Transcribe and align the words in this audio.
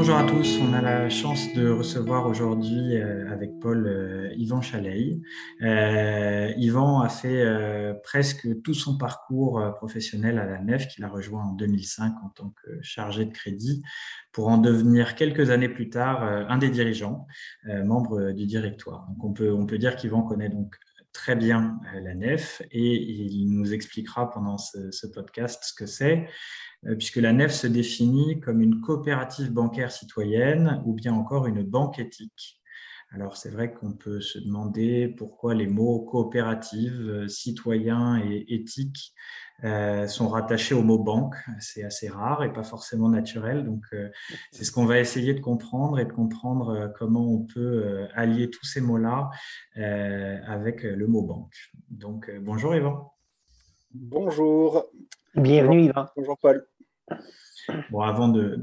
Bonjour 0.00 0.16
à 0.16 0.24
tous, 0.24 0.58
on 0.62 0.72
a 0.72 0.80
la 0.80 1.10
chance 1.10 1.52
de 1.52 1.68
recevoir 1.68 2.26
aujourd'hui 2.26 2.96
euh, 2.96 3.30
avec 3.30 3.60
Paul 3.60 3.86
euh, 3.86 4.32
Yvan 4.34 4.62
Chaleil. 4.62 5.20
Euh, 5.60 6.54
Yvan 6.56 7.02
a 7.02 7.10
fait 7.10 7.44
presque 8.02 8.62
tout 8.62 8.72
son 8.72 8.96
parcours 8.96 9.62
professionnel 9.76 10.38
à 10.38 10.46
la 10.46 10.58
NEF 10.58 10.88
qu'il 10.88 11.04
a 11.04 11.08
rejoint 11.08 11.44
en 11.44 11.52
2005 11.52 12.14
en 12.24 12.30
tant 12.30 12.48
que 12.48 12.80
chargé 12.80 13.26
de 13.26 13.30
crédit 13.30 13.82
pour 14.32 14.48
en 14.48 14.56
devenir 14.56 15.16
quelques 15.16 15.50
années 15.50 15.68
plus 15.68 15.90
tard 15.90 16.22
un 16.22 16.56
des 16.56 16.70
dirigeants, 16.70 17.26
membre 17.66 18.32
du 18.32 18.46
directoire. 18.46 19.06
Donc 19.10 19.22
on 19.22 19.32
peut, 19.34 19.52
on 19.52 19.66
peut 19.66 19.76
dire 19.76 19.96
qu'Yvan 19.96 20.22
connaît 20.22 20.48
donc 20.48 20.76
très 21.12 21.36
bien 21.36 21.78
la 21.92 22.14
NEF 22.14 22.62
et 22.70 22.94
il 22.94 23.50
nous 23.50 23.74
expliquera 23.74 24.30
pendant 24.30 24.56
ce 24.56 25.06
podcast 25.08 25.62
ce 25.62 25.74
que 25.74 25.84
c'est. 25.84 26.26
Euh, 26.86 26.96
puisque 26.96 27.16
la 27.16 27.32
NEF 27.32 27.52
se 27.52 27.66
définit 27.66 28.40
comme 28.40 28.62
une 28.62 28.80
coopérative 28.80 29.52
bancaire 29.52 29.92
citoyenne 29.92 30.82
ou 30.86 30.94
bien 30.94 31.12
encore 31.12 31.46
une 31.46 31.62
banque 31.62 31.98
éthique. 31.98 32.60
Alors 33.12 33.36
c'est 33.36 33.50
vrai 33.50 33.72
qu'on 33.72 33.92
peut 33.92 34.20
se 34.20 34.38
demander 34.38 35.08
pourquoi 35.08 35.54
les 35.54 35.66
mots 35.66 36.00
coopérative, 36.00 37.00
euh, 37.00 37.28
citoyen 37.28 38.18
et 38.24 38.46
éthique 38.54 39.12
euh, 39.64 40.06
sont 40.06 40.28
rattachés 40.28 40.74
au 40.74 40.82
mot 40.82 40.98
banque. 40.98 41.34
C'est 41.58 41.82
assez 41.82 42.08
rare 42.08 42.44
et 42.44 42.52
pas 42.52 42.62
forcément 42.62 43.10
naturel. 43.10 43.64
Donc 43.64 43.84
c'est 44.52 44.64
ce 44.64 44.72
qu'on 44.72 44.86
va 44.86 45.00
essayer 45.00 45.34
de 45.34 45.40
comprendre 45.40 45.98
et 45.98 46.06
de 46.06 46.12
comprendre 46.12 46.90
comment 46.98 47.26
on 47.30 47.40
peut 47.40 48.08
allier 48.14 48.48
tous 48.48 48.64
ces 48.64 48.80
mots-là 48.80 49.28
avec 49.74 50.84
le 50.84 51.06
mot 51.06 51.22
banque. 51.22 51.54
Donc 51.90 52.30
bonjour 52.40 52.74
Yvan. 52.74 53.12
Bonjour. 53.92 54.88
Bienvenue 55.36 55.84
Yvan. 55.84 56.06
Bonjour 56.16 56.36
Paul. 56.38 56.66
Bon, 57.90 58.00
avant 58.00 58.28
de, 58.28 58.58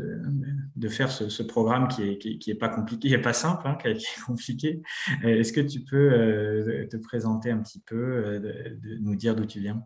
de, 0.76 0.90
faire 0.90 1.10
ce, 1.10 1.44
programme 1.44 1.88
qui 1.88 2.02
n'est 2.02 2.18
qui, 2.18 2.52
est 2.52 2.56
pas 2.56 2.68
compliqué, 2.68 3.08
qui 3.08 3.14
n'est 3.14 3.22
pas 3.22 3.32
simple, 3.32 3.66
hein, 3.66 3.78
qui, 3.82 3.88
est 3.88 4.26
compliqué, 4.26 4.82
euh, 5.24 5.40
est-ce 5.40 5.54
que 5.54 5.62
tu 5.62 5.80
peux 5.80 6.12
euh, 6.12 6.86
te 6.88 6.98
présenter 6.98 7.52
un 7.52 7.60
petit 7.60 7.80
peu, 7.80 7.96
euh, 7.96 8.40
de, 8.40 8.98
nous 9.00 9.16
dire 9.16 9.34
d'où 9.36 9.46
tu 9.46 9.62
viens? 9.62 9.82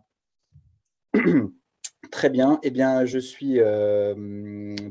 Très 2.10 2.30
bien. 2.30 2.58
Eh 2.64 2.70
bien, 2.70 3.04
je 3.06 3.18
suis 3.20 3.60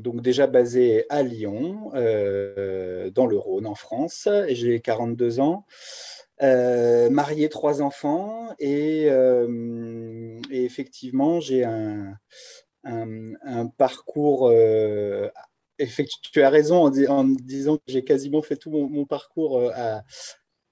donc 0.00 0.22
déjà 0.22 0.46
basé 0.46 1.04
à 1.10 1.22
Lyon, 1.22 1.90
dans 1.92 3.26
le 3.26 3.36
Rhône, 3.36 3.66
en 3.66 3.74
France. 3.74 4.28
J'ai 4.48 4.80
42 4.80 5.40
ans. 5.40 5.66
Marié 6.42 7.48
trois 7.48 7.82
enfants 7.82 8.54
et, 8.58 9.06
et 9.06 10.64
effectivement 10.64 11.40
j'ai 11.40 11.64
un, 12.84 13.66
parcours. 13.76 14.48
Euh, 14.48 15.28
tu 16.32 16.42
as 16.42 16.50
raison 16.50 16.86
en, 16.86 17.24
disant 17.24 17.76
que 17.76 17.82
j'ai 17.88 18.04
quasiment 18.04 18.42
fait 18.42 18.56
tout 18.56 18.70
mon, 18.70 19.04
parcours 19.04 19.58
euh, 19.58 19.70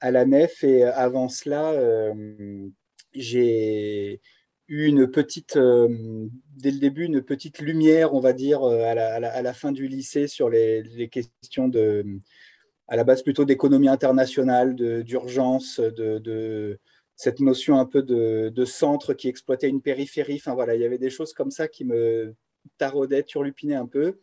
à, 0.01 0.11
la 0.11 0.25
nef 0.25 0.63
et 0.65 0.85
avant 0.85 1.29
cela, 1.29 1.73
euh, 1.73 2.69
j'ai 3.13 4.21
eu 4.69 4.87
une 4.87 5.11
petite, 5.11 5.57
dès 5.57 6.71
le 6.71 6.79
début, 6.79 7.05
une 7.05 7.23
petite 7.23 7.59
lumière, 7.59 8.15
on 8.15 8.21
va 8.21 8.33
dire, 8.33 8.63
à 8.63 8.95
la, 8.95 9.53
fin 9.53 9.73
du 9.73 9.89
lycée 9.89 10.29
sur 10.29 10.49
les, 10.49 11.09
questions 11.11 11.69
de, 11.69 12.05
à 12.91 12.97
la 12.97 13.05
base 13.05 13.23
plutôt 13.23 13.47
d'économie 13.47 13.89
internationale, 13.89 14.75
d'urgence, 14.75 15.81
de, 15.81 16.19
de, 16.19 16.79
cette 17.21 17.41
notion 17.41 17.79
un 17.79 17.85
peu 17.85 18.03
de, 18.03 18.65
centre 18.65 19.15
qui 19.15 19.29
exploitait 19.29 19.69
une 19.69 19.81
périphérie. 19.81 20.37
Enfin 20.37 20.55
voilà, 20.55 20.75
il 20.75 20.81
y 20.81 20.85
avait 20.85 20.99
des 20.99 21.11
choses 21.11 21.33
comme 21.33 21.51
ça 21.51 21.69
qui 21.69 21.85
me 21.85 22.35
taraudaient, 22.79 23.23
turlupinaient 23.23 23.77
un 23.77 23.87
peu. 23.87 24.19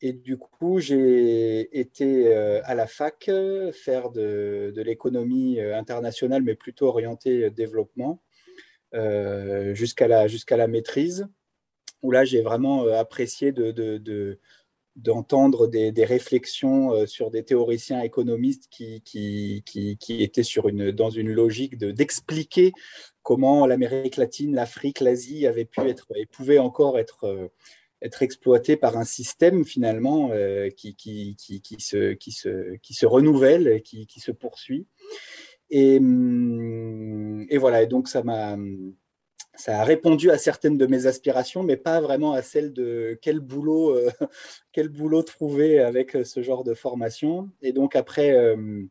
Et 0.00 0.12
du 0.12 0.38
coup, 0.38 0.78
j'ai 0.78 1.78
été 1.78 2.32
euh, 2.32 2.60
à 2.64 2.74
la 2.74 2.86
fac 2.86 3.30
faire 3.72 4.10
de, 4.10 4.72
l'économie 4.76 5.60
euh, 5.60 5.76
internationale, 5.76 6.42
mais 6.42 6.54
plutôt 6.54 6.86
orientée 6.86 7.50
développement, 7.50 8.22
euh, 8.94 9.74
jusqu'à 9.74 10.08
la, 10.08 10.26
jusqu'à 10.26 10.56
la 10.56 10.68
maîtrise, 10.68 11.26
où 12.00 12.12
là, 12.12 12.24
j'ai 12.24 12.42
vraiment 12.42 12.86
apprécié 12.86 13.52
de, 13.52 13.72
de 13.72 14.38
d'entendre 14.96 15.66
des, 15.66 16.04
réflexions 16.04 16.92
euh, 16.92 17.06
sur 17.06 17.30
des 17.30 17.44
théoriciens 17.44 18.02
économistes 18.02 18.68
qui, 18.70 19.02
qui, 19.02 19.62
qui, 19.64 20.22
étaient 20.22 20.44
sur 20.44 20.68
une, 20.68 20.92
dans 20.92 21.10
une 21.10 21.32
logique 21.32 21.76
d'expliquer 21.76 22.72
comment 23.22 23.66
l'Amérique 23.66 24.16
latine, 24.16 24.54
l'Afrique, 24.54 25.00
l'Asie 25.00 25.46
avaient 25.46 25.64
pu 25.64 25.80
être 25.80 26.06
et 26.14 26.26
pouvaient 26.26 26.58
encore 26.58 26.98
être, 26.98 27.24
euh, 27.24 27.48
être 28.02 28.22
exploitées 28.22 28.76
par 28.76 28.96
un 28.96 29.04
système 29.04 29.64
finalement 29.64 30.30
euh, 30.32 30.68
qui, 30.70 30.94
qui, 30.94 31.34
qui, 31.36 31.60
qui, 31.60 31.80
se, 31.80 32.12
qui, 32.12 32.30
se, 32.30 32.76
qui 32.76 32.94
se 32.94 33.06
renouvelle, 33.06 33.82
qui, 33.82 34.06
qui 34.06 34.20
se 34.20 34.30
poursuit. 34.30 34.86
Et, 35.70 35.98
hum, 35.98 37.46
et 37.48 37.58
voilà, 37.58 37.82
et 37.82 37.86
donc 37.86 38.06
ça 38.08 38.22
m'a 38.22 38.56
ça 39.56 39.80
a 39.80 39.84
répondu 39.84 40.30
à 40.30 40.38
certaines 40.38 40.76
de 40.76 40.86
mes 40.86 41.06
aspirations, 41.06 41.62
mais 41.62 41.76
pas 41.76 42.00
vraiment 42.00 42.32
à 42.32 42.42
celle 42.42 42.72
de 42.72 43.18
quel 43.22 43.40
boulot, 43.40 43.90
euh, 43.90 44.10
quel 44.72 44.88
boulot 44.88 45.22
trouver 45.22 45.78
avec 45.78 46.16
euh, 46.16 46.24
ce 46.24 46.42
genre 46.42 46.64
de 46.64 46.74
formation. 46.74 47.50
Et 47.62 47.72
donc 47.72 47.94
après 47.94 48.32
euh, 48.32 48.82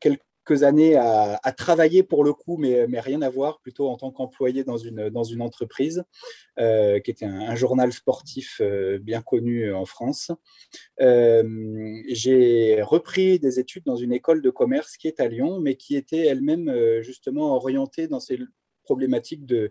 quelques 0.00 0.62
années 0.62 0.96
à, 0.96 1.38
travailler 1.56 2.02
pour 2.02 2.24
le 2.24 2.32
coup, 2.32 2.56
mais, 2.56 2.86
mais, 2.88 2.98
rien 2.98 3.22
à 3.22 3.28
voir, 3.28 3.60
plutôt 3.60 3.88
en 3.88 3.96
tant 3.96 4.10
qu'employé 4.10 4.64
dans 4.64 4.78
une, 4.78 5.10
dans 5.10 5.22
une 5.22 5.42
entreprise 5.42 6.02
qui 6.56 7.10
était 7.10 7.26
un, 7.26 7.54
journal 7.54 7.92
sportif 7.92 8.60
bien 9.00 9.22
connu 9.22 9.72
en 9.72 9.84
France. 9.84 10.32
J'ai 10.98 12.82
repris 12.82 13.38
des 13.38 13.60
études 13.60 13.84
dans 13.84 13.94
une 13.94 14.12
école 14.12 14.42
de 14.42 14.50
commerce 14.50 14.96
qui 14.96 15.06
est 15.06 15.20
à 15.20 15.28
Lyon, 15.28 15.60
mais 15.60 15.76
qui 15.76 15.94
était 15.94 16.26
elle-même 16.26 17.00
justement 17.00 17.54
orientée 17.54 18.08
dans 18.08 18.18
ces 18.18 18.36
problématiques 18.90 19.46
de, 19.46 19.70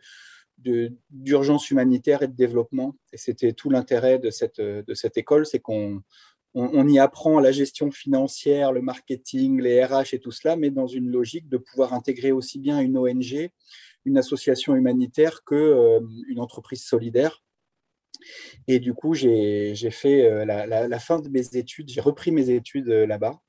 d'urgence 1.09 1.69
humanitaire 1.72 2.22
et 2.22 2.28
de 2.28 2.35
développement. 2.35 2.96
Et 3.12 3.18
c'était 3.18 3.53
tout 3.53 3.69
l'intérêt 3.69 4.18
de 4.18 4.30
cette, 4.30 4.62
de 4.62 4.94
cette 4.94 5.18
école, 5.18 5.46
c'est 5.46 5.59
qu'on 5.59 6.02
on, 6.53 6.88
y 6.88 7.00
apprend 7.00 7.40
la 7.40 7.52
gestion 7.52 7.91
financière, 7.91 8.72
le 8.72 8.81
marketing, 8.81 9.61
les 9.61 9.84
RH 9.84 10.14
et 10.14 10.20
tout 10.20 10.32
cela, 10.32 10.55
mais 10.55 10.72
dans 10.72 10.88
une 10.88 11.09
logique 11.09 11.49
de 11.49 11.58
pouvoir 11.58 11.94
intégrer 11.94 12.32
aussi 12.32 12.59
bien 12.59 12.79
une 12.79 12.97
ONG, 12.97 13.52
une 14.05 14.17
association 14.17 14.76
humanitaire 14.76 15.44
que 15.44 15.55
euh, 15.55 15.99
une 16.29 16.40
entreprise 16.40 16.84
solidaire. 16.84 17.44
Et 18.67 18.79
du 18.79 18.94
coup, 18.94 19.14
j'ai 19.14 19.76
fait 19.91 20.26
euh, 20.26 20.46
la, 20.46 20.66
la, 20.66 20.99
fin 20.99 21.20
de 21.20 21.29
mes 21.29 21.55
études, 21.55 21.90
j'ai 21.90 22.02
repris 22.02 22.32
mes 22.32 22.49
études 22.49 22.90
euh, 22.90 23.05
là-bas. 23.05 23.40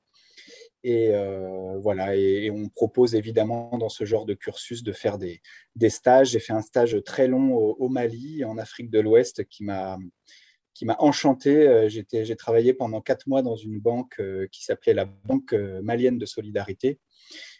Et 0.83 1.09
euh, 1.13 1.77
voilà, 1.79 2.15
et, 2.15 2.49
on 2.49 2.67
propose 2.69 3.13
évidemment 3.13 3.77
dans 3.77 3.89
ce 3.89 4.03
genre 4.03 4.25
de 4.25 4.33
cursus 4.33 4.83
de 4.83 4.91
faire 4.91 5.19
des, 5.19 5.41
stages. 5.89 6.31
J'ai 6.31 6.39
fait 6.39 6.53
un 6.53 6.61
stage 6.61 6.97
très 7.05 7.27
long 7.27 7.53
au, 7.53 7.89
Mali, 7.89 8.43
en 8.43 8.57
Afrique 8.57 8.89
de 8.89 8.99
l'Ouest, 8.99 9.45
qui 9.45 9.63
m'a 9.63 9.97
qui 10.73 10.85
m'a 10.85 10.95
enchanté. 10.99 11.67
Euh, 11.67 11.89
j'ai 11.89 12.35
travaillé 12.35 12.73
pendant 12.73 13.01
quatre 13.01 13.27
mois 13.27 13.43
dans 13.43 13.55
une 13.55 13.79
banque 13.79 14.15
euh, 14.19 14.47
qui 14.51 14.63
s'appelait 14.63 14.93
la 14.93 15.05
Banque 15.05 15.53
malienne 15.83 16.17
de 16.17 16.25
solidarité 16.25 16.99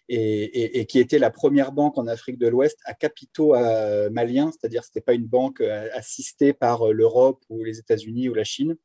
et, 0.09 0.85
qui 0.87 0.99
était 0.99 1.19
la 1.19 1.29
première 1.29 1.71
banque 1.71 1.97
en 1.97 2.07
Afrique 2.07 2.37
de 2.37 2.47
l'Ouest 2.47 2.79
à 2.85 2.93
capitaux 2.93 3.53
maliens, 4.11 4.51
c'est-à-dire 4.51 4.83
ce 4.83 4.89
n'était 4.89 5.01
pas 5.01 5.13
une 5.13 5.27
banque 5.27 5.61
assistée 5.61 6.51
par 6.51 6.91
l'Europe 6.91 7.41
ou 7.49 7.63
les 7.63 7.79
États-Unis 7.79 8.27
ou 8.27 8.33
la 8.33 8.43
Chine 8.43 8.75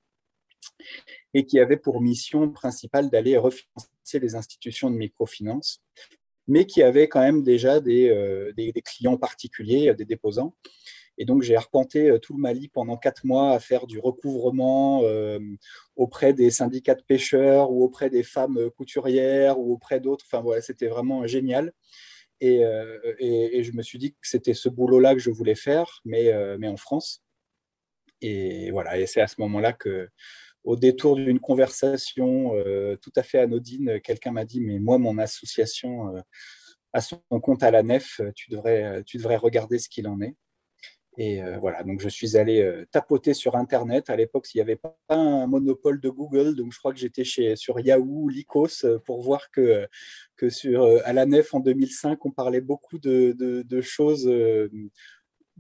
et 1.35 1.45
qui 1.45 1.59
avait 1.59 1.77
pour 1.77 2.01
mission 2.01 2.49
principale 2.51 3.11
d'aller 3.11 3.37
refinancer 3.37 3.89
les 4.15 4.35
institutions 4.35 4.91
de 4.91 4.97
microfinance. 4.97 5.83
mais 6.49 6.65
qui 6.65 6.83
avait 6.83 7.09
quand 7.09 7.21
même 7.21 7.43
déjà 7.43 7.81
des, 7.81 8.53
des, 8.57 8.83
clients 8.83 9.17
particuliers, 9.17 9.93
des 9.95 10.05
déposants. 10.05 10.55
Et 11.19 11.25
donc, 11.25 11.43
j'ai 11.43 11.57
arpenté 11.57 12.19
tout 12.23 12.35
le 12.35 12.41
Mali 12.41 12.69
pendant 12.69 12.97
quatre 12.97 13.25
mois 13.25 13.53
à 13.53 13.59
faire 13.59 13.87
du 13.87 13.99
recouvrement 13.99 15.03
auprès 15.97 16.33
des 16.35 16.51
syndicats 16.51 16.95
de 16.95 17.03
pêcheurs 17.03 17.73
ou 17.73 17.83
auprès 17.83 18.11
des 18.11 18.23
femmes 18.23 18.71
couturières 18.77 19.59
ou 19.59 19.73
auprès 19.73 19.99
d'autres. 19.99 20.25
Enfin, 20.29 20.41
voilà, 20.41 20.63
c'était 20.63 20.89
vraiment 20.89 21.27
génial. 21.27 21.73
Et, 22.41 22.61
et, 23.19 23.59
et, 23.59 23.65
je 23.65 23.73
me 23.73 23.83
suis 23.83 23.99
dit 23.99 24.13
que 24.13 24.19
c'était 24.23 24.55
ce 24.55 24.69
boulot-là 24.69 25.15
que 25.15 25.21
je 25.21 25.31
voulais 25.31 25.57
faire, 25.57 26.01
mais, 26.05 26.31
mais 26.59 26.69
en 26.69 26.77
France. 26.77 27.25
Et 28.21 28.71
voilà, 28.71 28.99
et 28.99 29.07
c'est 29.07 29.21
à 29.21 29.27
ce 29.27 29.41
moment-là 29.41 29.73
que, 29.73 30.09
au 30.67 30.77
détour 30.77 31.15
d'une 31.17 31.41
conversation 31.41 32.55
euh, 32.55 32.97
tout 32.97 33.13
à 33.17 33.23
fait 33.23 33.39
anodine, 33.39 34.01
quelqu'un 34.01 34.33
m'a 34.33 34.45
dit 34.45 34.61
Mais 34.61 34.79
moi, 34.79 34.99
mon 34.99 35.17
association 35.17 36.15
euh, 36.15 36.21
a 36.93 37.01
son 37.01 37.21
compte 37.41 37.63
à 37.63 37.71
la 37.71 37.83
nef, 37.83 38.21
tu 38.35 38.51
devrais, 38.51 39.03
tu 39.05 39.17
devrais 39.17 39.37
regarder 39.37 39.79
ce 39.79 39.89
qu'il 39.89 40.09
en 40.09 40.21
est. 40.21 40.35
Et 41.19 41.43
euh, 41.43 41.57
voilà, 41.59 41.83
donc 41.83 42.01
je 42.01 42.11
suis 42.11 42.37
allé 42.37 42.85
tapoter 42.91 43.33
sur 43.33 43.55
Internet. 43.55 44.11
À 44.11 44.17
l'époque, 44.17 44.47
il 44.53 44.59
n'y 44.59 44.63
avait 44.63 44.77
pas 44.77 44.99
un 45.09 45.47
monopole 45.47 46.01
de 46.01 46.11
Google, 46.11 46.57
donc 46.57 46.73
je 46.73 46.79
crois 46.79 46.93
que 46.93 46.99
j'étais 46.99 47.25
chez, 47.25 47.55
sur 47.57 47.79
Yahoo, 47.81 48.29
Lycos, 48.29 48.85
pour 49.05 49.23
voir 49.23 49.51
que, 49.51 49.87
que 50.37 50.51
sur, 50.51 50.85
à 51.05 51.13
la 51.13 51.27
nef 51.27 51.55
en 51.55 51.61
2005, 51.61 52.27
on 52.27 52.33
parlait 52.33 52.61
beaucoup 52.61 52.99
de, 52.99 53.33
de 53.39 53.81
choses 53.81 54.29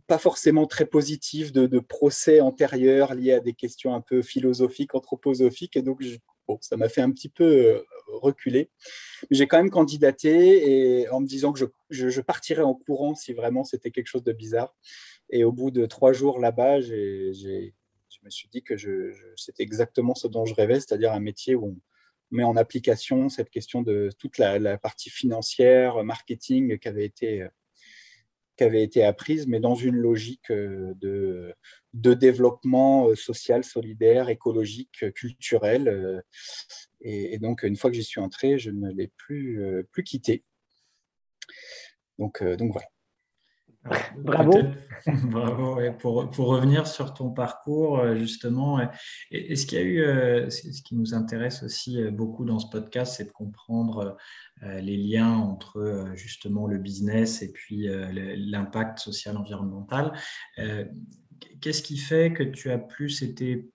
pas 0.06 0.18
forcément 0.18 0.66
très 0.66 0.86
positif 0.86 1.52
de, 1.52 1.78
procès 1.80 2.40
antérieurs 2.40 3.14
liés 3.14 3.32
à 3.32 3.40
des 3.40 3.54
questions 3.54 3.94
un 3.94 4.00
peu 4.00 4.22
philosophiques, 4.22 4.94
anthroposophiques. 4.94 5.76
Et 5.76 5.82
donc, 5.82 6.02
bon, 6.46 6.58
ça 6.60 6.76
m'a 6.76 6.88
fait 6.88 7.00
un 7.00 7.10
petit 7.10 7.28
peu 7.28 7.44
euh, 7.44 7.82
reculer. 8.08 8.70
J'ai 9.30 9.46
quand 9.46 9.58
même 9.58 9.70
candidaté 9.70 11.00
et 11.00 11.08
en 11.08 11.20
me 11.20 11.26
disant 11.26 11.52
que 11.52 11.64
je, 11.90 12.20
partirais 12.20 12.62
en 12.62 12.74
courant 12.74 13.14
si 13.14 13.32
vraiment 13.32 13.64
c'était 13.64 13.90
quelque 13.90 14.06
chose 14.06 14.24
de 14.24 14.32
bizarre. 14.32 14.76
Et 15.30 15.44
au 15.44 15.52
bout 15.52 15.70
de 15.70 15.86
trois 15.86 16.12
jours 16.12 16.38
là-bas, 16.38 16.80
je 16.80 17.32
me 18.22 18.30
suis 18.30 18.48
dit 18.48 18.62
que 18.62 18.76
c'était 19.36 19.62
exactement 19.62 20.14
ce 20.14 20.28
dont 20.28 20.44
je 20.44 20.54
rêvais, 20.54 20.76
c'est-à-dire 20.80 21.12
un 21.12 21.20
métier 21.20 21.54
où 21.54 21.66
on 21.66 21.76
met 22.30 22.44
en 22.44 22.56
application 22.56 23.28
cette 23.28 23.50
question 23.50 23.82
de 23.82 24.10
toute 24.18 24.38
la, 24.38 24.58
la 24.58 24.78
partie 24.78 25.10
financière, 25.10 26.02
marketing 26.04 26.78
qui 26.78 26.88
avait 26.88 27.04
été 27.04 27.42
euh, 27.42 27.48
qui 28.56 28.64
avait 28.64 28.82
été 28.82 29.04
apprise, 29.04 29.46
mais 29.46 29.60
dans 29.60 29.74
une 29.74 29.96
logique 29.96 30.50
euh, 30.50 30.94
de, 30.96 31.54
développement 32.14 33.08
euh, 33.08 33.14
social, 33.14 33.64
solidaire, 33.64 34.28
écologique, 34.28 35.12
culturel. 35.14 35.88
Euh, 35.88 36.20
et, 37.00 37.38
donc, 37.38 37.62
une 37.62 37.76
fois 37.76 37.90
que 37.90 37.96
j'y 37.96 38.04
suis 38.04 38.20
entré, 38.20 38.58
je 38.58 38.70
ne 38.70 38.90
l'ai 38.90 39.08
plus, 39.16 39.84
plus 39.92 40.02
quitté. 40.02 40.44
Donc, 42.18 42.42
donc 42.42 42.72
voilà. 42.72 42.88
Bravo. 44.18 44.58
Bravo. 45.30 45.78
Pour, 45.98 46.30
pour, 46.30 46.48
revenir 46.48 46.86
sur 46.86 47.14
ton 47.14 47.30
parcours, 47.30 48.14
justement, 48.14 48.80
est-ce 49.30 49.66
qu'il 49.66 49.78
y 49.78 49.80
a 49.80 49.84
eu, 49.84 50.50
ce 50.50 50.82
qui 50.82 50.96
nous 50.96 51.14
intéresse 51.14 51.62
aussi 51.62 52.02
beaucoup 52.10 52.44
dans 52.44 52.58
ce 52.58 52.68
podcast, 52.68 53.14
c'est 53.16 53.26
de 53.26 53.32
comprendre 53.32 54.16
euh, 54.62 54.80
les 54.80 54.96
liens 54.96 55.36
entre 55.36 55.80
euh, 55.80 56.14
justement 56.14 56.66
le 56.66 56.78
business 56.78 57.42
et 57.42 57.52
puis 57.52 57.88
euh, 57.88 58.10
l'impact 58.36 58.98
social 58.98 59.36
environnemental. 59.36 60.12
Qu'est-ce 61.60 61.82
qui 61.82 61.98
fait 61.98 62.32
que 62.32 62.42
tu 62.42 62.70
as 62.70 62.78
plus 62.78 63.22
été 63.22 63.70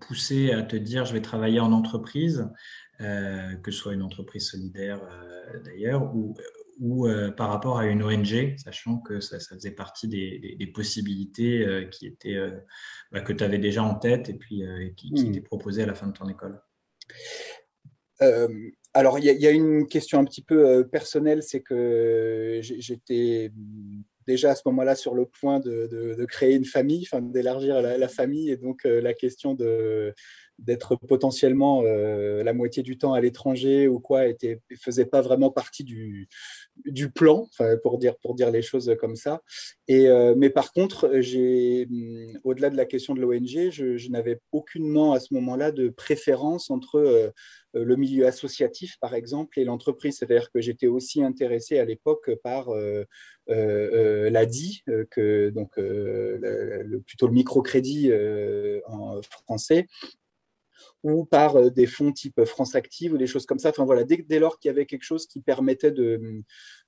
poussé 0.00 0.52
à 0.52 0.62
te 0.62 0.76
dire 0.76 1.06
je 1.06 1.12
vais 1.12 1.22
travailler 1.22 1.60
en 1.60 1.72
entreprise, 1.72 2.48
que 2.98 3.70
ce 3.70 3.72
soit 3.72 3.94
une 3.94 4.02
entreprise 4.02 4.50
solidaire 4.50 5.00
d'ailleurs, 5.64 6.14
ou, 6.14 6.34
ou 6.78 7.08
par 7.36 7.48
rapport 7.48 7.78
à 7.78 7.86
une 7.86 8.02
ONG, 8.02 8.54
sachant 8.58 8.98
que 8.98 9.20
ça, 9.20 9.38
faisait 9.38 9.70
partie 9.70 10.08
des, 10.08 10.72
possibilités 10.74 11.88
qui 11.90 12.06
étaient, 12.06 12.38
bah, 13.12 13.20
que 13.20 13.32
tu 13.32 13.42
avais 13.42 13.58
déjà 13.58 13.82
en 13.82 13.94
tête 13.94 14.28
et 14.28 14.34
puis 14.34 14.62
qui, 14.96 15.10
qui 15.12 15.24
mmh. 15.24 15.28
étaient 15.28 15.40
proposées 15.40 15.82
à 15.82 15.86
la 15.86 15.94
fin 15.94 16.06
de 16.06 16.12
ton 16.12 16.28
école 16.28 16.60
alors, 18.96 19.18
il 19.18 19.26
y, 19.26 19.46
a 19.46 19.50
une 19.50 19.86
question 19.86 20.18
un 20.18 20.24
petit 20.24 20.40
peu 20.40 20.66
euh, 20.66 20.82
personnelle, 20.82 21.42
c'est 21.42 21.60
que 21.60 22.60
j'étais 22.62 23.52
déjà 24.26 24.52
à 24.52 24.54
ce 24.54 24.62
moment-là 24.64 24.94
sur 24.94 25.14
le 25.14 25.26
point 25.26 25.60
de, 25.60 26.24
créer 26.24 26.54
une 26.54 26.64
famille, 26.64 27.06
d'élargir 27.20 27.82
la, 27.82 28.08
famille, 28.08 28.50
et 28.50 28.56
donc 28.56 28.86
euh, 28.86 29.02
la 29.02 29.12
question 29.12 29.52
de 29.52 30.14
d'être 30.58 30.96
potentiellement 30.96 31.82
euh, 31.84 32.42
la 32.42 32.52
moitié 32.52 32.82
du 32.82 32.98
temps 32.98 33.12
à 33.12 33.20
l'étranger 33.20 33.88
ou 33.88 34.00
quoi 34.00 34.26
était 34.26 34.60
faisait 34.80 35.06
pas 35.06 35.20
vraiment 35.20 35.50
partie 35.50 35.84
du, 35.84 36.28
plan 37.14 37.48
pour 37.82 37.98
dire 37.98 38.16
pour 38.16 38.34
dire 38.34 38.50
les 38.50 38.62
choses 38.62 38.94
comme 38.98 39.16
ça 39.16 39.42
et 39.88 40.08
mais 40.36 40.50
par 40.50 40.72
contre 40.72 41.20
j'ai 41.20 41.88
au-delà 42.44 42.70
de 42.70 42.76
la 42.76 42.84
question 42.84 43.14
de 43.14 43.20
l'ONG 43.20 43.70
je, 43.70 44.10
n'avais 44.10 44.40
aucunement 44.52 45.12
à 45.12 45.20
ce 45.20 45.32
moment-là 45.34 45.72
de 45.72 45.88
préférence 45.88 46.70
entre 46.70 47.32
euh, 47.76 47.84
le 47.84 47.96
milieu 47.96 48.26
associatif, 48.26 48.98
par 49.00 49.14
exemple, 49.14 49.58
et 49.58 49.64
l'entreprise. 49.64 50.18
C'est-à-dire 50.18 50.50
que 50.50 50.60
j'étais 50.60 50.86
aussi 50.86 51.22
intéressé 51.22 51.78
à 51.78 51.84
l'époque 51.84 52.30
par 52.42 52.70
euh, 52.70 53.04
euh, 53.50 54.30
l'ADI, 54.30 54.82
que, 55.10 55.50
donc, 55.50 55.74
plutôt 57.06 57.26
le 57.26 57.32
microcrédit 57.32 58.10
en 58.86 59.20
français, 59.22 59.86
ou 61.12 61.24
par 61.24 61.70
des 61.70 61.86
fonds 61.86 62.12
type 62.12 62.44
France 62.44 62.74
Active 62.74 63.12
ou 63.12 63.18
des 63.18 63.26
choses 63.26 63.46
comme 63.46 63.58
ça. 63.58 63.70
Enfin 63.70 63.84
voilà, 63.84 64.04
dès, 64.04 64.18
dès 64.28 64.38
lors 64.38 64.58
qu'il 64.58 64.68
y 64.68 64.72
avait 64.72 64.86
quelque 64.86 65.04
chose 65.04 65.26
qui 65.26 65.40
permettait 65.40 65.92
de, 65.92 66.42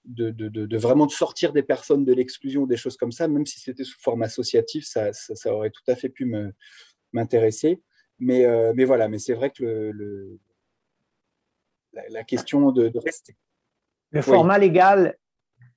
de, 0.05 0.31
de, 0.31 0.49
de, 0.49 0.79
vraiment 0.79 1.07
de 1.07 1.13
sortir 1.13 1.53
des 1.53 1.63
personnes 1.63 2.05
de 2.05 2.13
l'exclusion 2.13 2.63
ou 2.63 2.67
des 2.67 2.77
choses 2.77 2.97
comme 2.97 3.13
ça, 3.13 3.29
même 3.29 3.47
si 3.47 3.61
c'était 3.61 3.85
sous 3.85 4.01
forme 4.01 4.23
associative, 4.23 4.85
ça, 4.85 5.13
ça, 5.13 5.55
aurait 5.55 5.71
tout 5.71 5.89
à 5.89 5.95
fait 5.95 6.09
pu 6.09 6.33
m'intéresser. 7.13 7.81
Mais, 8.19 8.45
mais 8.75 8.85
voilà, 8.85 9.09
mais 9.09 9.21
c'est 9.21 9.35
vrai 9.35 9.51
que 9.51 9.63
le, 9.63 10.41
la, 11.93 12.25
question 12.25 12.73
de, 12.73 12.91
rester. 12.99 13.37
Le 14.11 14.23
format 14.23 14.59
légal, 14.59 15.17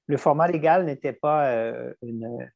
le 0.07 0.17
format 0.17 0.47
légal 0.47 0.85
n'était 0.85 1.13
pas 1.13 1.51
euh, 1.51 1.93
une, 2.01 2.51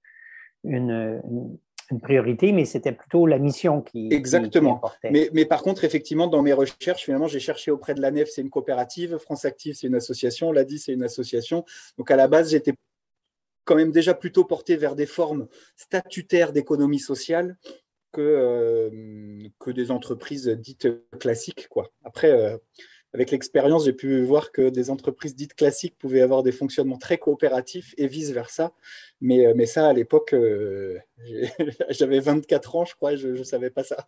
une, 0.64 1.60
priorité, 2.02 2.52
mais 2.52 2.66
c'était 2.66 2.92
plutôt 2.92 3.26
la 3.26 3.38
mission 3.38 3.82
qui. 3.82 4.08
Exactement. 4.12 4.82
mais, 5.04 5.30
mais, 5.34 5.46
par 5.46 5.62
contre, 5.62 5.84
effectivement, 5.84 6.28
dans 6.28 6.42
mes 6.42 6.54
recherches, 6.54 7.04
finalement, 7.04 7.28
j'ai 7.28 7.40
cherché 7.40 7.72
auprès 7.72 7.94
de 7.94 8.02
la 8.02 8.12
NEF, 8.12 8.30
c'est 8.30 8.42
une 8.42 8.50
coopérative, 8.50 9.18
France 9.18 9.46
Active, 9.46 9.75
c'est 9.75 9.88
une 9.88 9.96
association, 9.96 10.51
l'ADI, 10.51 10.80
c'est 10.80 10.94
une 10.94 11.04
association. 11.04 11.65
Donc 11.98 12.12
à 12.12 12.15
la 12.15 12.27
base, 12.27 12.51
j'étais 12.51 12.74
quand 13.65 13.75
même 13.75 13.92
déjà 13.92 14.13
plutôt 14.13 14.46
porté 14.46 14.75
vers 14.77 14.96
des 14.96 15.06
formes 15.06 15.48
statutaires 15.75 16.54
d'économie 16.54 17.00
sociale 17.00 17.58
que, 18.12 18.22
euh, 18.22 19.50
que 19.60 19.72
des 19.72 19.92
entreprises 19.92 20.48
dites 20.48 20.88
classiques. 21.20 21.68
Quoi. 21.68 21.92
Après, 22.04 22.32
euh, 22.32 22.58
avec 23.15 23.31
l'expérience, 23.31 23.86
j'ai 23.86 23.93
pu 23.93 24.22
voir 24.24 24.51
que 24.51 24.69
des 24.69 24.89
entreprises 24.89 25.38
dites 25.38 25.53
classiques 25.53 25.98
pouvaient 25.98 26.19
avoir 26.19 26.43
des 26.43 26.51
fonctionnements 26.51 26.98
très 26.98 27.17
coopératifs 27.17 27.95
et 27.98 28.07
vice-versa. 28.07 28.74
Mais, 29.22 29.48
euh, 29.48 29.53
mais 29.55 29.65
ça, 29.65 29.88
à 29.88 29.93
l'époque, 29.93 30.34
euh, 30.34 31.00
j'avais 31.91 32.19
24 32.19 32.75
ans, 32.75 32.84
je 32.84 32.93
crois, 32.93 33.15
je 33.15 33.29
ne 33.29 33.43
savais 33.43 33.69
pas 33.69 33.86
ça. 33.86 34.05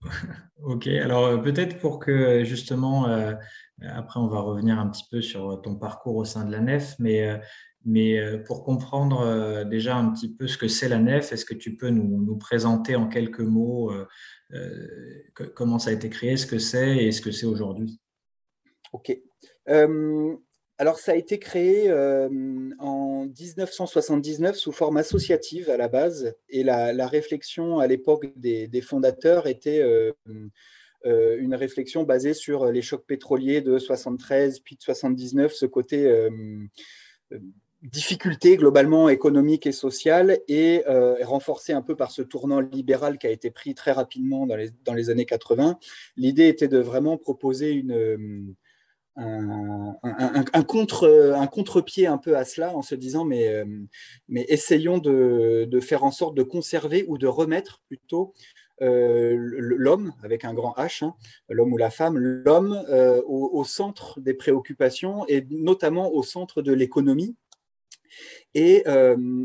ok, 0.64 0.88
alors 0.88 1.26
euh, 1.26 1.36
peut-être 1.36 1.78
pour 1.78 2.00
que 2.00 2.42
justement, 2.42 3.06
après 3.82 4.18
on 4.18 4.26
va 4.26 4.40
revenir 4.40 4.80
un 4.80 4.88
petit 4.88 5.04
peu 5.08 5.22
sur 5.22 5.62
ton 5.62 5.76
parcours 5.76 6.16
au 6.16 6.24
sein 6.24 6.44
de 6.44 6.50
la 6.50 6.58
nef, 6.58 6.96
mais 6.98 7.40
mais 7.84 8.38
pour 8.44 8.62
comprendre 8.62 9.64
déjà 9.64 9.96
un 9.96 10.10
petit 10.12 10.28
peu 10.28 10.46
ce 10.46 10.58
que 10.58 10.68
c'est 10.68 10.88
la 10.88 10.98
nef, 10.98 11.32
est-ce 11.32 11.44
que 11.44 11.54
tu 11.54 11.76
peux 11.76 11.88
nous, 11.88 12.22
nous, 12.22 12.36
présenter 12.36 12.94
en 12.94 13.08
quelques 13.08 13.40
mots 13.40 13.90
euh, 14.54 15.22
comment 15.54 15.78
ça 15.78 15.90
a 15.90 15.92
été 15.92 16.10
créé, 16.10 16.36
ce 16.36 16.46
que 16.46 16.58
c'est 16.58 17.04
et 17.04 17.12
ce 17.12 17.20
que 17.20 17.30
c'est 17.30 17.46
aujourd'hui? 17.46 18.00
Ok. 18.92 19.16
Euh, 19.68 20.36
alors, 20.78 20.98
ça 20.98 21.12
a 21.12 21.14
été 21.14 21.38
créé 21.38 21.88
euh, 21.90 22.28
en 22.78 23.26
1979 23.26 24.56
sous 24.56 24.72
forme 24.72 24.96
associative 24.96 25.70
à 25.70 25.76
la 25.76 25.88
base, 25.88 26.34
et 26.48 26.64
la, 26.64 27.06
réflexion 27.06 27.78
à 27.78 27.86
l'époque 27.86 28.26
des, 28.36 28.80
fondateurs 28.80 29.46
était 29.46 29.84
une 31.04 31.54
réflexion 31.54 32.02
basée 32.02 32.34
sur 32.34 32.66
les 32.66 32.82
chocs 32.82 33.06
pétroliers 33.06 33.60
de 33.60 33.78
73 33.78 34.60
puis 34.60 34.76
de 34.76 34.82
79, 34.82 35.52
ce 35.52 35.66
côté 35.66 36.28
difficultés 37.82 38.56
globalement 38.56 39.08
économiques 39.08 39.66
et 39.66 39.72
sociales 39.72 40.40
et 40.48 40.84
euh, 40.86 41.16
renforcé 41.24 41.72
un 41.72 41.82
peu 41.82 41.96
par 41.96 42.10
ce 42.10 42.22
tournant 42.22 42.60
libéral 42.60 43.18
qui 43.18 43.26
a 43.26 43.30
été 43.30 43.50
pris 43.50 43.74
très 43.74 43.92
rapidement 43.92 44.46
dans 44.46 44.56
les, 44.56 44.70
dans 44.84 44.94
les 44.94 45.08
années 45.08 45.24
80. 45.24 45.78
L'idée 46.16 46.48
était 46.48 46.68
de 46.68 46.78
vraiment 46.78 47.16
proposer 47.16 47.70
une, 47.70 47.92
euh, 47.92 48.54
un, 49.16 50.62
contre, 50.62 51.34
un 51.34 51.46
contre-pied 51.46 52.06
un 52.06 52.18
peu 52.18 52.36
à 52.36 52.44
cela 52.44 52.76
en 52.76 52.82
se 52.82 52.94
disant 52.94 53.24
mais, 53.24 53.48
euh, 53.48 53.64
mais 54.28 54.44
essayons 54.48 54.98
de, 54.98 55.66
de, 55.68 55.80
faire 55.80 56.04
en 56.04 56.10
sorte 56.10 56.34
de 56.34 56.42
conserver 56.42 57.04
ou 57.08 57.16
de 57.16 57.26
remettre 57.26 57.80
plutôt 57.86 58.34
l'homme, 58.82 60.14
avec 60.22 60.46
un 60.46 60.54
grand 60.54 60.72
H, 60.78 61.04
hein, 61.04 61.14
l'homme 61.50 61.74
ou 61.74 61.76
la 61.76 61.90
femme, 61.90 62.16
l'homme 62.16 62.82
au, 63.26 63.62
centre 63.62 64.18
des 64.20 64.32
préoccupations 64.32 65.26
et 65.28 65.46
notamment 65.50 66.14
au 66.14 66.22
centre 66.22 66.62
de 66.62 66.72
l'économie. 66.72 67.36
Et, 68.54 68.84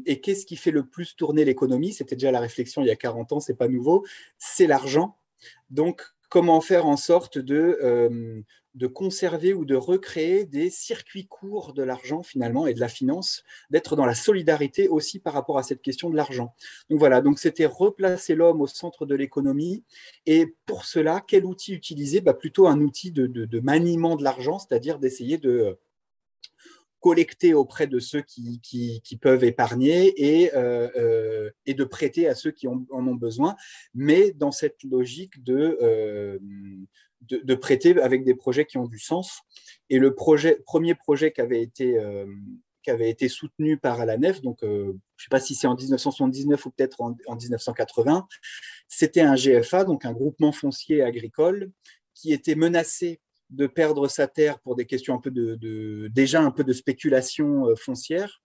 et 0.05 0.21
qu'est-ce 0.21 0.45
qui 0.45 0.55
fait 0.55 0.71
le 0.71 0.85
plus 0.85 1.15
tourner 1.15 1.45
l'économie? 1.45 1.93
C'était 1.93 2.15
déjà 2.15 2.31
la 2.31 2.39
réflexion 2.39 2.81
il 2.81 2.87
y 2.87 2.91
a 2.91 2.95
40 2.95 3.33
ans, 3.33 3.39
c'est 3.39 3.55
pas 3.55 3.67
nouveau, 3.67 4.05
c'est 4.37 4.67
l'argent. 4.67 5.17
Donc, 5.69 6.01
comment 6.29 6.61
faire 6.61 6.85
en 6.85 6.97
sorte 6.97 7.37
de, 7.37 8.43
de 8.75 8.87
conserver 8.87 9.53
ou 9.53 9.65
de 9.65 9.75
recréer 9.75 10.45
des 10.45 10.69
circuits 10.69 11.27
courts 11.27 11.73
de 11.73 11.81
l'argent 11.81 12.23
finalement 12.23 12.67
et 12.67 12.73
de 12.73 12.79
la 12.79 12.89
finance, 12.89 13.43
d'être 13.69 13.95
dans 13.95 14.05
la 14.05 14.15
solidarité 14.15 14.89
aussi 14.89 15.19
par 15.19 15.33
rapport 15.33 15.57
à 15.57 15.63
cette 15.63 15.81
question 15.81 16.09
de 16.09 16.15
l'argent? 16.15 16.53
Donc 16.89 16.99
voilà, 16.99 17.21
donc 17.21 17.39
c'était 17.39 17.65
replacer 17.65 18.35
l'homme 18.35 18.61
au 18.61 18.67
centre 18.67 19.05
de 19.05 19.15
l'économie 19.15 19.83
et 20.25 20.55
pour 20.65 20.85
cela, 20.85 21.23
quel 21.25 21.45
outil 21.45 21.73
utiliser? 21.73 22.21
Bah, 22.21 22.33
Plutôt 22.33 22.67
un 22.67 22.81
outil 22.81 23.11
de, 23.11 23.27
de 23.27 23.59
maniement 23.59 24.15
de 24.15 24.23
l'argent, 24.23 24.59
c'est-à-dire 24.59 24.99
d'essayer 24.99 25.37
de 25.37 25.77
collecter 27.05 27.53
auprès 27.53 27.85
de 27.85 27.99
ceux 27.99 28.23
qui, 28.23 28.59
peuvent 29.21 29.43
épargner 29.43 30.07
et, 30.17 30.55
euh, 30.55 30.89
euh, 30.97 31.51
et, 31.67 31.75
de 31.75 31.83
prêter 31.83 32.27
à 32.27 32.33
ceux 32.33 32.49
qui 32.49 32.67
en 32.67 32.83
ont 32.89 33.13
besoin, 33.13 33.55
mais 33.93 34.31
dans 34.31 34.49
cette 34.49 34.81
logique 34.83 35.43
de, 35.43 35.77
euh, 35.83 36.39
de, 37.21 37.53
prêter 37.53 38.01
avec 38.01 38.23
des 38.23 38.33
projets 38.33 38.65
qui 38.65 38.79
ont 38.79 38.87
du 38.87 38.97
sens. 38.97 39.41
Et 39.91 39.99
le 39.99 40.15
premier 40.15 40.95
projet 40.95 41.31
qui 41.31 41.41
avait 41.41 41.61
été, 41.61 41.95
qui 42.81 42.89
avait 42.89 43.11
été 43.11 43.29
soutenu 43.29 43.77
par 43.77 44.03
la 44.07 44.17
nef, 44.17 44.41
donc 44.41 44.57
je 44.63 44.67
ne 44.67 44.93
sais 45.19 45.29
pas 45.29 45.39
si 45.39 45.53
c'est 45.53 45.67
en 45.67 45.75
1979 45.75 46.65
ou 46.65 46.71
peut-être 46.71 47.01
en, 47.01 47.15
en 47.27 47.35
1980, 47.35 48.27
c'était 48.87 49.21
un 49.21 49.35
GFA, 49.35 49.83
donc 49.83 50.05
un 50.05 50.13
groupement 50.13 50.51
foncier 50.51 51.03
agricole, 51.03 51.69
qui 52.15 52.33
était 52.33 52.55
menacé 52.55 53.19
de 53.49 53.67
perdre 53.67 54.07
sa 54.07 54.27
terre 54.27 54.59
pour 54.59 54.75
des 54.75 54.85
questions 54.85 55.15
un 55.15 55.19
peu 55.19 55.31
de, 55.31 56.07
déjà 56.07 56.41
un 56.41 56.51
peu 56.51 56.63
de 56.63 56.73
spéculation 56.73 57.67
euh, 57.67 57.75
foncière. 57.75 58.41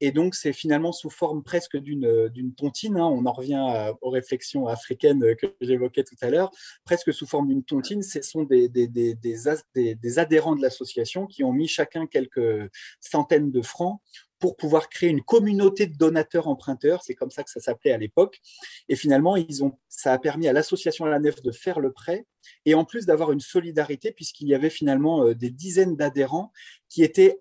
Et 0.00 0.10
donc, 0.10 0.34
c'est 0.34 0.52
finalement 0.52 0.92
sous 0.92 1.08
forme 1.08 1.42
presque 1.42 1.76
d'une 1.76 2.04
euh, 2.04 2.28
tontine. 2.56 2.96
Hein. 2.96 3.06
on 3.06 3.24
en 3.26 3.32
revient 3.32 3.92
aux 4.02 4.10
réflexions 4.10 4.66
africaines 4.66 5.34
que 5.36 5.46
j'évoquais 5.60 6.04
tout 6.04 6.16
à 6.20 6.30
l'heure. 6.30 6.50
Presque 6.84 7.12
sous 7.12 7.26
forme 7.26 7.48
d'une 7.48 7.64
tontine, 7.64 8.02
ce 8.02 8.20
sont 8.20 8.42
des, 8.42 8.68
des, 8.68 8.86
des 8.86 10.18
adhérents 10.18 10.56
de 10.56 10.62
l'association 10.62 11.26
qui 11.26 11.44
ont 11.44 11.52
mis 11.52 11.68
chacun 11.68 12.06
quelques 12.06 12.70
centaines 13.00 13.50
de 13.50 13.62
francs 13.62 14.00
pour 14.44 14.56
pouvoir 14.56 14.90
créer 14.90 15.08
une 15.08 15.22
communauté 15.22 15.86
de 15.86 15.96
donateurs 15.96 16.48
emprunteurs. 16.48 17.02
C'est 17.02 17.14
comme 17.14 17.30
ça 17.30 17.42
que 17.44 17.50
ça 17.50 17.60
s'appelait 17.60 17.92
à 17.92 17.96
l'époque. 17.96 18.42
Et 18.90 18.94
finalement, 18.94 19.36
ils 19.36 19.64
ont, 19.64 19.78
ça 19.88 20.12
a 20.12 20.18
permis 20.18 20.48
à 20.48 20.52
l'association 20.52 21.06
à 21.06 21.08
la 21.08 21.18
nef 21.18 21.40
de 21.40 21.50
faire 21.50 21.80
le 21.80 21.92
prêt 21.92 22.26
et 22.66 22.74
en 22.74 22.84
plus 22.84 23.06
d'avoir 23.06 23.32
une 23.32 23.40
solidarité 23.40 24.12
puisqu'il 24.12 24.46
y 24.46 24.54
avait 24.54 24.68
finalement 24.68 25.24
euh, 25.24 25.34
des 25.34 25.48
dizaines 25.48 25.96
d'adhérents 25.96 26.52
qui 26.90 27.02
étaient 27.02 27.40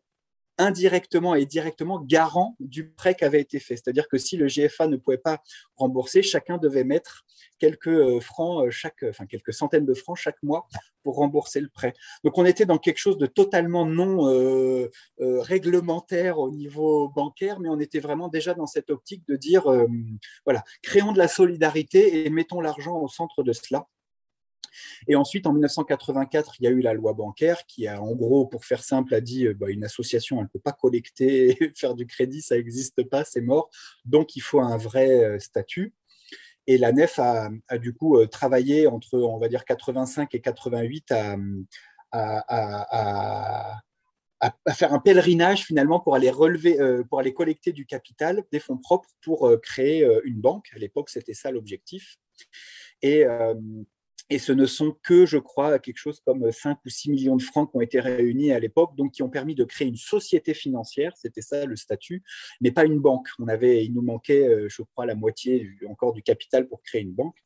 indirectement 0.58 1.36
et 1.36 1.46
directement 1.46 2.00
garant 2.00 2.56
du 2.60 2.90
prêt 2.90 3.16
qui 3.16 3.26
avait 3.26 3.42
été 3.42 3.60
fait. 3.60 3.76
C'est-à-dire 3.76 4.08
que 4.08 4.18
si 4.18 4.38
le 4.38 4.48
GFA 4.48 4.88
ne 4.88 4.98
pouvait 4.98 5.18
pas 5.18 5.42
rembourser, 5.76 6.22
chacun 6.22 6.58
devait 6.58 6.84
mettre 6.84 7.26
quelques 7.60 7.88
euh, 7.88 8.20
francs, 8.20 8.66
euh, 8.66 8.72
chaque, 8.72 9.04
enfin 9.04 9.26
quelques 9.26 9.54
centaines 9.54 9.86
de 9.86 9.94
francs 9.94 10.18
chaque 10.18 10.42
mois 10.44 10.68
pour 11.02 11.16
rembourser 11.16 11.60
le 11.60 11.70
prêt. 11.70 11.94
Donc 12.24 12.38
on 12.38 12.46
était 12.46 12.66
dans 12.66 12.78
quelque 12.78 12.98
chose 12.98 13.18
de 13.18 13.26
totalement 13.26 13.86
non 13.86 14.28
euh, 14.30 14.90
réglementaire 15.20 16.40
au 16.40 16.52
niveau 16.52 17.10
bancaire, 17.10 17.60
mais 17.60 17.70
on 17.70 17.80
était 17.80 18.00
vraiment 18.00 18.28
déjà 18.28 18.54
dans 18.54 18.68
cette 18.68 18.90
optique 18.90 19.28
de 19.28 19.36
dire, 19.36 19.64
voilà, 20.46 20.64
créons 20.82 21.12
de 21.12 21.18
la 21.18 21.28
solidarité 21.28 22.26
et 22.26 22.30
mettons 22.30 22.62
l'argent 22.62 22.98
au 23.00 23.08
centre 23.08 23.44
de 23.44 23.52
cela. 23.54 23.88
Et 25.08 25.16
ensuite, 25.16 25.48
en 25.48 25.54
1984, 25.54 26.56
il 26.60 26.64
y 26.64 26.68
a 26.68 26.72
eu 26.72 26.82
la 26.82 26.94
loi 26.94 27.14
bancaire 27.14 27.66
qui 27.66 27.88
a, 27.88 28.02
en 28.02 28.14
gros, 28.14 28.46
pour 28.46 28.66
faire 28.66 28.84
simple, 28.84 29.14
a 29.14 29.22
dit 29.22 29.48
bah, 29.54 29.70
une 29.70 29.84
association, 29.84 30.38
elle 30.38 30.44
ne 30.44 30.50
peut 30.50 30.60
pas 30.60 30.72
collecter, 30.72 31.58
faire 31.76 31.96
du 31.96 32.06
crédit, 32.06 32.42
ça 32.42 32.56
n'existe 32.56 33.04
pas, 33.04 33.24
c'est 33.24 33.42
mort. 33.42 33.70
Donc, 34.06 34.36
il 34.36 34.42
faut 34.42 34.62
un 34.62 34.78
vrai 34.78 35.24
euh, 35.24 35.40
statut. 35.40 35.94
Et 36.66 36.78
la 36.78 36.94
NEF 36.94 37.20
a, 37.20 37.50
du 37.78 37.94
coup 37.94 38.18
euh, 38.18 38.26
travaillé 38.26 38.88
entre, 38.88 39.20
on 39.20 39.38
va 39.38 39.50
dire, 39.50 39.66
85 39.66 40.34
et 40.34 40.40
88 40.40 41.12
à, 41.12 41.36
faire 44.74 44.94
un 44.94 45.00
pèlerinage 45.00 45.66
finalement 45.66 46.00
pour 46.00 46.16
aller 46.16 46.30
relever, 46.30 46.80
euh, 46.80 47.04
pour 47.04 47.20
aller 47.20 47.34
collecter 47.34 47.74
du 47.74 47.86
capital, 47.86 48.44
des 48.52 48.60
fonds 48.60 48.78
propres 48.78 49.10
pour 49.22 49.52
créer 49.62 50.08
une 50.24 50.40
banque. 50.40 50.70
À 50.74 50.80
l'époque, 50.80 51.10
c'était 51.10 51.34
ça 51.34 51.52
l'objectif. 51.52 52.18
Et, 53.02 53.26
et 54.34 54.40
ce 54.40 54.52
ne 54.52 54.66
sont 54.66 54.98
que, 55.04 55.28
je 55.28 55.38
crois, 55.38 55.78
quelque 55.78 56.00
chose 56.00 56.20
comme 56.26 56.52
5 56.52 56.80
ou 56.84 56.90
6 56.90 57.12
millions 57.12 57.36
de 57.36 57.44
francs 57.44 57.70
qui 57.70 57.78
ont 57.78 57.82
été 57.82 58.00
réunis 58.00 58.52
à 58.52 58.60
l'époque, 58.60 58.96
donc 58.96 59.12
qui 59.12 59.22
ont 59.22 59.30
permis 59.30 59.54
de 59.54 59.64
créer 59.64 59.88
une 59.88 59.96
société 59.96 60.56
financière, 60.56 61.14
c'était 61.16 61.44
ça 61.44 61.68
le 61.68 61.76
statut, 61.76 62.24
mais 62.60 62.72
pas 62.72 62.84
une 62.84 63.00
banque. 63.00 63.28
On 63.38 63.48
avait, 63.48 63.86
il 63.86 63.94
nous 63.94 64.02
manquait, 64.02 64.48
euh, 64.48 64.68
je 64.70 64.82
crois, 64.82 65.06
la 65.06 65.14
moitié 65.14 65.70
encore 65.88 66.14
du 66.14 66.24
capital 66.24 66.68
pour 66.68 66.82
créer 66.82 67.02
une 67.02 67.14
banque. 67.14 67.38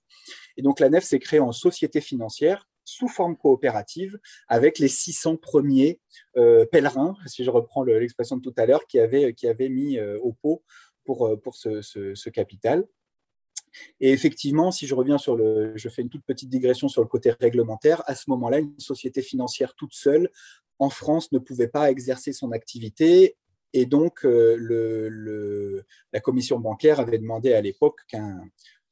Et 0.56 0.62
donc 0.62 0.80
la 0.80 0.90
nef 0.90 1.04
s'est 1.04 1.20
créée 1.20 1.42
en 1.42 1.52
société 1.52 2.00
financière 2.00 2.70
sous 2.86 3.10
forme 3.10 3.36
coopérative 3.36 4.18
avec 4.48 4.80
les 4.80 4.88
600 4.88 5.36
premiers 5.36 6.00
euh, 6.38 6.66
pèlerins, 6.66 7.18
si 7.26 7.44
je 7.44 7.50
reprends 7.50 7.84
l'expression 7.84 8.38
de 8.38 8.42
tout 8.42 8.54
à 8.56 8.66
l'heure, 8.66 8.88
qui 8.88 8.98
avaient, 8.98 9.70
mis 9.70 9.98
euh, 9.98 10.18
au 10.22 10.32
pot 10.32 10.64
pour, 11.04 11.38
ce 11.54 12.30
capital. 12.30 12.86
Et 14.00 14.12
effectivement, 14.12 14.72
si 14.72 14.88
je 14.88 14.96
reviens 14.96 15.18
sur 15.18 15.36
le, 15.36 15.74
je 15.76 15.90
fais 15.90 16.02
une 16.02 16.10
toute 16.10 16.26
petite 16.26 16.50
digression 16.50 16.88
sur 16.88 17.02
le 17.02 17.08
côté 17.08 17.32
réglementaire, 17.40 18.04
à 18.06 18.16
ce 18.16 18.30
moment-là, 18.30 18.60
une 18.60 18.80
société 18.80 19.22
financière 19.22 19.74
toute 19.76 19.94
seule 19.94 20.30
en 20.80 20.90
France 20.90 21.32
ne 21.32 21.40
pouvait 21.40 21.68
pas 21.68 21.90
exercer 21.90 22.34
son 22.34 22.52
activité. 22.52 23.36
Et 23.74 23.86
donc, 23.86 24.26
euh, 24.26 25.84
la 26.14 26.20
commission 26.20 26.60
bancaire 26.60 27.00
avait 27.00 27.18
demandé 27.18 27.54
à 27.54 27.62
l'époque 27.62 28.02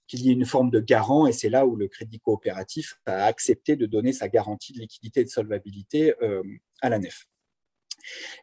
qu'il 0.07 0.21
y 0.21 0.29
ait 0.29 0.33
une 0.33 0.45
forme 0.45 0.69
de 0.69 0.79
garant, 0.79 1.27
et 1.27 1.33
c'est 1.33 1.49
là 1.49 1.65
où 1.65 1.75
le 1.75 1.87
crédit 1.87 2.19
coopératif 2.19 2.99
a 3.05 3.25
accepté 3.25 3.75
de 3.75 3.85
donner 3.85 4.13
sa 4.13 4.27
garantie 4.27 4.73
de 4.73 4.79
liquidité 4.79 5.21
et 5.21 5.23
de 5.23 5.29
solvabilité 5.29 6.13
euh, 6.21 6.43
à 6.81 6.89
la 6.89 6.99
nef. 6.99 7.27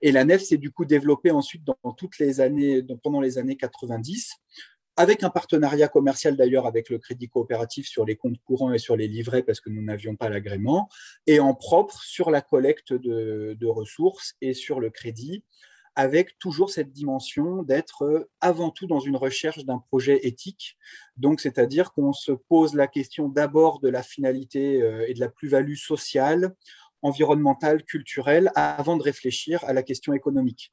Et 0.00 0.11
la 0.11 0.25
nef 0.25 0.42
s'est 0.42 0.56
du 0.56 0.72
coup 0.72 0.84
développée 0.84 1.30
ensuite 1.30 1.62
dans 1.64 1.92
toutes 1.92 2.18
les 2.18 2.40
années, 2.40 2.82
pendant 3.02 3.20
les 3.20 3.38
années 3.38 3.56
90, 3.56 4.32
avec 4.96 5.22
un 5.22 5.30
partenariat 5.30 5.88
commercial 5.88 6.37
d'ailleurs 6.37 6.66
avec 6.66 6.90
le 6.90 6.99
Crédit 6.99 7.28
Coopératif 7.28 7.87
sur 7.87 8.04
les 8.04 8.16
comptes 8.16 8.40
courants 8.44 8.72
et 8.72 8.78
sur 8.78 8.96
les 8.96 9.08
livrets 9.08 9.42
parce 9.42 9.61
que 9.61 9.70
nous 9.70 9.82
n'avions 9.82 10.16
pas 10.16 10.28
l'agrément, 10.28 10.88
et 11.26 11.40
en 11.40 11.54
propre 11.54 12.02
sur 12.02 12.30
la 12.30 12.42
collecte 12.42 12.92
de, 12.92 13.66
ressources 13.66 14.34
et 14.40 14.52
sur 14.52 14.80
le 14.80 14.90
crédit, 14.90 15.44
avec 15.94 16.38
toujours 16.38 16.70
cette 16.70 16.92
dimension 16.92 17.62
d'être 17.62 18.28
avant 18.40 18.70
tout 18.70 18.87
dans 18.87 19.00
une 19.00 19.16
recherche 19.16 19.64
d'un 19.64 19.78
projet 19.78 20.26
éthique. 20.26 20.76
Donc, 21.16 21.40
c'est-à-dire 21.40 21.92
qu'on 21.92 22.12
se 22.12 22.32
pose 22.32 22.75
la 22.75 22.87
question 22.87 23.28
d'abord 23.28 23.80
de 23.80 23.88
la 23.88 24.02
finalité 24.02 24.82
euh, 24.82 25.06
et 25.06 25.14
de 25.14 25.20
la 25.20 25.28
plus-value 25.28 25.75
sociale, 25.75 26.54
environnementale, 27.02 27.82
culturelle, 27.84 28.50
avant 28.54 28.96
de 28.96 29.02
réfléchir 29.02 29.62
à 29.64 29.72
la 29.72 29.82
question 29.82 30.12
économique. 30.12 30.72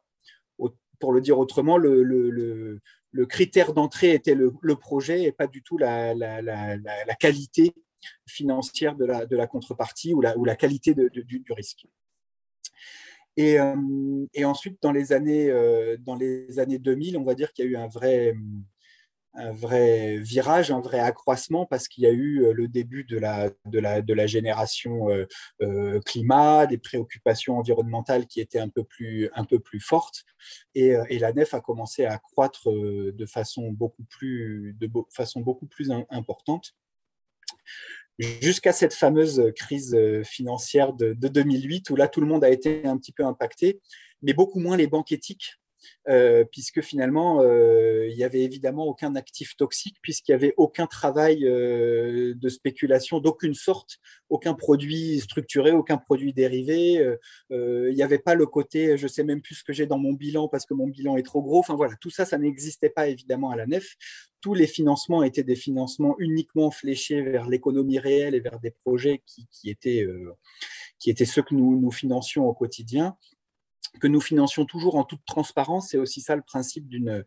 Pour 0.99 1.13
le 1.13 1.21
dire 1.21 1.39
autrement, 1.39 1.77
le, 1.77 2.79
critère 3.27 3.73
d'entrée 3.73 4.13
était 4.13 4.35
le, 4.35 4.75
projet 4.75 5.23
et 5.23 5.31
pas 5.31 5.47
du 5.47 5.61
tout 5.61 5.77
la, 5.77 6.13
qualité 7.19 7.73
financière 8.27 8.95
de 8.95 9.05
la, 9.05 9.47
contrepartie 9.47 10.13
ou 10.13 10.21
la, 10.21 10.55
qualité 10.55 10.93
du, 10.93 11.43
risque. 11.49 11.85
Euh, 13.39 14.25
et, 14.33 14.43
ensuite, 14.43 14.81
dans 14.81 14.91
les, 14.91 15.13
années, 15.13 15.49
euh, 15.49 15.97
dans 15.99 16.15
les 16.15 16.59
années 16.59 16.79
2000, 16.79 17.17
on 17.17 17.23
va 17.23 17.35
dire 17.35 17.53
qu'il 17.53 17.65
y 17.65 17.67
a 17.67 17.71
eu 17.71 17.77
un 17.77 17.87
vrai, 17.87 18.33
un 19.33 19.53
vrai 19.53 20.17
virage, 20.17 20.71
un 20.71 20.81
vrai 20.81 20.99
accroissement 20.99 21.65
parce 21.65 21.87
qu'il 21.87 22.03
y 22.03 22.07
a 22.07 22.11
eu 22.11 22.43
euh, 22.43 22.53
le 22.53 22.67
début 22.67 23.03
de 23.03 23.17
la, 23.17 23.49
de 23.65 23.79
la, 23.79 24.01
de 24.01 24.13
la 24.13 24.27
génération 24.27 25.09
euh, 25.09 25.25
euh, 25.61 25.99
climat, 26.01 26.65
des 26.65 26.77
préoccupations 26.77 27.57
environnementales 27.57 28.25
qui 28.25 28.41
étaient 28.41 28.59
un 28.59 28.69
peu 28.69 28.83
plus, 28.83 29.29
un 29.35 29.45
peu 29.45 29.59
plus 29.59 29.79
fortes. 29.79 30.25
Et, 30.75 30.95
la 31.19 31.33
nef 31.33 31.53
a 31.53 31.59
commencé 31.59 32.05
à 32.05 32.17
croître 32.17 32.71
de 32.71 33.25
façon 33.25 33.71
beaucoup 33.71 34.03
plus, 34.03 34.73
de 34.79 34.89
façon 35.11 35.41
beaucoup 35.41 35.65
plus 35.65 35.91
importante 36.09 36.75
jusqu'à 38.19 38.71
cette 38.71 38.93
fameuse 38.93 39.51
crise 39.55 39.97
financière 40.23 40.93
de, 40.93 41.13
de, 41.13 41.27
2008 41.27 41.89
où 41.89 41.97
là 41.97 42.07
tout 42.07 42.21
le 42.21 42.27
monde 42.27 42.45
a 42.45 42.49
été 42.49 42.85
un 42.85 42.97
petit 42.97 43.11
peu 43.11 43.25
impacté, 43.25 43.81
mais 44.21 44.33
beaucoup 44.33 44.59
moins 44.59 44.77
les 44.77 44.87
banques 44.87 45.11
éthiques 45.11 45.59
euh, 46.07 46.43
puisque 46.51 46.81
finalement, 46.81 47.41
euh, 47.41 48.07
il 48.09 48.15
n'y 48.15 48.23
avait 48.23 48.41
évidemment 48.41 48.85
aucun 48.85 49.15
actif 49.15 49.55
toxique, 49.55 49.97
puisqu'il 50.01 50.31
n'y 50.31 50.35
avait 50.35 50.53
aucun 50.57 50.87
travail 50.87 51.45
euh, 51.45 52.33
de 52.35 52.49
spéculation 52.49 53.19
d'aucune 53.19 53.53
sorte, 53.53 53.97
aucun 54.29 54.53
produit 54.53 55.19
structuré, 55.19 55.71
aucun 55.71 55.97
produit 55.97 56.33
dérivé. 56.33 57.15
il 57.49 57.93
n'y 57.93 58.03
avait 58.03 58.19
pas 58.19 58.35
le 58.35 58.45
côté, 58.45 58.97
je 58.97 59.03
ne 59.03 59.07
sais 59.07 59.23
même 59.23 59.41
plus 59.41 59.55
ce 59.55 59.63
que 59.63 59.73
j'ai 59.73 59.85
dans 59.85 59.97
mon 59.97 60.13
bilan 60.13 60.47
parce 60.47 60.65
que 60.65 60.73
mon 60.73 60.87
bilan 60.87 61.17
est 61.17 61.23
trop 61.23 61.41
gros. 61.41 61.59
Enfin 61.59 61.75
voilà, 61.75 61.95
tout 62.01 62.09
ça, 62.09 62.25
ça 62.25 62.37
n'existait 62.37 62.89
pas 62.89 63.07
évidemment 63.07 63.51
à 63.51 63.55
la 63.55 63.67
nef. 63.67 63.95
Tous 64.41 64.53
les 64.53 64.67
financements 64.67 65.23
étaient 65.23 65.43
des 65.43 65.55
financements 65.55 66.15
uniquement 66.19 66.71
fléchés 66.71 67.21
vers 67.21 67.47
l'économie 67.47 67.99
réelle 67.99 68.35
et 68.35 68.39
vers 68.39 68.59
des 68.59 68.71
projets 68.71 69.21
qui, 69.25 69.69
étaient 69.69 70.05
ceux 71.25 71.41
que 71.41 71.53
nous, 71.53 71.79
nous 71.79 71.91
financions 71.91 72.47
au 72.47 72.53
quotidien 72.53 73.17
que 73.99 74.07
nous 74.07 74.21
financions 74.21 74.65
toujours 74.65 74.95
en 74.95 75.03
toute 75.03 75.25
transparence. 75.25 75.89
C'est 75.89 75.97
aussi 75.97 76.21
ça 76.21 76.35
le 76.35 76.41
principe 76.41 76.87
d'une 76.87 77.25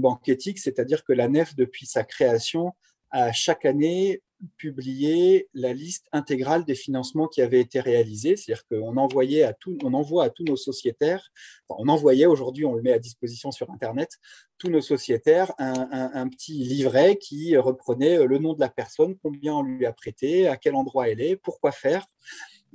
banque 0.00 0.28
éthique, 0.28 0.58
c'est-à-dire 0.58 1.04
que 1.04 1.12
la 1.12 1.28
NEF, 1.28 1.54
depuis 1.54 1.86
sa 1.86 2.04
création, 2.04 2.74
a 3.10 3.32
chaque 3.32 3.64
année 3.64 4.22
publié 4.56 5.48
la 5.54 5.72
liste 5.72 6.06
intégrale 6.12 6.64
des 6.64 6.74
financements 6.74 7.28
qui 7.28 7.40
avaient 7.42 7.60
été 7.60 7.80
réalisés. 7.80 8.36
C'est-à-dire 8.36 8.66
qu'on 8.66 8.96
envoyait 8.96 9.44
à 9.44 9.54
on 9.82 9.94
envoie 9.94 10.24
à 10.24 10.30
tous 10.30 10.44
nos 10.44 10.56
sociétaires, 10.56 11.30
on 11.68 11.88
envoyait 11.88 12.26
aujourd'hui, 12.26 12.64
on 12.64 12.74
le 12.74 12.82
met 12.82 12.92
à 12.92 12.98
disposition 12.98 13.50
sur 13.50 13.70
Internet, 13.70 14.18
tous 14.58 14.68
nos 14.68 14.80
sociétaires 14.80 15.52
un, 15.58 16.10
un, 16.12 16.28
petit 16.28 16.52
livret 16.52 17.16
qui 17.16 17.56
reprenait 17.56 18.24
le 18.24 18.38
nom 18.38 18.52
de 18.52 18.60
la 18.60 18.68
personne, 18.68 19.16
combien 19.22 19.54
on 19.54 19.62
lui 19.62 19.86
a 19.86 19.92
prêté, 19.92 20.48
à 20.48 20.56
quel 20.56 20.74
endroit 20.74 21.08
elle 21.08 21.20
est, 21.20 21.36
pourquoi 21.36 21.72
faire. 21.72 22.06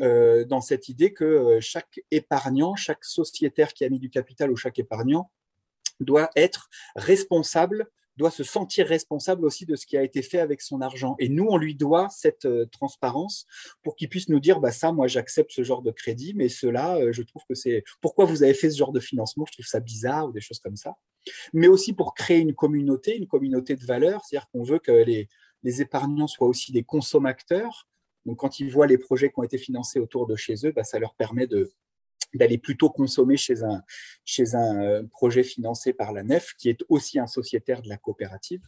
Euh, 0.01 0.46
dans 0.46 0.62
cette 0.62 0.88
idée 0.88 1.12
que 1.12 1.25
euh, 1.25 1.60
chaque 1.60 2.00
épargnant, 2.10 2.75
chaque 2.75 3.03
sociétaire 3.03 3.74
qui 3.74 3.84
a 3.84 3.89
mis 3.89 4.00
du 4.00 4.10
capital 4.10 4.50
ou 4.50 4.56
chaque 4.56 4.79
épargnant 4.79 5.29
doit 6.00 6.29
être 6.38 6.70
responsable, 6.96 7.89
doit 8.15 8.32
se 8.32 8.46
sentir 8.46 8.88
responsable 8.88 9.46
aussi 9.46 9.65
de 9.65 9.75
ce 9.75 9.86
qui 9.86 9.98
a 9.98 10.03
été 10.03 10.22
fait 10.22 10.39
avec 10.39 10.62
son 10.62 10.79
argent. 10.79 11.15
Et 11.20 11.27
nous, 11.27 11.48
on 11.50 11.58
lui 11.58 11.75
doit 11.75 12.08
cette 12.10 12.46
euh, 12.46 12.65
transparence 12.68 13.46
pour 13.84 13.98
qu'il 13.98 14.08
puisse 14.08 14.29
nous 14.29 14.39
dire, 14.39 14.62
bah 14.62 14.72
ça, 14.72 14.94
moi, 14.94 15.08
j'accepte 15.08 15.51
ce 15.51 15.63
genre 15.63 15.82
de 15.82 15.91
crédit, 15.91 16.34
mais 16.34 16.48
cela, 16.48 17.12
je 17.12 17.22
trouve 17.22 17.44
que 17.50 17.56
c'est 17.56 17.84
pourquoi 18.01 18.24
vous 18.24 18.44
avez 18.44 18.53
fait 18.53 18.70
ce 18.70 18.77
genre 18.77 18.94
de 18.94 19.01
financement, 19.01 19.46
je 19.48 19.53
trouve 19.53 19.65
ça 19.65 19.82
bizarre 19.82 20.29
ou 20.29 20.32
des 20.32 20.41
choses 20.41 20.60
comme 20.60 20.77
ça. 20.77 20.96
Mais 21.51 21.68
aussi 21.68 21.91
pour 21.91 22.13
créer 22.13 22.39
une 22.39 22.56
communauté, 22.56 23.18
une 23.18 23.27
communauté 23.27 23.75
de 23.75 23.86
valeurs, 23.86 24.24
c'est-à-dire 24.24 24.48
qu'on 24.51 24.63
veut 24.63 24.79
que 24.79 24.91
les, 24.91 25.27
les 25.63 25.82
épargnants 25.82 26.27
soient 26.27 26.48
aussi 26.48 26.72
des 26.72 26.84
consommateurs, 26.84 27.89
donc, 28.26 28.38
quand 28.38 28.60
ils 28.60 28.72
voient 28.72 28.88
les 28.88 28.98
projets 28.98 29.30
qui 29.30 29.40
ont 29.40 29.44
été 29.44 29.58
financés 29.58 30.00
autour 30.00 30.28
de 30.28 30.36
chez 30.36 30.56
eux, 30.66 30.72
bah, 30.72 30.84
ça 30.84 31.00
leur 31.00 31.16
permet 31.16 31.48
d'aller 32.34 32.58
plutôt 32.58 32.90
consommer 32.90 33.38
chez 33.38 33.64
un, 33.64 33.82
chez 34.26 34.56
un 34.56 34.82
euh, 34.82 35.04
projet 35.10 35.44
financé 35.44 35.94
par 35.94 36.12
la 36.12 36.24
NEF, 36.24 36.54
qui 36.58 36.70
est 36.70 36.84
aussi 36.90 37.20
un 37.20 37.28
sociétaire 37.28 37.82
de 37.82 37.90
la 37.90 37.98
coopérative. 37.98 38.62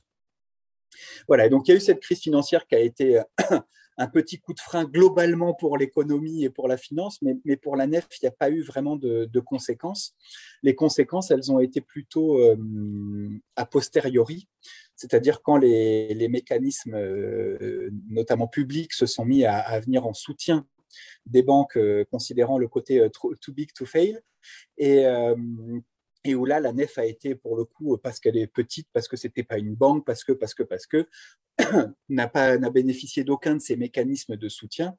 Voilà, 1.28 1.50
donc 1.50 1.68
il 1.68 1.72
y 1.72 1.74
a 1.74 1.78
eu 1.78 1.82
cette 1.82 2.00
crise 2.00 2.20
financière 2.20 2.68
qui 2.68 2.76
a 2.76 2.80
été 2.80 3.20
euh, 3.20 3.24
un 3.98 4.08
petit 4.08 4.40
coup 4.40 4.54
de 4.54 4.60
frein 4.60 4.86
globalement 4.86 5.54
pour 5.54 5.78
l'économie 5.78 6.44
et 6.44 6.50
pour 6.50 6.68
la 6.68 6.78
finance, 6.78 7.20
mais, 7.22 7.58
pour 7.58 7.76
la 7.76 7.88
nef, 7.88 8.08
il 8.22 8.26
n'y 8.26 8.30
a 8.30 8.32
pas 8.32 8.50
eu 8.50 8.62
vraiment 8.62 8.96
de, 8.96 9.40
conséquences. 9.40 10.16
Les 10.64 10.76
conséquences, 10.76 11.32
elles 11.32 11.52
ont 11.52 11.60
été 11.60 11.82
plutôt 11.82 12.40
euh, 12.40 13.30
a 13.56 13.66
posteriori, 13.66 14.48
c'est-à-dire 14.96 15.42
quand 15.42 15.58
les, 15.58 16.28
mécanismes, 16.30 16.96
euh, 16.96 17.90
notamment 18.10 18.48
publics, 18.48 18.94
se 18.94 19.06
sont 19.06 19.26
mis 19.26 19.46
à, 19.46 19.80
venir 19.82 20.06
en 20.06 20.14
soutien 20.14 20.66
des 21.26 21.42
banques 21.42 21.80
considérant 22.12 22.58
le 22.58 22.68
côté 22.68 23.08
too 23.14 23.54
big 23.54 23.72
to 23.74 23.86
fail. 23.86 24.20
Et, 24.78 25.06
et 26.24 26.36
où 26.36 26.46
là, 26.46 26.60
la 26.60 26.72
nef 26.72 26.98
a 26.98 27.06
été, 27.06 27.36
pour 27.36 27.56
le 27.56 27.66
coup, 27.66 27.98
parce 27.98 28.20
qu'elle 28.20 28.38
est 28.38 28.48
petite, 28.48 28.88
parce 28.94 29.08
que 29.08 29.18
ce 29.18 29.28
n'était 29.28 29.44
pas 29.44 29.58
une 29.58 29.76
banque, 29.76 30.06
parce 30.06 30.24
que, 30.24 30.32
parce 30.32 30.54
que, 30.54 30.64
parce 30.64 30.86
que, 30.86 31.08
n'a 32.10 32.30
n'a 32.34 32.70
bénéficié 32.70 33.24
d'aucun 33.24 33.56
de 33.56 33.62
ces 33.62 33.76
mécanismes 33.76 34.38
de 34.38 34.50
soutien, 34.50 34.98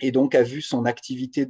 et 0.00 0.10
donc 0.12 0.34
a 0.34 0.42
vu 0.42 0.62
son 0.62 0.84
activité 0.84 1.46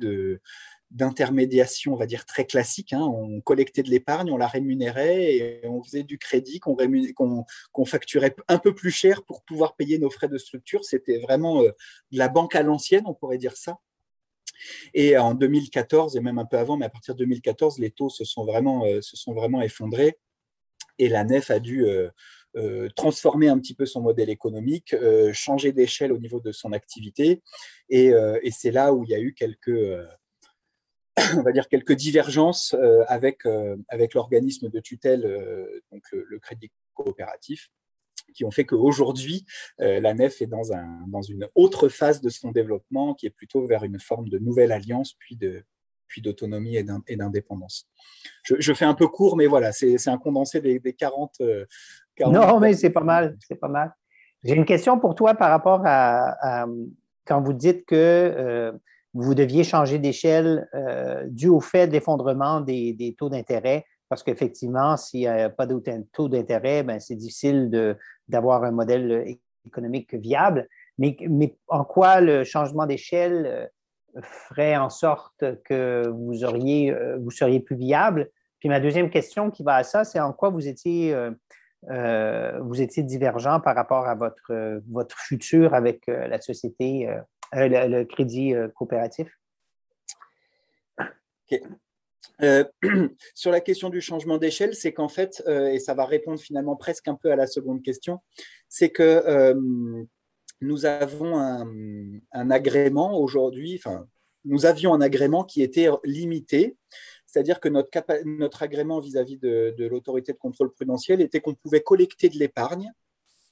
d'intermédiation, 0.90 1.92
on 1.92 1.96
va 1.96 2.06
dire 2.06 2.24
très 2.24 2.46
classique. 2.46 2.92
Hein. 2.92 3.02
On 3.02 3.40
collectait 3.40 3.82
de 3.82 3.90
l'épargne, 3.90 4.30
on 4.30 4.36
la 4.36 4.48
rémunérait 4.48 5.34
et 5.34 5.66
on 5.66 5.82
faisait 5.82 6.02
du 6.02 6.18
crédit 6.18 6.60
qu'on 6.60 7.84
facturait 7.84 8.34
un 8.48 8.58
peu 8.58 8.74
plus 8.74 8.90
cher 8.90 9.22
pour 9.24 9.42
pouvoir 9.44 9.76
payer 9.76 9.98
nos 9.98 10.10
frais 10.10 10.28
de 10.28 10.38
structure. 10.38 10.84
C'était 10.84 11.18
vraiment 11.18 11.62
euh, 11.62 11.70
de 12.10 12.18
la 12.18 12.28
banque 12.28 12.54
à 12.54 12.62
l'ancienne, 12.62 13.04
on 13.06 13.14
pourrait 13.14 13.38
dire 13.38 13.56
ça. 13.56 13.78
Et 14.94 15.16
en 15.16 15.34
2014, 15.34 16.16
et 16.16 16.20
même 16.20 16.38
un 16.38 16.44
peu 16.44 16.58
avant, 16.58 16.76
mais 16.76 16.86
à 16.86 16.90
partir 16.90 17.14
de 17.14 17.20
2014, 17.20 17.78
les 17.78 17.90
taux 17.90 18.10
se 18.10 18.24
sont 18.24 18.44
vraiment, 18.44 18.84
euh, 18.84 19.00
se 19.00 19.16
sont 19.16 19.34
vraiment 19.34 19.62
effondrés 19.62 20.18
et 20.98 21.08
la 21.08 21.24
nef 21.24 21.50
a 21.50 21.60
dû 21.60 21.84
euh, 21.84 22.08
euh, 22.56 22.88
transformer 22.96 23.48
un 23.48 23.58
petit 23.58 23.74
peu 23.74 23.86
son 23.86 24.00
modèle 24.00 24.30
économique, 24.30 24.96
changer 25.32 25.72
d'échelle 25.72 26.12
au 26.12 26.18
niveau 26.18 26.40
de 26.40 26.50
son 26.50 26.72
activité. 26.72 27.42
Et, 27.88 28.12
c'est 28.50 28.72
là 28.72 28.92
où 28.92 29.04
il 29.04 29.10
y 29.10 29.14
a 29.14 29.20
eu 29.20 29.32
quelques, 29.32 29.70
on 31.36 31.42
va 31.42 31.52
dire 31.52 31.68
quelques 31.68 31.92
divergences 31.92 32.74
avec, 33.06 33.42
avec 33.88 34.14
l'organisme 34.14 34.70
de 34.70 34.80
tutelle, 34.80 35.22
donc 35.92 36.02
le 36.10 36.38
Crédit 36.40 36.72
coopératif 36.94 37.70
qui 38.34 38.44
ont 38.44 38.50
fait 38.50 38.64
qu'aujourd'hui, 38.64 39.44
euh, 39.80 40.00
la 40.00 40.14
nef 40.14 40.40
est 40.42 40.46
dans, 40.46 40.72
un, 40.72 41.04
dans 41.08 41.22
une 41.22 41.48
autre 41.54 41.88
phase 41.88 42.20
de 42.20 42.28
son 42.28 42.50
développement 42.50 43.14
qui 43.14 43.26
est 43.26 43.30
plutôt 43.30 43.66
vers 43.66 43.84
une 43.84 43.98
forme 43.98 44.28
de 44.28 44.38
nouvelle 44.38 44.72
alliance, 44.72 45.14
puis 45.18 45.36
de 45.36 45.64
puis 46.06 46.22
d'autonomie 46.22 46.78
et 46.78 47.16
d'indépendance. 47.16 47.86
Je, 48.42 48.72
fais 48.72 48.86
un 48.86 48.94
peu 48.94 49.08
court, 49.08 49.36
mais 49.36 49.46
voilà, 49.46 49.72
c'est 49.72 50.08
un 50.08 50.16
condensé 50.16 50.58
des, 50.62 50.80
40, 50.80 51.34
euh, 51.42 51.66
Non, 52.26 52.58
mais 52.60 52.72
c'est 52.72 52.88
pas 52.88 53.02
mal, 53.02 53.36
c'est 53.46 53.60
pas 53.60 53.68
mal. 53.68 53.92
J'ai 54.42 54.54
une 54.54 54.64
question 54.64 54.98
pour 54.98 55.14
toi 55.14 55.34
par 55.34 55.50
rapport 55.50 55.82
à, 55.84 56.64
quand 57.26 57.42
vous 57.42 57.52
dites 57.52 57.84
que 57.84 57.94
euh, 57.94 58.72
vous 59.12 59.34
deviez 59.34 59.64
changer 59.64 59.98
d'échelle 59.98 60.66
dû 61.26 61.48
au 61.48 61.60
fait 61.60 61.88
de 61.88 61.92
l'effondrement 61.92 62.62
des, 62.62 62.94
des, 62.94 63.12
taux 63.12 63.28
d'intérêt 63.28 63.84
parce 64.08 64.22
qu'effectivement, 64.22 64.96
s'il 64.96 65.20
n'y 65.20 65.26
a 65.26 65.50
pas 65.50 65.66
de 65.66 65.78
taux 66.12 66.28
d'intérêt, 66.28 66.82
ben, 66.82 66.98
c'est 67.00 67.16
difficile 67.16 67.96
d'avoir 68.28 68.64
un 68.64 68.70
modèle 68.70 69.38
économique 69.66 70.14
viable. 70.14 70.68
Mais, 70.98 71.16
en 71.68 71.84
quoi 71.84 72.20
le 72.20 72.44
changement 72.44 72.86
d'échelle 72.86 73.46
euh, 73.46 74.20
ferait 74.22 74.76
en 74.76 74.90
sorte 74.90 75.44
que 75.64 76.08
vous, 76.08 76.44
auriez, 76.44 76.92
euh, 76.92 77.30
seriez 77.30 77.60
plus 77.60 77.76
viable? 77.76 78.30
Puis 78.58 78.68
ma 78.68 78.80
deuxième 78.80 79.10
question 79.10 79.50
qui 79.50 79.62
va 79.62 79.76
à 79.76 79.84
ça, 79.84 80.04
c'est 80.04 80.18
en 80.18 80.32
quoi 80.32 80.48
vous 80.48 80.66
étiez, 80.66 81.14
euh, 81.14 81.30
divergent 83.04 83.60
par 83.60 83.76
rapport 83.76 84.08
à 84.08 84.16
votre 84.16 85.18
futur 85.18 85.74
avec 85.74 86.08
la 86.08 86.40
société, 86.40 87.08
le, 87.52 88.02
crédit 88.02 88.54
coopératif? 88.74 89.28
Euh, 92.42 92.64
sur 93.34 93.50
la 93.50 93.60
question 93.60 93.90
du 93.90 94.00
changement 94.00 94.38
d'échelle, 94.38 94.74
c'est 94.74 94.92
qu'en 94.92 95.08
fait, 95.08 95.42
euh, 95.46 95.68
et 95.68 95.78
ça 95.78 95.94
va 95.94 96.04
répondre 96.04 96.38
finalement 96.38 96.76
presque 96.76 97.08
un 97.08 97.14
peu 97.14 97.32
à 97.32 97.36
la 97.36 97.46
seconde 97.46 97.82
question, 97.82 98.20
c'est 98.68 98.90
que 98.90 99.02
euh, 99.02 99.54
nous 100.60 100.86
avons 100.86 101.38
un, 101.38 102.50
agrément 102.50 103.18
aujourd'hui, 103.20 103.80
nous 104.44 104.66
avions 104.66 104.94
un 104.94 105.00
agrément 105.00 105.44
qui 105.44 105.62
était 105.62 105.88
limité, 106.04 106.76
c'est-à-dire 107.26 107.60
que 107.60 107.68
notre, 107.68 108.62
agrément 108.62 108.98
vis-à-vis 108.98 109.38
de 109.38 109.86
l'autorité 109.86 110.32
de 110.32 110.38
contrôle 110.38 110.72
prudentiel 110.72 111.20
était 111.20 111.40
qu'on 111.40 111.54
pouvait 111.54 111.82
collecter 111.82 112.28
de 112.28 112.38
l'épargne 112.38 112.92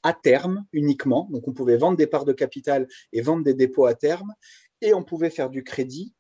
à 0.03 0.13
terme 0.13 0.65
uniquement, 0.73 1.29
donc 1.31 1.47
on 1.47 1.53
pouvait 1.53 1.77
vendre 1.77 1.97
des 1.97 2.07
parts 2.07 2.25
de 2.25 2.33
capital 2.33 2.89
et 3.13 3.21
vendre 3.21 3.45
des 3.45 3.55
dépôts 3.55 3.87
à 3.87 3.95
terme, 3.95 4.35
et 4.81 4.95
on 4.95 5.03
pouvait 5.03 5.31
faire 5.31 5.51
du 5.51 5.63
crédit 5.63 6.15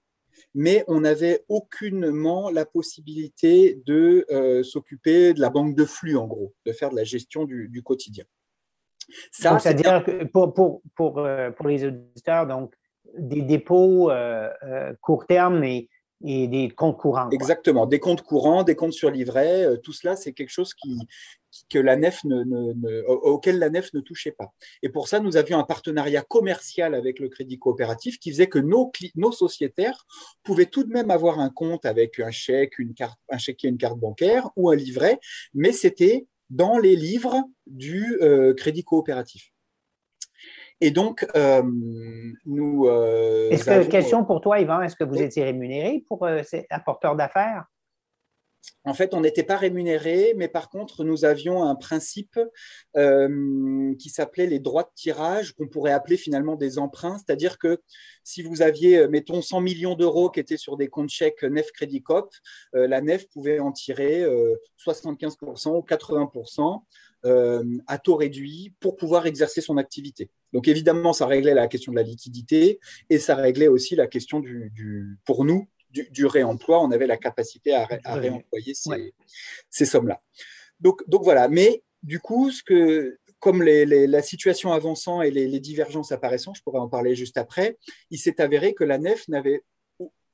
mais 0.56 0.84
on 0.88 1.00
n'avait 1.00 1.44
aucunement 1.48 2.50
la 2.50 2.64
possibilité 2.64 3.78
de 3.84 4.24
euh, 4.30 4.62
s'occuper 4.62 5.34
de 5.34 5.40
la 5.40 5.50
banque 5.50 5.76
de 5.76 5.84
flux, 5.84 6.16
en 6.16 6.26
gros, 6.26 6.54
de 6.64 6.72
faire 6.72 6.90
de 6.90 6.96
la 6.96 7.04
gestion 7.04 7.44
du, 7.44 7.82
quotidien. 7.84 8.24
c'est-à-dire 9.30 10.02
que 10.02 10.24
pour, 10.24 10.54
pour, 10.54 10.80
pour, 10.94 11.18
euh, 11.18 11.50
pour, 11.50 11.68
les 11.68 11.84
auditeurs, 11.84 12.46
donc, 12.46 12.74
des 13.18 13.42
dépôts 13.42 14.10
euh, 14.10 14.50
court 15.00 15.26
terme 15.26 15.62
et 15.62 15.88
et 16.24 16.48
des 16.48 16.70
comptes 16.70 16.96
courants. 16.96 17.28
Exactement, 17.28 17.84
des 17.84 18.00
comptes 18.00 18.22
courants, 18.22 18.62
des 18.62 18.74
comptes 18.74 18.94
sur 18.94 19.10
livret, 19.10 19.66
tout 19.82 19.92
cela, 19.92 20.16
c'est 20.16 20.32
quelque 20.32 20.48
chose 20.48 20.72
qui, 20.72 20.96
que 21.70 21.78
la 21.78 21.96
nef 21.96 22.24
ne, 22.24 23.02
auquel 23.06 23.58
la 23.58 23.70
nef 23.70 23.92
ne 23.92 24.00
touchait 24.00 24.32
pas. 24.32 24.52
Et 24.82 24.88
pour 24.88 25.08
ça, 25.08 25.20
nous 25.20 25.36
avions 25.36 25.58
un 25.58 25.64
partenariat 25.64 26.22
commercial 26.22 26.94
avec 26.94 27.18
le 27.18 27.28
Crédit 27.28 27.58
coopératif 27.58 28.18
qui 28.18 28.30
faisait 28.30 28.48
que 28.48 28.58
nos, 28.58 28.90
nos 29.14 29.32
sociétaires 29.32 30.06
pouvaient 30.42 30.66
tout 30.66 30.84
de 30.84 30.92
même 30.92 31.10
avoir 31.10 31.40
un 31.40 31.50
compte 31.50 31.84
avec 31.84 32.20
un 32.20 32.30
chèque, 32.30 32.78
une 32.78 32.94
carte, 32.94 33.18
un 33.28 33.38
chéquier, 33.38 33.68
une 33.68 33.78
carte 33.78 33.98
bancaire 33.98 34.50
ou 34.56 34.70
un 34.70 34.76
livret, 34.76 35.18
mais 35.54 35.72
c'était 35.72 36.26
dans 36.50 36.78
les 36.78 36.96
livres 36.96 37.44
du 37.66 38.18
euh, 38.22 38.54
Crédit 38.54 38.84
coopératif. 38.84 39.52
Et 40.80 40.90
donc, 40.90 41.26
euh, 41.34 41.62
nous. 42.44 42.86
Euh, 42.86 43.50
est-ce 43.50 43.64
que, 43.64 43.88
question 43.88 44.24
pour 44.24 44.42
toi, 44.42 44.60
Yvan, 44.60 44.82
est-ce 44.82 44.94
que 44.94 45.04
vous 45.04 45.20
étiez 45.20 45.42
rémunéré 45.42 46.04
pour 46.06 46.28
ces 46.44 46.66
apporteurs 46.68 47.16
d'affaires? 47.16 47.64
En 48.84 48.94
fait, 48.94 49.14
on 49.14 49.20
n'était 49.20 49.42
pas 49.42 49.56
rémunéré, 49.56 50.32
mais 50.36 50.46
par 50.46 50.68
contre, 50.68 51.02
nous 51.02 51.24
avions 51.24 51.64
un 51.64 51.74
principe 51.74 52.38
euh, 52.96 53.94
qui 53.98 54.10
s'appelait 54.10 54.46
les 54.46 54.60
droits 54.60 54.84
de 54.84 54.90
tirage, 54.94 55.52
qu'on 55.54 55.66
pourrait 55.66 55.92
appeler 55.92 56.16
finalement 56.16 56.54
des 56.54 56.78
emprunts. 56.78 57.18
C'est-à-dire 57.18 57.58
que 57.58 57.80
si 58.22 58.42
vous 58.42 58.62
aviez, 58.62 58.98
euh, 58.98 59.08
mettons, 59.08 59.42
100 59.42 59.60
millions 59.60 59.94
d'euros 59.96 60.30
qui 60.30 60.38
étaient 60.38 60.56
sur 60.56 60.76
des 60.76 60.86
comptes 60.88 61.10
chèques 61.10 61.42
NEF 61.42 61.72
Crédit 61.72 62.02
Cop, 62.02 62.32
euh, 62.76 62.86
la 62.86 63.00
NEF 63.00 63.28
pouvait 63.28 63.58
en 63.58 63.72
tirer 63.72 64.24
75% 64.78 65.76
ou 65.76 65.82
80% 65.82 66.82
à 67.88 67.98
taux 67.98 68.14
réduit 68.14 68.72
pour 68.78 68.96
pouvoir 68.96 69.26
exercer 69.26 69.60
son 69.60 69.78
activité. 69.78 70.30
Donc 70.52 70.68
évidemment, 70.68 71.12
ça 71.12 71.26
réglait 71.26 71.54
la 71.54 71.66
question 71.66 71.90
de 71.90 71.96
la 71.96 72.04
liquidité 72.04 72.78
et 73.10 73.18
ça 73.18 73.34
réglait 73.34 73.66
aussi 73.66 73.96
la 73.96 74.06
question 74.06 74.38
du 74.38 75.18
pour 75.24 75.44
nous, 75.44 75.66
du, 76.10 76.26
réemploi, 76.26 76.82
on 76.82 76.90
avait 76.90 77.06
la 77.06 77.16
capacité 77.16 77.74
à, 77.74 77.86
réemployer 78.04 78.74
ces, 79.70 79.84
sommes-là. 79.84 80.20
Donc, 80.80 81.08
donc 81.08 81.22
voilà, 81.24 81.48
mais 81.48 81.82
du 82.02 82.20
coup, 82.20 82.50
ce 82.50 82.62
que, 82.62 83.18
comme 83.38 83.62
la 83.62 84.22
situation 84.22 84.72
avançant 84.72 85.22
et 85.22 85.30
les, 85.30 85.60
divergences 85.60 86.12
apparaissant, 86.12 86.54
je 86.54 86.62
pourrais 86.62 86.80
en 86.80 86.88
parler 86.88 87.14
juste 87.14 87.36
après, 87.36 87.78
il 88.10 88.18
s'est 88.18 88.40
avéré 88.40 88.74
que 88.74 88.84
la 88.84 88.98
nef 88.98 89.28
n'avait 89.28 89.62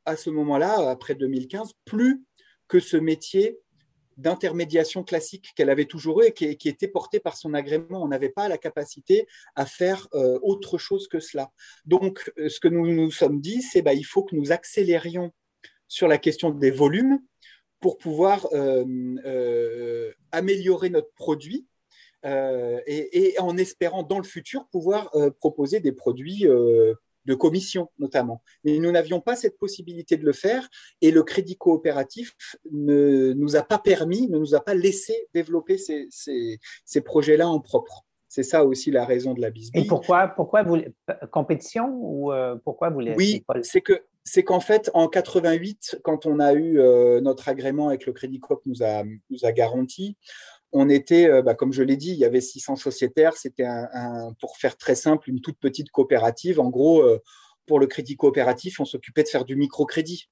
à 0.04 0.16
ce 0.16 0.30
moment-là, 0.30 0.90
après 0.90 1.14
2015, 1.14 1.72
plus 1.84 2.24
que 2.68 2.80
ce 2.80 2.96
métier 2.96 3.58
d'intermédiation 4.16 5.04
classique 5.04 5.52
qu'elle 5.56 5.70
avait 5.70 5.86
toujours 5.86 6.22
eu 6.22 6.26
et 6.26 6.32
qui, 6.32 6.68
était 6.68 6.88
porté 6.88 7.20
par 7.20 7.36
son 7.36 7.54
agrément. 7.54 8.02
On 8.02 8.08
n'avait 8.08 8.28
pas 8.28 8.48
la 8.48 8.58
capacité 8.58 9.26
à 9.54 9.66
faire 9.66 10.08
euh, 10.14 10.38
autre 10.42 10.78
chose 10.78 11.08
que 11.08 11.20
cela. 11.20 11.50
Donc, 11.84 12.30
euh, 12.38 12.48
ce 12.48 12.60
que 12.60 12.68
nous 12.68 12.86
nous 12.86 13.10
sommes 13.10 13.40
dit, 13.40 13.62
c'est 13.62 13.82
bah, 13.82 13.94
il 13.94 14.04
faut 14.04 14.22
que 14.22 14.36
nous 14.36 14.52
accélérions 14.52 15.32
sur 15.92 16.08
la 16.08 16.16
question 16.16 16.48
des 16.48 16.70
volumes 16.70 17.18
pour 17.78 17.98
pouvoir 17.98 18.48
euh, 18.54 18.82
euh, 19.26 20.10
améliorer 20.30 20.88
notre 20.88 21.12
produit 21.12 21.66
euh, 22.24 22.80
et, 22.86 23.34
en 23.38 23.58
espérant 23.58 24.02
dans 24.02 24.16
le 24.16 24.24
futur 24.24 24.66
pouvoir 24.68 25.10
proposer 25.38 25.80
des 25.80 25.92
produits 25.92 26.44
de 26.44 27.34
commission 27.34 27.90
notamment. 27.98 28.42
Mais 28.64 28.78
nous 28.78 28.90
n'avions 28.90 29.20
pas 29.20 29.36
cette 29.36 29.58
possibilité 29.58 30.16
de 30.16 30.24
le 30.24 30.32
faire 30.32 30.66
et 31.02 31.10
le 31.10 31.22
crédit 31.24 31.58
coopératif 31.58 32.34
ne 32.70 33.34
nous 33.34 33.56
a 33.56 33.62
pas 33.62 33.78
permis, 33.78 34.28
ne 34.28 34.38
nous 34.38 34.54
a 34.54 34.60
pas 34.60 34.74
laissé 34.74 35.28
développer 35.34 35.76
ces, 35.76 36.08
ces, 36.10 37.00
projets-là 37.02 37.46
en 37.46 37.60
propre. 37.60 38.06
C'est 38.28 38.44
ça 38.44 38.64
aussi 38.64 38.90
la 38.90 39.04
raison 39.04 39.34
de 39.34 39.42
la 39.42 39.50
bisbille. 39.50 39.82
Et 39.82 39.86
pourquoi, 39.86 40.28
pourquoi 40.28 40.62
vous, 40.62 40.78
compétition 41.30 41.90
ou 41.92 42.32
pourquoi 42.64 42.88
vous 42.88 43.00
Oui, 43.14 43.44
c'est 43.62 43.82
que 43.82 44.00
c'est 44.24 44.44
qu'en 44.44 44.60
fait, 44.60 44.90
en 44.94 45.08
88, 45.08 45.98
quand 46.04 46.26
on 46.26 46.38
a 46.38 46.52
eu 46.52 46.78
euh, 46.78 47.20
notre 47.20 47.48
agrément 47.48 47.88
avec 47.88 48.06
le 48.06 48.12
Crédit 48.12 48.38
Coop 48.38 48.60
nous 48.66 48.82
a, 48.82 49.02
nous 49.04 49.44
a 49.44 49.52
garanti, 49.52 50.16
on 50.72 50.88
était, 50.88 51.28
euh, 51.28 51.42
bah, 51.42 51.54
comme 51.54 51.72
je 51.72 51.82
l'ai 51.82 51.96
dit, 51.96 52.12
il 52.12 52.18
y 52.18 52.24
avait 52.24 52.40
600 52.40 52.76
sociétaires. 52.76 53.36
C'était, 53.36 53.64
un, 53.64 54.32
pour 54.40 54.56
faire 54.56 54.76
très 54.76 54.94
simple, 54.94 55.28
une 55.28 55.40
toute 55.40 55.58
petite 55.58 55.90
coopérative. 55.90 56.60
En 56.60 56.70
gros, 56.70 57.02
euh, 57.02 57.18
pour 57.66 57.80
le 57.80 57.86
crédit 57.86 58.16
coopératif, 58.16 58.80
on 58.80 58.84
s'occupait 58.84 59.24
de 59.24 59.28
faire 59.28 59.44
du 59.44 59.56
microcrédit. 59.56 60.28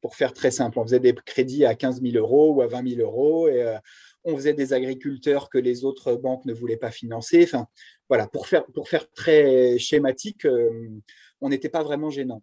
Pour 0.00 0.16
faire 0.16 0.32
très 0.32 0.50
simple, 0.50 0.80
on 0.80 0.82
faisait 0.82 0.98
des 0.98 1.14
crédits 1.14 1.64
à 1.64 1.76
15 1.76 2.02
000 2.02 2.16
euros 2.16 2.54
ou 2.54 2.62
à 2.62 2.66
20 2.66 2.96
000 2.96 3.00
euros. 3.02 3.48
Et, 3.48 3.76
on 4.24 4.36
faisait 4.36 4.54
des 4.54 4.72
agriculteurs 4.72 5.50
que 5.50 5.58
les 5.58 5.84
autres 5.84 6.14
banques 6.14 6.44
ne 6.44 6.52
voulaient 6.52 6.76
pas 6.76 6.92
financer. 6.92 7.42
Enfin, 7.42 7.66
voilà, 8.08 8.28
pour 8.28 8.46
faire, 8.46 8.64
pour 8.66 8.88
faire 8.88 9.10
très 9.10 9.78
schématique, 9.78 10.46
on 11.40 11.48
n'était 11.48 11.68
pas 11.68 11.82
vraiment 11.82 12.08
gênant. 12.08 12.42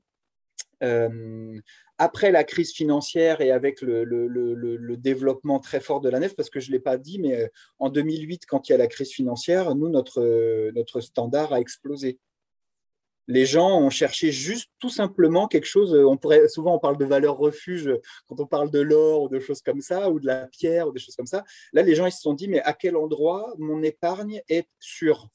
Euh, 0.84 1.60
après 1.98 2.32
la 2.32 2.46
crise 2.46 2.72
financière 2.72 3.42
et 3.42 3.52
avec 3.52 3.82
le, 3.82 4.96
développement 4.96 5.60
très 5.60 5.82
fort 5.82 6.00
de 6.00 6.10
la 6.10 6.20
nef, 6.20 6.36
parce 6.36 6.50
que 6.50 6.60
je 6.60 6.70
ne 6.70 6.74
l'ai 6.74 6.80
pas 6.80 6.98
dit, 6.98 7.20
mais 7.20 7.42
euh, 7.42 7.48
en 7.78 7.90
2008, 7.90 8.46
quand 8.46 8.70
il 8.70 8.72
y 8.72 8.76
a 8.76 8.78
la 8.78 8.88
crise 8.88 9.12
financière, 9.12 9.76
nous, 9.76 9.90
notre, 9.90 10.72
notre 10.72 11.02
standard 11.02 11.54
a 11.54 11.60
explosé. 11.60 12.20
Les 13.28 13.46
gens 13.46 13.80
ont 13.80 13.92
cherché 13.92 14.32
juste 14.32 14.72
tout 14.80 14.90
simplement 14.90 15.48
quelque 15.48 15.68
chose. 15.68 15.94
On 15.94 16.18
pourrait 16.18 16.48
souvent 16.48 16.76
on 16.76 16.80
parle 16.80 16.98
de 16.98 17.06
valeur 17.06 17.38
refuge 17.38 17.92
quand 18.28 18.40
on 18.40 18.48
parle 18.48 18.72
de 18.72 18.80
l'or 18.80 19.24
ou 19.24 19.30
de 19.30 19.40
choses 19.40 19.62
comme 19.62 19.82
ça, 19.82 20.10
ou 20.10 20.20
de 20.20 20.26
la 20.26 20.48
pierre 20.48 20.88
ou 20.88 20.92
des 20.92 21.00
choses 21.00 21.16
comme 21.16 21.28
ça. 21.28 21.44
Là, 21.72 21.84
les 21.84 21.94
gens 21.94 22.08
ils 22.08 22.12
se 22.12 22.22
sont 22.22 22.34
dit 22.34 22.48
mais 22.48 22.62
à 22.62 22.74
quel 22.74 22.96
endroit 22.96 23.54
mon 23.60 23.84
épargne 23.84 24.42
est 24.50 24.68
sûre? 24.80 25.30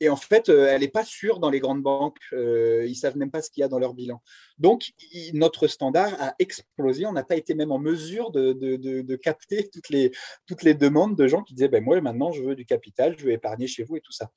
Et 0.00 0.08
en 0.08 0.16
fait, 0.16 0.48
euh, 0.48 0.68
elle 0.68 0.82
n'est 0.82 0.88
pas 0.88 1.04
sûre 1.04 1.40
dans 1.40 1.50
les 1.50 1.60
grandes 1.60 1.82
banques. 1.82 2.18
Euh, 2.32 2.84
ils 2.86 2.90
ne 2.90 2.96
savent 2.96 3.16
même 3.16 3.30
pas 3.30 3.42
ce 3.42 3.50
qu'il 3.50 3.62
y 3.62 3.64
a 3.64 3.68
dans 3.68 3.78
leur 3.78 3.94
bilan. 3.94 4.22
Donc, 4.58 4.92
notre 5.34 5.66
standard 5.66 6.14
a 6.20 6.34
explosé. 6.38 7.06
On 7.06 7.12
n'a 7.12 7.24
pas 7.24 7.36
été 7.36 7.54
même 7.54 7.72
en 7.72 7.78
mesure 7.78 8.30
de, 8.30 9.16
capter 9.16 9.68
toutes 9.68 9.88
les, 9.88 10.12
toutes 10.46 10.62
les 10.62 10.74
demandes 10.74 11.16
de 11.16 11.26
gens 11.26 11.42
qui 11.42 11.54
disaient 11.54 11.68
ben, 11.68 11.82
Moi, 11.82 12.00
maintenant, 12.00 12.32
je 12.32 12.42
veux 12.42 12.54
du 12.54 12.64
capital, 12.64 13.16
je 13.18 13.24
veux 13.24 13.32
épargner 13.32 13.66
chez 13.66 13.82
vous 13.82 13.96
et 13.96 14.00
tout 14.00 14.12
ça. 14.12 14.30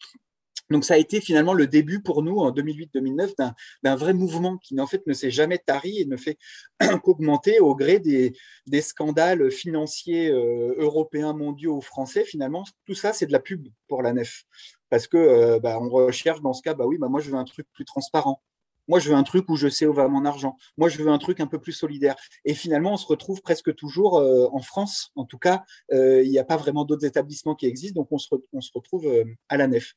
Donc 0.71 0.85
ça 0.85 0.93
a 0.93 0.97
été 0.97 1.19
finalement 1.19 1.53
le 1.53 1.67
début 1.67 2.01
pour 2.01 2.23
nous 2.23 2.37
en 2.37 2.51
2008-2009 2.51 3.53
d'un 3.83 3.95
vrai 3.95 4.13
mouvement 4.13 4.57
qui 4.57 4.79
en 4.79 4.87
fait 4.87 5.05
ne 5.05 5.13
s'est 5.13 5.29
jamais 5.29 5.57
tari 5.57 5.99
et 5.99 6.05
ne 6.05 6.15
fait 6.15 6.37
qu'augmenter 7.03 7.59
au 7.59 7.75
gré 7.75 7.99
des, 7.99 8.33
scandales 8.81 9.51
financiers 9.51 10.29
euh, 10.29 10.73
européens, 10.77 11.33
mondiaux 11.33 11.77
ou 11.77 11.81
français. 11.81 12.23
Finalement, 12.23 12.63
tout 12.85 12.95
ça, 12.95 13.11
c'est 13.13 13.25
de 13.25 13.33
la 13.33 13.39
pub 13.39 13.67
pour 13.87 14.01
la 14.01 14.13
nef. 14.13 14.43
Parce 14.89 15.07
que 15.07 15.17
euh, 15.17 15.59
bah, 15.59 15.77
recherche 15.77 16.41
dans 16.41 16.53
ce 16.53 16.61
cas, 16.61 16.73
bah 16.73 16.85
oui, 16.87 16.97
bah 16.97 17.09
moi 17.09 17.19
je 17.19 17.29
veux 17.29 17.37
un 17.37 17.43
truc 17.43 17.67
plus 17.73 17.85
transparent. 17.85 18.41
Moi, 18.87 18.99
je 18.99 19.09
veux 19.09 19.15
un 19.15 19.23
truc 19.23 19.49
où 19.49 19.55
je 19.55 19.67
sais 19.67 19.85
où 19.85 19.93
va 19.93 20.07
mon 20.07 20.25
argent. 20.25 20.57
Moi, 20.77 20.89
je 20.89 21.01
veux 21.01 21.09
un 21.09 21.17
truc 21.17 21.39
un 21.39 21.47
peu 21.47 21.59
plus 21.59 21.73
solidaire. 21.73 22.15
Et 22.45 22.53
finalement, 22.53 22.93
on 22.93 22.97
se 22.97 23.05
retrouve 23.05 23.41
presque 23.41 23.73
toujours 23.75 24.17
euh, 24.17 24.47
en 24.51 24.61
France. 24.61 25.11
En 25.15 25.25
tout 25.25 25.37
cas, 25.37 25.63
euh, 25.91 26.23
il 26.23 26.29
n'y 26.29 26.39
a 26.39 26.43
pas 26.43 26.57
vraiment 26.57 26.85
d'autres 26.85 27.05
établissements 27.05 27.55
qui 27.55 27.65
existent, 27.67 28.01
donc 28.01 28.11
on 28.11 28.17
se, 28.17 28.71
retrouve 28.73 29.05
euh, 29.07 29.25
à 29.49 29.57
la 29.57 29.67
nef. 29.67 29.93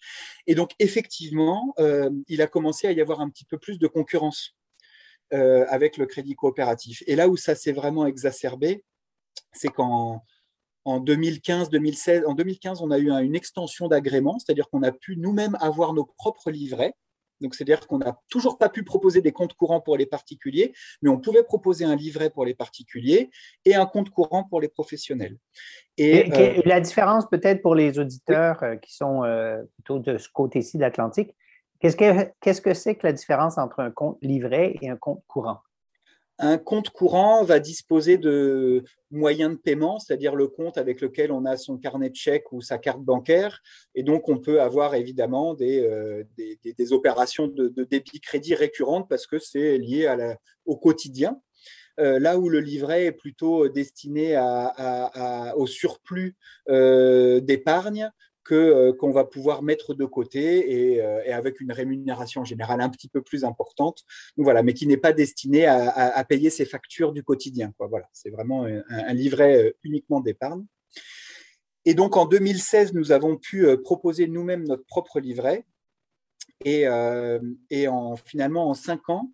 Et 0.47 0.55
donc, 0.55 0.73
effectivement, 0.79 1.75
il 2.29 2.42
a 2.42 2.47
commencé 2.47 2.87
à 2.87 2.92
y 2.92 3.01
avoir 3.01 3.20
un 3.20 3.29
petit 3.31 3.44
peu 3.44 3.59
plus 3.59 3.79
de 3.79 3.87
concurrence 3.87 4.55
avec 5.31 5.97
le 5.97 6.07
crédit 6.07 6.35
coopératif. 6.35 7.03
Et 7.07 7.16
là 7.16 7.29
où 7.29 7.37
ça 7.37 7.55
s'est 7.55 7.73
vraiment 7.73 8.07
exacerbé, 8.07 8.85
c'est 9.53 9.68
qu'en 9.68 10.23
en 10.85 11.01
2015-2016, 11.01 12.25
en 12.27 12.35
2015, 12.35 12.83
on 12.83 12.90
a 12.90 12.99
eu 12.99 13.11
une 13.11 13.35
extension 13.35 13.88
d'agrément, 13.88 14.38
c'est-à-dire 14.38 14.68
qu'on 14.68 14.83
a 14.83 14.92
pu 14.92 15.16
nous-mêmes 15.16 15.57
avoir 15.61 15.94
nos 15.94 16.05
propres 16.05 16.51
livrets 16.51 16.94
donc, 17.40 17.55
c'est-à-dire 17.55 17.87
qu'on 17.87 17.99
n'a 17.99 18.18
toujours 18.31 18.59
pas 18.59 18.68
pu 18.68 18.85
proposer 18.85 19.20
des 19.20 19.33
comptes 19.33 19.55
courants 19.55 19.81
pour 19.81 19.97
les 19.97 20.07
particuliers, 20.07 20.73
mais 21.03 21.11
on 21.11 21.18
pouvait 21.18 21.42
proposer 21.42 21.85
un 21.85 21.97
livret 21.97 22.31
pour 22.31 22.44
les 22.44 22.55
particuliers 22.55 23.31
et 23.64 23.75
un 23.75 23.87
compte 23.87 24.11
courant 24.11 24.44
pour 24.44 24.61
les 24.61 24.68
professionnels. 24.68 25.37
Et, 25.97 26.33
euh, 26.33 26.62
la 26.64 26.81
différence 26.81 27.29
peut-être 27.29 27.62
pour 27.62 27.75
les 27.75 27.99
auditeurs 27.99 28.62
euh, 28.62 28.77
qui 28.77 28.94
sont 28.94 29.25
euh, 29.25 29.62
plutôt 29.75 29.99
de 29.99 30.18
ce 30.18 30.29
côté-ci 30.33 30.77
de 30.77 30.83
l'Atlantique, 30.83 31.35
qu'est-ce 31.81 32.61
que 32.61 32.75
c'est 32.75 32.94
que 32.94 33.07
la 33.07 33.12
différence 33.12 33.59
entre 33.59 33.81
un 33.81 33.90
compte 33.90 34.18
livret 34.23 34.77
et 34.81 34.88
un 34.88 34.97
compte 34.97 35.23
courant? 35.27 35.59
Un 36.38 36.59
compte 36.59 36.90
courant 36.90 37.44
va 37.44 37.61
disposer 37.61 38.18
de 38.18 38.83
moyens 39.12 39.53
de 39.53 39.57
paiement, 39.57 40.01
c'est-à-dire 40.01 40.35
le 40.35 40.49
compte 40.49 40.79
avec 40.79 41.01
lequel 41.01 41.31
on 41.31 41.44
a 41.44 41.57
son 41.57 41.79
carnet 41.79 42.11
de 42.11 42.16
chèques 42.16 42.53
ou 42.53 42.61
sa 42.61 42.79
carte 42.79 43.03
bancaire. 43.03 43.61
Et 43.94 44.03
donc, 44.03 44.29
on 44.29 44.38
peut 44.38 44.61
avoir 44.61 44.97
évidemment 44.97 45.55
des, 45.55 45.81
euh, 45.81 46.25
opérations 46.90 47.47
de, 47.47 47.85
débit-crédit 47.85 48.57
récurrentes 48.57 49.09
parce 49.09 49.27
que 49.27 49.38
c'est 49.38 49.79
lié 49.79 50.12
au 50.64 50.77
quotidien. 50.77 51.40
Euh, 52.01 52.18
là 52.18 52.38
où 52.38 52.49
le 52.49 52.59
livret 52.59 53.05
est 53.05 53.12
plutôt 53.12 53.68
destiné 53.68 54.37
au 55.57 55.66
surplus 55.66 56.37
euh, 56.68 57.40
d'épargne, 57.40 58.11
que 58.45 58.55
euh, 58.55 58.93
qu'on 58.93 59.11
va 59.11 59.25
pouvoir 59.25 59.63
mettre 59.63 59.95
de 59.95 60.05
côté 60.05 61.01
euh, 61.01 61.23
et, 61.25 61.33
avec 61.33 61.61
une 61.61 61.73
rémunération 61.73 62.45
générale 62.45 62.81
un 62.81 62.91
petit 62.91 63.09
peu 63.09 63.23
plus 63.23 63.45
importante. 63.45 64.05
voilà, 64.37 64.63
mais 64.63 64.75
qui 64.75 64.87
n'est 64.87 64.99
pas 64.99 65.13
destiné 65.13 65.67
à, 65.67 66.25
payer 66.25 66.51
ses 66.51 66.65
factures 66.65 67.13
du 67.13 67.23
quotidien. 67.23 67.73
Voilà, 67.79 68.09
c'est 68.13 68.31
vraiment 68.31 68.65
un, 68.65 69.15
livret 69.15 69.57
euh, 69.57 69.73
uniquement 69.83 70.21
d'épargne. 70.21 70.65
Et 71.85 71.95
donc 71.95 72.17
en 72.17 72.27
2016, 72.27 72.95
nous 72.95 73.13
avons 73.13 73.37
pu 73.37 73.67
proposer 73.79 74.27
nous-mêmes 74.27 74.67
notre 74.67 74.87
propre 74.87 75.21
livret. 75.21 75.67
Et, 76.65 76.87
et 77.69 77.89
en, 77.89 78.17
finalement, 78.17 78.71
en 78.71 78.75
cinq 78.75 79.11
ans, 79.11 79.31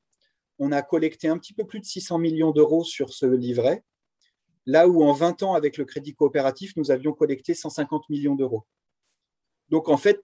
on 0.58 0.72
a 0.72 0.82
collecté 0.82 1.28
un 1.28 1.38
petit 1.38 1.52
peu 1.52 1.64
plus 1.64 1.78
de 1.78 1.84
600 1.84 2.18
millions 2.18 2.50
d'euros 2.50 2.82
sur 2.82 3.12
ce 3.12 3.26
livret, 3.26 3.84
là 4.66 4.88
où 4.88 5.04
en 5.04 5.12
20 5.12 5.44
ans, 5.44 5.54
avec 5.54 5.76
le 5.76 5.84
crédit 5.84 6.14
coopératif, 6.14 6.76
nous 6.76 6.90
avions 6.90 7.12
collecté 7.12 7.54
150 7.54 8.08
millions 8.10 8.34
d'euros. 8.34 8.66
Donc, 9.70 9.88
en 9.88 9.96
fait, 9.96 10.20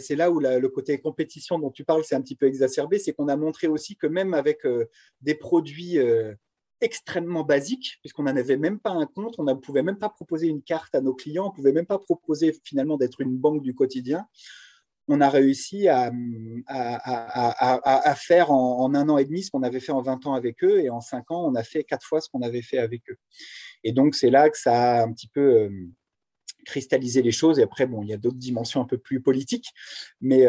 c'est 0.00 0.16
là 0.16 0.30
où 0.30 0.40
le 0.40 0.68
côté 0.68 0.98
compétition 0.98 1.58
dont 1.58 1.70
tu 1.70 1.84
parles, 1.84 2.02
c'est 2.04 2.14
un 2.14 2.22
petit 2.22 2.36
peu 2.36 2.46
exacerbé, 2.46 2.98
c'est 2.98 3.12
qu'on 3.12 3.28
a 3.28 3.36
montré 3.36 3.66
aussi 3.66 3.96
que 3.96 4.06
même 4.06 4.32
avec 4.32 4.64
euh, 4.64 4.86
des 5.20 5.34
produits 5.34 5.98
euh, 5.98 6.34
extrêmement 6.80 7.44
basiques, 7.44 7.98
puisqu'on 8.00 8.22
n'en 8.22 8.36
avait 8.36 8.56
même 8.56 8.80
pas 8.80 8.92
un 8.92 9.04
compte, 9.04 9.34
on 9.38 9.44
ne 9.44 9.52
pouvait 9.52 9.82
même 9.82 9.98
pas 9.98 10.08
proposer 10.08 10.46
une 10.46 10.62
carte 10.62 10.94
à 10.94 11.02
nos 11.02 11.14
clients, 11.14 11.44
on 11.44 11.50
ne 11.50 11.54
pouvait 11.54 11.72
même 11.72 11.84
pas 11.84 11.98
proposer 11.98 12.58
finalement 12.64 12.96
d'être 12.96 13.20
une 13.20 13.36
banque 13.36 13.62
du 13.62 13.74
quotidien, 13.74 14.26
on 15.08 15.20
a 15.20 15.28
réussi 15.28 15.88
à, 15.88 16.10
faire 18.16 18.50
en, 18.50 18.94
un 18.94 19.08
an 19.10 19.18
et 19.18 19.24
demi 19.26 19.42
ce 19.42 19.50
qu'on 19.50 19.62
avait 19.62 19.80
fait 19.80 19.92
en 19.92 20.00
20 20.00 20.26
ans 20.26 20.34
avec 20.34 20.64
eux, 20.64 20.80
et 20.80 20.88
en 20.88 21.02
cinq 21.02 21.30
ans, 21.32 21.44
on 21.46 21.54
a 21.54 21.64
fait 21.64 21.84
quatre 21.84 22.06
fois 22.06 22.22
ce 22.22 22.30
qu'on 22.30 22.42
avait 22.42 22.62
fait 22.62 22.78
avec 22.78 23.02
eux. 23.10 23.16
Et 23.84 23.92
donc, 23.92 24.14
c'est 24.14 24.30
là 24.30 24.48
que 24.48 24.56
ça 24.56 25.00
a 25.00 25.02
un 25.02 25.12
petit 25.12 25.28
peu 25.28 25.68
cristallisé 26.64 27.22
les 27.22 27.32
choses. 27.32 27.58
Et 27.58 27.62
après, 27.62 27.86
bon, 27.86 28.02
il 28.02 28.08
y 28.08 28.12
a 28.12 28.16
d'autres 28.16 28.36
dimensions 28.36 28.80
un 28.80 28.86
peu 28.86 28.98
plus 28.98 29.20
politiques, 29.20 29.68
mais, 30.20 30.46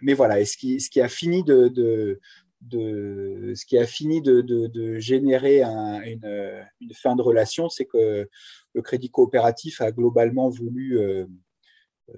mais 0.00 0.14
voilà. 0.14 0.40
Et 0.40 0.44
ce 0.44 0.56
qui, 0.56 0.80
ce 0.80 0.90
qui 0.90 1.00
a 1.00 1.08
fini 1.08 1.44
de, 1.44 1.68
de, 1.68 3.52
ce 3.54 3.64
qui 3.66 3.78
a 3.78 3.86
fini 3.86 4.22
de, 4.22 4.40
de, 4.40 4.98
générer 4.98 5.62
une, 5.62 6.64
une, 6.80 6.94
fin 6.94 7.16
de 7.16 7.22
relation, 7.22 7.68
c'est 7.68 7.84
que 7.84 8.28
le 8.74 8.82
crédit 8.82 9.10
coopératif 9.10 9.80
a 9.80 9.92
globalement 9.92 10.48
voulu 10.48 10.98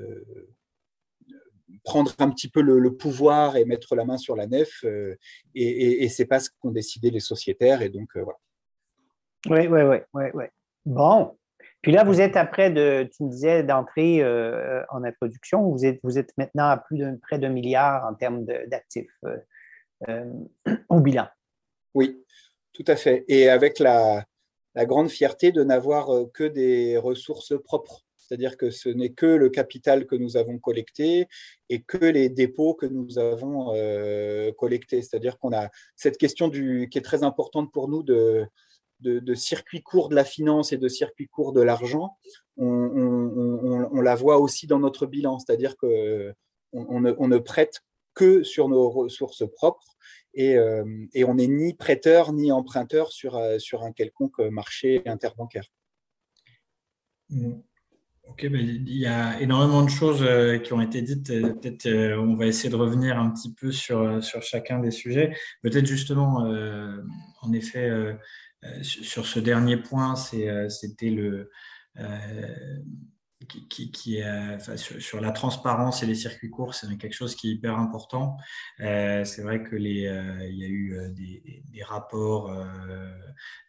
euh, 0.01 0.25
prendre 1.85 2.13
un 2.19 2.31
petit 2.31 2.49
peu 2.49 2.63
le, 2.63 2.97
pouvoir 2.97 3.57
et 3.57 3.65
mettre 3.65 3.95
la 3.95 4.05
main 4.05 4.19
sur 4.19 4.35
la 4.37 4.47
nef. 4.47 4.85
Euh, 4.85 5.17
et, 5.55 6.05
et, 6.05 6.09
c'est 6.09 6.25
pas 6.25 6.41
ce 6.41 6.51
qu'ont 6.59 6.71
décidé 6.71 7.11
les 7.11 7.21
sociétaires. 7.21 7.83
Et 7.83 7.89
donc, 7.89 8.09
euh, 8.17 8.23
voilà. 8.23 8.39
Oui, 9.49 9.69
oui, 9.69 9.83
oui, 9.83 9.97
oui, 10.15 10.25
oui. 10.35 10.45
Bon. 10.85 11.37
Puis 11.83 11.93
là, 11.93 12.05
vous 12.05 12.21
êtes 12.21 12.37
après 12.37 12.71
de, 12.71 13.09
tu 13.17 13.25
me 13.25 13.31
disais, 13.31 13.63
d'entrée 13.63 14.25
en 14.91 15.05
introduction, 15.05 15.63
vous 15.71 15.85
êtes, 15.85 16.01
maintenant 16.37 16.69
à 16.69 16.77
plus 16.79 16.99
de 16.99 17.17
près 17.23 17.39
d'un 17.39 17.51
milliard 17.51 18.05
en 18.05 18.15
termes 18.15 18.45
d'actifs 18.67 19.13
au 20.89 21.01
bilan. 21.01 21.29
Oui, 21.95 22.23
tout 22.73 22.85
à 22.89 22.97
fait. 22.97 23.25
Et 23.29 23.49
avec 23.49 23.79
la, 23.79 24.25
grande 24.75 25.09
fierté 25.09 25.53
de 25.53 25.65
n'avoir 25.65 26.09
que 26.35 26.45
des 26.45 26.99
ressources 26.99 27.55
propres. 27.63 28.05
C'est-à-dire 28.27 28.57
que 28.57 28.71
ce 28.71 28.89
n'est 28.89 29.13
que 29.13 29.27
le 29.27 29.49
capital 29.49 30.07
que 30.07 30.17
nous 30.17 30.37
avons 30.37 30.59
collecté 30.59 31.29
et 31.69 31.83
que 31.83 32.05
les 32.05 32.29
dépôts 32.29 32.75
que 32.75 32.87
nous 32.87 33.19
avons 33.19 33.73
euh, 33.75 34.53
collectés. 34.53 35.01
C'est-à-dire 35.01 35.39
qu'on 35.39 35.53
a 35.53 35.71
cette 35.95 36.19
question 36.19 36.51
qui 36.51 36.89
est 36.95 37.05
très 37.05 37.23
importante 37.23 37.73
pour 37.73 37.89
nous 37.89 38.03
de, 38.03 38.45
de, 39.01 39.35
circuit 39.35 39.83
court 39.83 40.09
de 40.09 40.15
la 40.15 40.25
finance 40.25 40.73
et 40.73 40.79
de 40.79 40.89
circuit 40.89 41.29
court 41.29 41.53
de 41.53 41.61
l'argent. 41.61 42.17
On, 42.57 44.01
la 44.01 44.15
voit 44.15 44.39
aussi 44.39 44.67
dans 44.67 44.79
notre 44.79 45.07
bilan, 45.07 45.39
c'est-à-dire 45.39 45.77
qu'on 45.77 46.35
on 46.73 47.29
ne, 47.29 47.39
prête 47.39 47.83
que 48.15 48.43
sur 48.43 48.69
nos 48.69 48.89
ressources 48.89 49.45
propres 49.51 49.97
et, 50.35 50.57
euh, 50.57 50.85
on 51.27 51.35
n'est 51.35 51.47
ni 51.47 51.75
prêteur 51.75 52.33
ni 52.33 52.53
emprunteur 52.53 53.13
sur, 53.13 53.37
euh, 53.37 53.59
sur 53.59 53.83
un 53.83 53.93
quelconque 53.93 54.39
marché 54.39 55.03
interbancaire. 55.07 55.67
Mmh. 57.31 57.55
Ok, 58.29 58.47
ben, 58.49 58.61
il 58.61 58.99
y 58.99 59.07
a 59.07 59.41
énormément 59.41 59.83
de 59.83 59.89
choses 59.89 60.23
euh, 60.23 60.59
qui 60.59 60.73
ont 60.73 60.81
été 60.81 61.01
dites. 61.01 61.29
Peut-être 61.29 61.87
euh, 61.87 62.19
on 62.19 62.35
va 62.35 62.47
essayer 62.47 62.69
de 62.69 62.77
revenir 62.77 63.19
un 63.19 63.31
petit 63.31 63.55
peu 63.55 63.71
sur, 63.71 64.01
euh, 64.01 64.21
sur 64.21 64.43
chacun 64.43 64.81
des 64.81 64.91
sujets. 64.91 65.33
Peut-être 65.63 65.87
justement, 65.87 66.41
en 67.43 67.53
effet, 67.53 67.91
sur 68.83 69.27
ce 69.27 69.39
dernier 69.39 69.77
point, 69.77 70.17
c'était 70.17 71.11
le 71.11 71.51
qui, 73.49 74.23
sur, 74.77 75.21
la 75.21 75.31
transparence 75.31 76.03
et 76.03 76.07
les 76.07 76.15
circuits 76.17 76.51
courts, 76.51 76.75
c'est 76.75 76.89
quelque 76.97 77.15
chose 77.15 77.37
qui 77.37 77.49
est 77.49 77.53
hyper 77.53 77.79
important. 77.79 78.37
c'est 78.79 79.43
vrai 79.43 79.63
que 79.63 79.77
y 79.77 80.09
a 80.09 80.69
eu 80.69 81.13
des, 81.15 81.63
des 81.73 81.83
rapports 81.83 82.51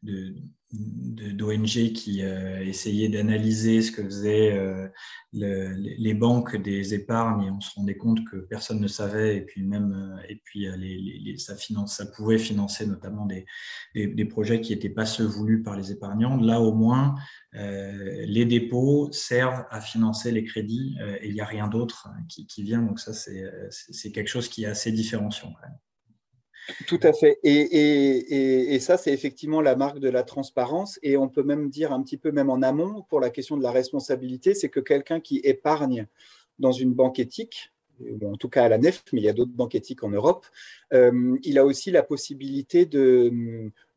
de 0.01 0.35
d'ONG 0.73 1.93
qui 1.93 2.23
euh, 2.23 2.61
essayaient 2.65 3.07
d'analyser 3.07 3.81
ce 3.81 3.91
que 3.91 4.03
faisaient 4.03 4.53
euh, 4.53 4.89
les 5.31 6.13
banques 6.13 6.57
des 6.57 6.93
épargnes 6.93 7.43
et 7.43 7.51
on 7.51 7.61
se 7.61 7.73
rendait 7.75 7.95
compte 7.95 8.25
que 8.25 8.35
personne 8.35 8.81
ne 8.81 8.87
savait 8.87 9.37
et 9.37 9.41
puis 9.41 9.63
même 9.63 9.93
euh, 9.93 10.25
et 10.27 10.41
puis 10.43 10.67
ça, 11.37 12.05
pouvait 12.07 12.37
financer 12.37 12.85
notamment 12.85 13.25
des, 13.25 13.45
projets 14.25 14.59
qui 14.59 14.73
n'étaient 14.73 14.89
pas 14.89 15.05
ceux 15.05 15.25
voulus 15.25 15.63
par 15.63 15.77
les 15.77 15.91
épargnants. 15.91 16.35
Là 16.35 16.59
au 16.59 16.73
moins, 16.73 17.15
les 17.53 18.45
dépôts 18.45 19.09
servent 19.11 19.65
à 19.69 19.79
financer 19.79 20.31
les 20.31 20.43
crédits 20.43 20.97
et 21.21 21.29
il 21.29 21.33
n'y 21.33 21.41
a 21.41 21.45
rien 21.45 21.67
d'autre 21.67 22.09
qui, 22.27 22.45
qui, 22.45 22.63
vient. 22.63 22.81
Donc 22.81 22.99
ça, 22.99 23.13
c'est 23.13 24.11
quelque 24.11 24.27
chose 24.27 24.49
qui 24.49 24.63
est 24.63 24.67
assez 24.67 24.91
différenciant. 24.91 25.53
Quand 25.53 25.67
même. 25.67 25.77
Tout 26.87 26.99
à 27.03 27.13
fait. 27.13 27.39
Et, 27.43 28.79
ça, 28.79 28.97
c'est 28.97 29.13
effectivement 29.13 29.61
la 29.61 29.75
marque 29.75 29.99
de 29.99 30.09
la 30.09 30.23
transparence. 30.23 30.99
Et 31.03 31.17
on 31.17 31.29
peut 31.29 31.43
même 31.43 31.69
dire 31.69 31.91
un 31.91 32.01
petit 32.01 32.17
peu 32.17 32.31
même 32.31 32.49
en 32.49 32.61
amont 32.61 33.03
pour 33.09 33.19
la 33.19 33.29
question 33.29 33.57
de 33.57 33.63
la 33.63 33.71
responsabilité, 33.71 34.53
c'est 34.53 34.69
que 34.69 34.79
quelqu'un 34.79 35.19
qui 35.19 35.37
épargne 35.43 36.07
dans 36.59 36.71
une 36.71 36.93
banque 36.93 37.19
éthique, 37.19 37.71
en 38.23 38.35
tout 38.35 38.49
cas 38.49 38.65
à 38.65 38.69
la 38.69 38.77
NEF, 38.77 39.03
mais 39.11 39.21
il 39.21 39.25
y 39.25 39.29
a 39.29 39.33
d'autres 39.33 39.51
banques 39.51 39.75
éthiques 39.75 40.03
en 40.03 40.09
Europe, 40.09 40.45
euh, 40.93 41.37
il 41.43 41.57
a 41.57 41.65
aussi 41.65 41.91
la 41.91 42.03
possibilité 42.03 42.85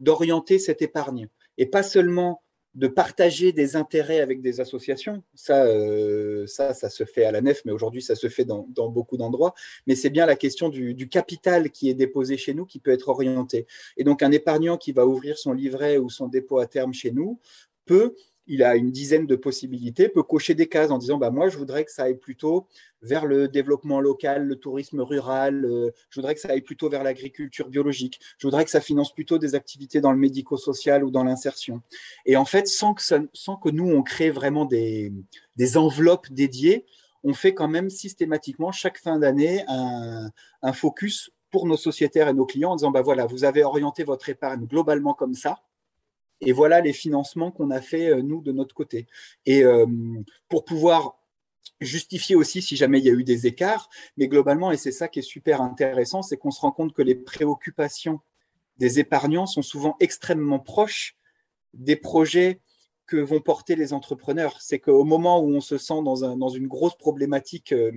d'orienter 0.01 0.59
cette 0.59 0.83
épargne. 0.83 1.29
Et 1.59 1.67
pas 1.67 1.83
seulement 1.83 2.43
de 2.75 2.87
partager 2.87 3.53
des 3.53 3.75
intérêts 3.75 4.21
avec 4.21 4.41
des 4.41 4.61
associations. 4.61 5.23
Ça, 5.35 5.65
euh, 5.65 6.47
ça, 6.47 6.73
ça 6.73 6.89
se 6.89 7.05
fait 7.05 7.25
à 7.25 7.33
la 7.33 7.41
nef, 7.41 7.63
mais 7.65 7.73
aujourd'hui, 7.73 8.03
ça 8.03 8.15
se 8.15 8.29
fait 8.29 8.45
dans, 8.45 8.65
beaucoup 8.89 9.17
d'endroits. 9.17 9.55
Mais 9.87 9.97
c'est 9.97 10.11
bien 10.11 10.27
la 10.27 10.37
question 10.37 10.69
du, 10.69 10.95
du, 10.95 11.09
capital 11.09 11.71
qui 11.71 11.91
est 11.91 11.95
déposé 11.95 12.37
chez 12.37 12.55
nous 12.55 12.67
qui 12.67 12.79
peut 12.79 12.93
être 12.93 13.09
orienté. 13.09 13.67
Et 13.97 14.05
donc, 14.05 14.23
un 14.23 14.31
épargnant 14.31 14.77
qui 14.77 14.93
va 14.93 15.07
ouvrir 15.07 15.37
son 15.37 15.53
livret 15.53 15.99
ou 15.99 16.11
son 16.11 16.29
dépôt 16.29 16.59
à 16.59 16.67
terme 16.67 16.95
chez 16.95 17.11
nous 17.11 17.41
peut 17.87 18.15
il 18.47 18.63
a 18.63 18.75
une 18.77 18.91
dizaine 18.91 19.27
de 19.27 19.37
possibilités, 19.37 20.09
peut 20.09 20.23
cocher 20.23 20.55
des 20.55 20.69
cases 20.69 20.91
en 20.91 20.99
disant 20.99 21.19
bah, 21.19 21.31
Moi, 21.31 21.49
je 21.49 21.59
voudrais 21.59 21.85
que 21.85 21.93
ça 21.93 22.05
aille 22.05 22.19
plutôt 22.19 22.67
vers 23.03 23.27
le 23.27 23.49
développement 23.49 24.01
local, 24.01 24.47
le 24.47 24.57
tourisme 24.57 25.01
rural, 25.01 25.65
euh, 25.65 25.91
je 26.11 26.21
voudrais 26.21 26.35
que 26.35 26.41
ça 26.41 26.51
aille 26.51 26.61
plutôt 26.63 26.89
vers 26.89 27.03
l'agriculture 27.03 27.69
biologique, 27.69 28.21
je 28.39 28.47
voudrais 28.47 28.65
que 28.65 28.71
ça 28.71 28.81
finance 28.81 29.15
plutôt 29.15 29.39
des 29.39 29.55
activités 29.55 30.01
dans 30.01 30.13
le 30.13 30.19
médico-social 30.19 31.05
ou 31.05 31.11
dans 31.11 31.25
l'insertion. 31.25 31.83
Et 32.27 32.37
en 32.37 32.45
fait, 32.45 32.67
sans 32.67 32.95
que, 32.95 33.03
sans 33.33 33.57
que 33.57 33.71
nous, 33.71 33.89
on 33.89 34.03
crée 34.03 34.31
vraiment 34.31 34.65
des, 34.65 35.13
des 35.57 35.77
enveloppes 35.77 36.31
dédiées, 36.31 36.87
on 37.23 37.35
fait 37.35 37.55
quand 37.55 37.69
même 37.69 37.91
systématiquement 37.91 38.73
chaque 38.73 38.99
fin 38.99 39.19
d'année 39.19 39.63
un, 39.69 40.31
un 40.63 40.73
focus 40.73 41.31
pour 41.51 41.67
nos 41.67 41.77
sociétaires 41.77 42.29
et 42.29 42.35
nos 42.35 42.47
clients 42.47 42.73
en 42.73 42.77
disant 42.77 42.91
bah 42.91 43.03
voilà, 43.03 43.27
vous 43.27 43.45
avez 43.45 43.65
orienté 43.65 44.05
votre 44.05 44.29
épargne 44.29 44.67
globalement 44.67 45.15
comme 45.15 45.35
ça 45.35 45.61
et 46.41 46.53
voilà 46.53 46.81
les 46.81 46.93
financements 46.93 47.51
qu'on 47.51 47.71
a 47.71 47.81
fait, 47.81 48.11
euh, 48.11 48.23
nous, 48.23 48.41
de 48.41 48.53
notre 48.53 48.75
côté. 48.75 49.07
Et 49.47 49.65
euh, 49.65 49.87
pour 50.49 50.65
pouvoir 50.65 51.19
justifier 51.81 52.37
aussi 52.37 52.63
si 52.63 52.77
jamais 52.77 52.99
il 52.99 53.05
y 53.05 53.11
a 53.11 53.13
eu 53.13 53.25
des 53.25 53.47
écarts, 53.47 53.89
mais 54.17 54.29
globalement, 54.29 54.71
et 54.71 54.77
c'est 54.77 54.93
ça 54.93 55.09
qui 55.09 55.21
est 55.21 55.23
super 55.23 55.63
intéressant, 55.63 56.23
c'est 56.23 56.37
qu'on 56.37 56.51
se 56.51 56.61
rend 56.61 56.73
compte 56.73 56.93
que 56.93 57.03
les 57.03 57.15
préoccupations 57.15 58.21
des 58.77 58.99
épargnants 58.99 59.47
sont 59.47 59.63
souvent 59.63 59.97
extrêmement 60.01 60.59
proches 60.59 61.17
des 61.75 61.97
projets 61.97 62.61
que 63.11 63.17
vont 63.17 63.41
porter 63.41 63.75
les 63.75 63.93
entrepreneurs. 63.93 64.57
C'est 64.61 64.79
qu'au 64.79 65.03
moment 65.03 65.41
où 65.41 65.49
on 65.53 65.61
se 65.61 65.79
sent 65.79 66.01
dans, 66.05 66.25
un, 66.25 66.37
dans 66.37 66.49
une 66.49 66.69
grosse 66.69 66.97
problématique 66.97 67.73
euh, 67.73 67.91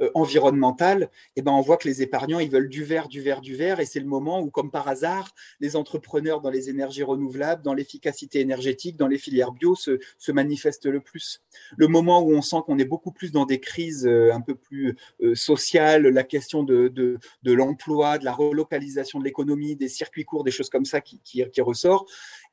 euh, 0.00 0.10
environnementale, 0.14 1.10
eh 1.36 1.42
ben 1.42 1.52
on 1.52 1.60
voit 1.60 1.76
que 1.76 1.86
les 1.86 2.00
épargnants, 2.00 2.38
ils 2.38 2.50
veulent 2.50 2.70
du 2.70 2.82
vert, 2.82 3.08
du 3.08 3.20
vert, 3.20 3.42
du 3.42 3.54
vert, 3.54 3.80
et 3.80 3.84
c'est 3.84 4.00
le 4.00 4.06
moment 4.06 4.40
où, 4.40 4.50
comme 4.50 4.70
par 4.70 4.88
hasard, 4.88 5.34
les 5.60 5.76
entrepreneurs 5.76 6.40
dans 6.40 6.48
les 6.48 6.70
énergies 6.70 7.02
renouvelables, 7.02 7.62
dans 7.62 7.74
l'efficacité 7.74 8.40
énergétique, 8.40 8.96
dans 8.96 9.08
les 9.08 9.18
filières 9.18 9.52
bio 9.52 9.74
se, 9.74 10.00
manifestent 10.32 10.86
le 10.86 11.00
plus. 11.00 11.42
Le 11.76 11.86
moment 11.86 12.22
où 12.22 12.32
on 12.32 12.40
sent 12.40 12.56
qu'on 12.64 12.78
est 12.78 12.86
beaucoup 12.86 13.12
plus 13.12 13.32
dans 13.32 13.44
des 13.44 13.60
crises 13.60 14.06
euh, 14.06 14.32
un 14.32 14.40
peu 14.40 14.54
plus 14.54 14.96
sociales, 15.34 16.06
la 16.06 16.24
question 16.24 16.62
de, 16.62 17.18
l'emploi, 17.44 18.16
de 18.16 18.24
la 18.24 18.32
relocalisation 18.32 19.18
de 19.18 19.24
l'économie, 19.24 19.76
des 19.76 19.88
circuits 19.88 20.24
courts, 20.24 20.44
des 20.44 20.50
choses 20.50 20.70
comme 20.70 20.86
ça 20.86 21.02
qui 21.02 21.60
ressort, 21.60 22.06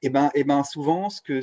et 0.03 0.07
eh 0.07 0.09
ben, 0.09 0.25
et 0.35 0.41
eh 0.41 0.43
ben 0.43 0.65
souvent, 0.65 1.09
ce 1.09 1.21
que 1.21 1.39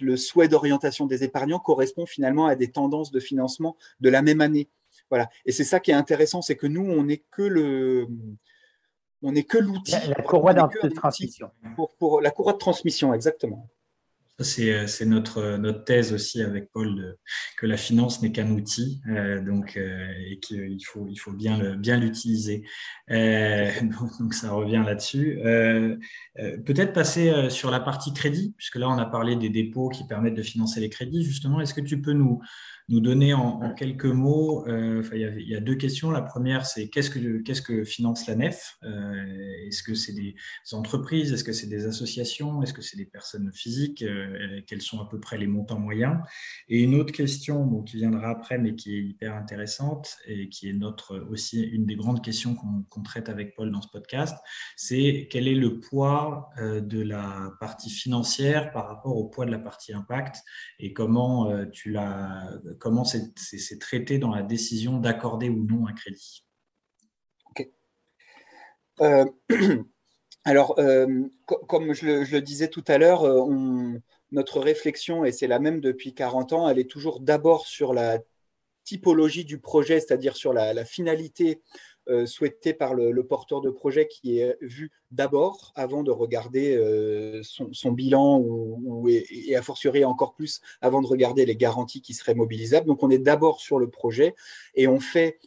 le 0.00 0.16
souhait 0.16 0.48
d'orientation 0.48 1.06
des 1.06 1.22
épargnants 1.22 1.60
correspond 1.60 2.06
finalement 2.06 2.46
à 2.46 2.56
des 2.56 2.72
tendances 2.72 3.12
de 3.12 3.20
financement 3.20 3.76
de 4.00 4.10
la 4.10 4.20
même 4.20 4.40
année. 4.40 4.68
Voilà. 5.10 5.30
Et 5.46 5.52
c'est 5.52 5.62
ça 5.62 5.78
qui 5.78 5.92
est 5.92 5.94
intéressant, 5.94 6.42
c'est 6.42 6.56
que 6.56 6.66
nous, 6.66 6.82
on 6.82 7.04
n'est 7.04 7.22
que 7.30 7.42
le, 7.42 8.08
on 9.22 9.30
n'est 9.30 9.44
que 9.44 9.58
l'outil. 9.58 9.92
La, 9.92 10.22
courroie 10.22 10.54
de 10.54 10.88
transmission. 10.88 11.52
Pour, 11.76 11.94
pour, 11.94 12.20
la 12.20 12.32
courroie 12.32 12.54
de 12.54 12.58
transmission, 12.58 13.14
exactement. 13.14 13.68
Euh, 14.40 14.86
c'est 14.86 15.04
notre, 15.04 15.58
thèse 15.84 16.12
aussi 16.12 16.42
avec 16.42 16.70
Paul, 16.72 17.16
que 17.56 17.66
la 17.66 17.76
finance 17.76 18.22
n'est 18.22 18.30
qu'un 18.30 18.50
outil 18.50 19.00
euh, 19.08 19.40
donc, 19.40 19.76
euh, 19.76 20.12
et 20.30 20.38
qu'il 20.38 20.78
faut, 20.86 21.06
il 21.08 21.16
faut 21.16 21.32
bien 21.32 21.58
l'utiliser. 21.96 22.64
donc, 23.08 24.34
ça 24.34 24.52
revient 24.52 24.82
là-dessus. 24.84 25.40
Peut-être 26.36 26.92
passer 26.92 27.50
sur 27.50 27.70
la 27.70 27.80
partie 27.80 28.12
crédit, 28.12 28.54
puisque 28.56 28.76
là, 28.76 28.88
on 28.88 28.98
a 28.98 29.06
parlé 29.06 29.36
des 29.36 29.50
dépôts 29.50 29.88
qui 29.88 30.06
permettent 30.06 30.34
de 30.34 30.42
financer 30.42 30.80
les 30.80 30.90
crédits. 30.90 31.24
Justement, 31.24 31.60
est-ce 31.60 31.74
que 31.74 31.80
tu 31.80 32.00
peux 32.00 32.12
nous, 32.12 32.40
nous 32.88 33.00
donner 33.00 33.34
en, 33.34 33.74
quelques 33.74 34.06
mots, 34.06 34.66
euh, 34.66 35.02
il, 35.12 35.48
y 35.48 35.54
a, 35.54 35.60
deux 35.60 35.74
questions. 35.74 36.10
La 36.10 36.22
première, 36.22 36.64
c'est 36.64 36.88
qu'est-ce 36.88 37.10
que, 37.10 37.38
qu'est-ce 37.42 37.60
que 37.60 37.84
finance 37.84 38.26
la 38.26 38.34
NEF? 38.34 38.78
Euh, 38.82 39.66
Est-ce 39.66 39.82
que 39.82 39.94
c'est 39.94 40.14
des 40.14 40.34
entreprises? 40.72 41.32
Est-ce 41.32 41.44
que 41.44 41.52
c'est 41.52 41.66
des 41.66 41.86
associations? 41.86 42.62
Est-ce 42.62 42.72
que 42.72 42.80
c'est 42.80 42.96
des 42.96 43.04
personnes 43.04 43.52
physiques? 43.52 44.02
Euh, 44.02 44.62
Quels 44.66 44.80
sont 44.80 45.00
à 45.00 45.08
peu 45.08 45.20
près 45.20 45.36
les 45.36 45.46
montants 45.46 45.78
moyens? 45.78 46.16
Et 46.70 46.82
une 46.82 46.94
autre 46.94 47.12
question 47.12 47.82
qui 47.82 47.98
viendra 47.98 48.30
après, 48.30 48.56
mais 48.56 48.74
qui 48.74 48.96
est 48.96 49.02
hyper 49.02 49.34
intéressante 49.34 50.16
et 50.26 50.48
qui 50.48 50.70
est 50.70 50.74
notre 50.74 51.18
aussi 51.30 51.62
une 51.62 51.84
des 51.84 51.96
grandes 51.96 52.24
questions 52.24 52.54
qu'on, 52.54 53.02
traite 53.02 53.28
avec 53.28 53.54
Paul 53.54 53.70
dans 53.70 53.80
ce 53.80 53.88
podcast, 53.88 54.36
c'est 54.76 55.28
quel 55.30 55.46
est 55.46 55.54
le 55.54 55.78
poids 55.78 56.50
de 56.58 57.00
la 57.00 57.52
partie 57.60 57.90
financière 57.90 58.72
par 58.72 58.88
rapport 58.88 59.16
au 59.16 59.24
poids 59.24 59.46
de 59.46 59.52
la 59.52 59.58
partie 59.58 59.94
impact 59.94 60.42
et 60.80 60.92
comment 60.92 61.64
tu 61.70 61.92
l'as 61.92 62.50
comment 62.78 63.04
c'est 63.04 63.78
traité 63.78 64.18
dans 64.18 64.30
la 64.30 64.42
décision 64.42 64.98
d'accorder 64.98 65.48
ou 65.48 65.64
non 65.64 65.86
un 65.86 65.92
crédit. 65.92 66.44
Euh, 69.00 69.24
Alors, 70.44 70.78
euh, 70.78 71.06
comme 71.44 71.92
je 71.92 72.06
le, 72.06 72.40
disais 72.40 72.68
tout 72.68 72.84
à 72.88 72.96
l'heure, 72.96 73.24
euh, 73.24 74.00
notre 74.32 74.60
réflexion, 74.60 75.24
et 75.24 75.32
c'est 75.32 75.46
la 75.46 75.58
même 75.58 75.80
depuis 75.80 76.14
40 76.14 76.52
ans, 76.54 76.68
elle 76.68 76.78
est 76.78 76.90
toujours 76.90 77.20
d'abord 77.20 77.66
sur 77.66 77.92
la 77.92 78.18
typologie 78.84 79.44
du 79.44 79.58
projet, 79.58 80.00
c'est-à-dire 80.00 80.36
sur 80.36 80.54
la 80.54 80.84
finalité 80.86 81.60
euh, 82.10 82.24
souhaité 82.24 82.72
par 82.72 82.94
le, 82.94 83.22
porteur 83.22 83.60
de 83.60 83.68
projet 83.68 84.08
qui 84.08 84.38
est 84.38 84.56
vu 84.62 84.90
d'abord 85.10 85.72
avant 85.74 86.02
de 86.02 86.10
regarder 86.10 86.74
euh, 86.74 87.42
son, 87.42 87.92
bilan 87.92 88.38
ou, 88.38 89.08
et, 89.10 89.54
a 89.54 89.60
fortiori 89.60 90.06
encore 90.06 90.32
plus 90.32 90.62
avant 90.80 91.02
de 91.02 91.06
regarder 91.06 91.44
les 91.44 91.54
garanties 91.54 92.00
qui 92.00 92.14
seraient 92.14 92.34
mobilisables. 92.34 92.86
Donc 92.86 93.02
on 93.02 93.10
est 93.10 93.18
d'abord 93.18 93.60
sur 93.60 93.78
le 93.78 93.90
projet 93.90 94.34
et 94.74 94.88
on 94.88 95.00
fait 95.00 95.38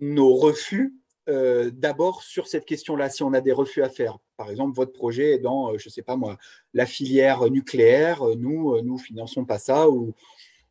nos 0.00 0.34
refus 0.34 0.94
euh, 1.28 1.70
d'abord 1.70 2.22
sur 2.22 2.48
cette 2.48 2.64
question-là, 2.64 3.10
si 3.10 3.22
on 3.22 3.34
a 3.34 3.42
des 3.42 3.52
refus 3.52 3.82
à 3.82 3.90
faire. 3.90 4.18
Par 4.38 4.50
exemple, 4.50 4.74
votre 4.74 4.92
projet 4.92 5.32
est 5.32 5.38
dans, 5.38 5.76
je 5.76 5.88
ne 5.88 5.90
sais 5.90 6.02
pas 6.02 6.16
moi, 6.16 6.38
la 6.72 6.86
filière 6.86 7.50
nucléaire, 7.50 8.24
nous, 8.38 8.80
nous 8.80 8.96
finançons 8.96 9.44
pas 9.44 9.58
ça, 9.58 9.88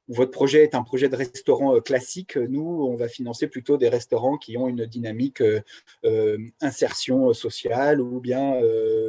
votre 0.08 0.32
projet 0.32 0.64
est 0.64 0.76
un 0.76 0.84
projet 0.84 1.10
de 1.10 1.16
restaurant 1.16 1.76
euh, 1.76 1.80
classique, 1.80 2.36
nous, 2.36 2.86
on 2.90 2.96
va 2.96 3.08
financer 3.08 3.48
plutôt 3.48 3.78
des 3.78 3.90
restaurants 3.90 4.38
qui 4.38 4.58
ont 4.58 4.68
une 4.68 4.86
dynamique 4.86 5.42
euh, 5.42 5.62
euh, 6.06 6.38
insertion 6.60 7.34
sociale 7.34 8.02
ou 8.02 8.20
bien 8.20 8.60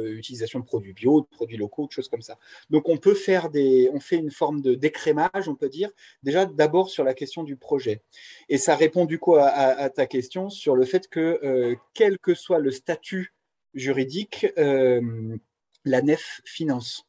utilisation 0.07 0.59
de 0.59 0.65
produits 0.65 0.93
bio, 0.93 1.21
de 1.21 1.27
produits 1.27 1.57
locaux, 1.57 1.87
de 1.87 1.91
choses 1.91 2.07
comme 2.07 2.21
ça. 2.21 2.37
Donc, 2.69 2.89
on 2.89 2.97
peut 2.97 3.13
faire 3.13 3.49
des, 3.49 3.89
on 3.93 3.99
fait 3.99 4.17
une 4.17 4.31
forme 4.31 4.61
de 4.61 4.75
décrémage, 4.75 5.47
on 5.47 5.55
peut 5.55 5.69
dire, 5.69 5.89
déjà 6.23 6.45
d'abord 6.45 6.89
sur 6.89 7.03
la 7.03 7.13
question 7.13 7.43
du 7.43 7.55
projet. 7.55 8.01
Et 8.49 8.57
ça 8.57 8.75
répond 8.75 9.05
du 9.05 9.19
coup 9.19 9.35
à, 9.35 9.89
ta 9.89 10.05
question 10.05 10.49
sur 10.49 10.75
le 10.75 10.85
fait 10.85 11.07
que, 11.07 11.75
quel 11.93 12.17
que 12.19 12.33
soit 12.33 12.59
le 12.59 12.71
statut 12.71 13.33
juridique, 13.73 14.47
la 14.55 16.01
NEF 16.01 16.41
finance. 16.45 17.05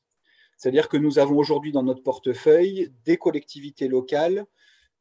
C'est-à-dire 0.64 0.88
que 0.88 0.96
nous 0.96 1.18
avons 1.18 1.36
aujourd'hui 1.36 1.72
dans 1.72 1.82
notre 1.82 2.02
portefeuille 2.02 2.90
des 3.04 3.18
collectivités 3.18 3.86
locales, 3.86 4.46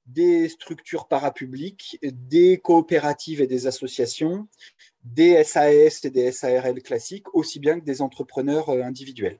des 0.06 0.49
structures 0.49 1.08
parapubliques, 1.08 1.97
des 2.04 2.58
coopératives 2.58 3.39
et 3.39 3.47
des 3.47 3.65
associations, 3.65 4.49
des 5.06 5.41
SAS 5.45 6.04
et 6.04 6.10
des 6.10 6.34
SARL 6.34 6.82
classiques, 6.82 7.34
aussi 7.34 7.62
bien 7.62 7.80
que 7.80 7.86
des 7.86 8.02
entrepreneurs 8.02 8.67
euh, 8.67 8.84
individuels. 8.84 9.39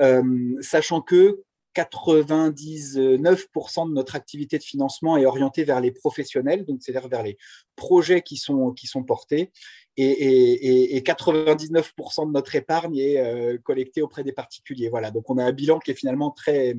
Euh, 0.00 0.56
sachant 0.60 1.02
que 1.02 1.44
99% 1.74 3.88
de 3.88 3.94
notre 3.94 4.16
activité 4.16 4.58
de 4.58 4.62
financement 4.62 5.16
est 5.16 5.26
orientée 5.26 5.64
vers 5.64 5.80
les 5.80 5.92
professionnels, 5.92 6.66
donc 6.66 6.82
c'est-à-dire 6.82 7.08
vers 7.08 7.22
les 7.22 7.38
projets 7.76 8.22
qui 8.22 8.36
sont, 8.36 8.72
qui 8.72 8.86
sont 8.86 9.04
portés, 9.04 9.52
et, 9.96 11.02
99% 11.04 12.26
de 12.26 12.32
notre 12.32 12.54
épargne 12.54 12.96
est 12.96 13.18
euh, 13.18 13.58
collectée 13.58 14.02
auprès 14.02 14.24
des 14.24 14.32
particuliers. 14.32 14.88
Voilà, 14.88 15.10
donc 15.10 15.28
on 15.30 15.38
a 15.38 15.44
un 15.44 15.52
bilan 15.52 15.78
qui 15.78 15.90
est 15.90 15.94
finalement 15.94 16.30
très, 16.30 16.74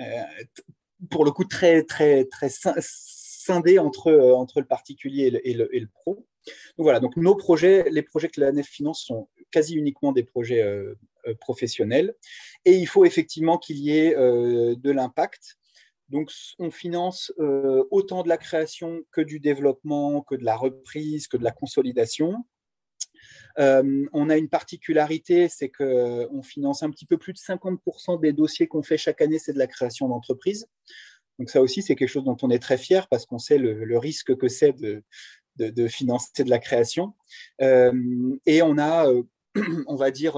euh, 0.00 0.22
pour 1.10 1.24
le 1.24 1.30
coup, 1.30 1.44
très, 1.44 1.82
très, 1.82 2.24
très 2.24 2.48
scindé 2.50 3.78
entre, 3.78 4.08
euh, 4.08 4.34
entre 4.34 4.60
le 4.60 4.66
particulier 4.66 5.26
et 5.44 5.54
le, 5.54 5.74
et 5.74 5.80
le, 5.80 5.88
pro. 5.88 6.26
Donc 6.76 6.84
voilà, 6.84 7.00
donc 7.00 7.16
nos 7.16 7.34
projets, 7.34 7.88
les 7.90 8.02
projets 8.02 8.28
que 8.28 8.40
la 8.40 8.52
NEF 8.52 8.66
finance 8.66 9.02
sont 9.02 9.28
quasi 9.50 9.74
uniquement 9.74 10.12
des 10.12 10.24
projets 10.24 10.62
professionnels. 11.40 12.14
Et 12.64 12.74
il 12.76 12.86
faut 12.86 13.04
effectivement 13.04 13.58
qu'il 13.58 13.78
y 13.78 13.96
ait 13.96 14.14
de 14.14 14.90
l'impact. 14.90 15.56
Donc, 16.10 16.30
on 16.58 16.70
finance 16.70 17.32
euh, 17.38 17.84
autant 17.90 18.22
de 18.22 18.28
la 18.28 18.36
création 18.36 19.02
que 19.10 19.20
du 19.20 19.40
développement, 19.40 20.20
que 20.22 20.34
de 20.34 20.44
la 20.44 20.56
reprise, 20.56 21.26
que 21.28 21.36
de 21.36 21.44
la 21.44 21.50
consolidation. 21.50 22.44
Euh, 23.58 24.06
on 24.12 24.28
a 24.28 24.36
une 24.36 24.48
particularité, 24.48 25.48
c'est 25.48 25.70
qu'on 25.70 26.42
finance 26.42 26.82
un 26.82 26.90
petit 26.90 27.06
peu 27.06 27.16
plus 27.16 27.32
de 27.32 27.38
50% 27.38 28.20
des 28.20 28.32
dossiers 28.32 28.66
qu'on 28.66 28.82
fait 28.82 28.98
chaque 28.98 29.22
année, 29.22 29.38
c'est 29.38 29.54
de 29.54 29.58
la 29.58 29.66
création 29.66 30.08
d'entreprise. 30.08 30.66
Donc 31.38 31.50
ça 31.50 31.62
aussi, 31.62 31.82
c'est 31.82 31.96
quelque 31.96 32.08
chose 32.08 32.24
dont 32.24 32.36
on 32.42 32.50
est 32.50 32.58
très 32.58 32.78
fier 32.78 33.08
parce 33.08 33.26
qu'on 33.26 33.38
sait 33.38 33.58
le, 33.58 33.98
risque 33.98 34.36
que 34.36 34.48
c'est 34.48 34.74
de, 34.76 35.88
financer 35.88 36.44
de 36.44 36.50
la 36.50 36.58
création. 36.58 37.14
Euh, 37.62 38.36
et 38.44 38.60
on 38.62 38.78
a, 38.78 39.06
on 39.86 39.96
va 39.96 40.10
dire, 40.10 40.36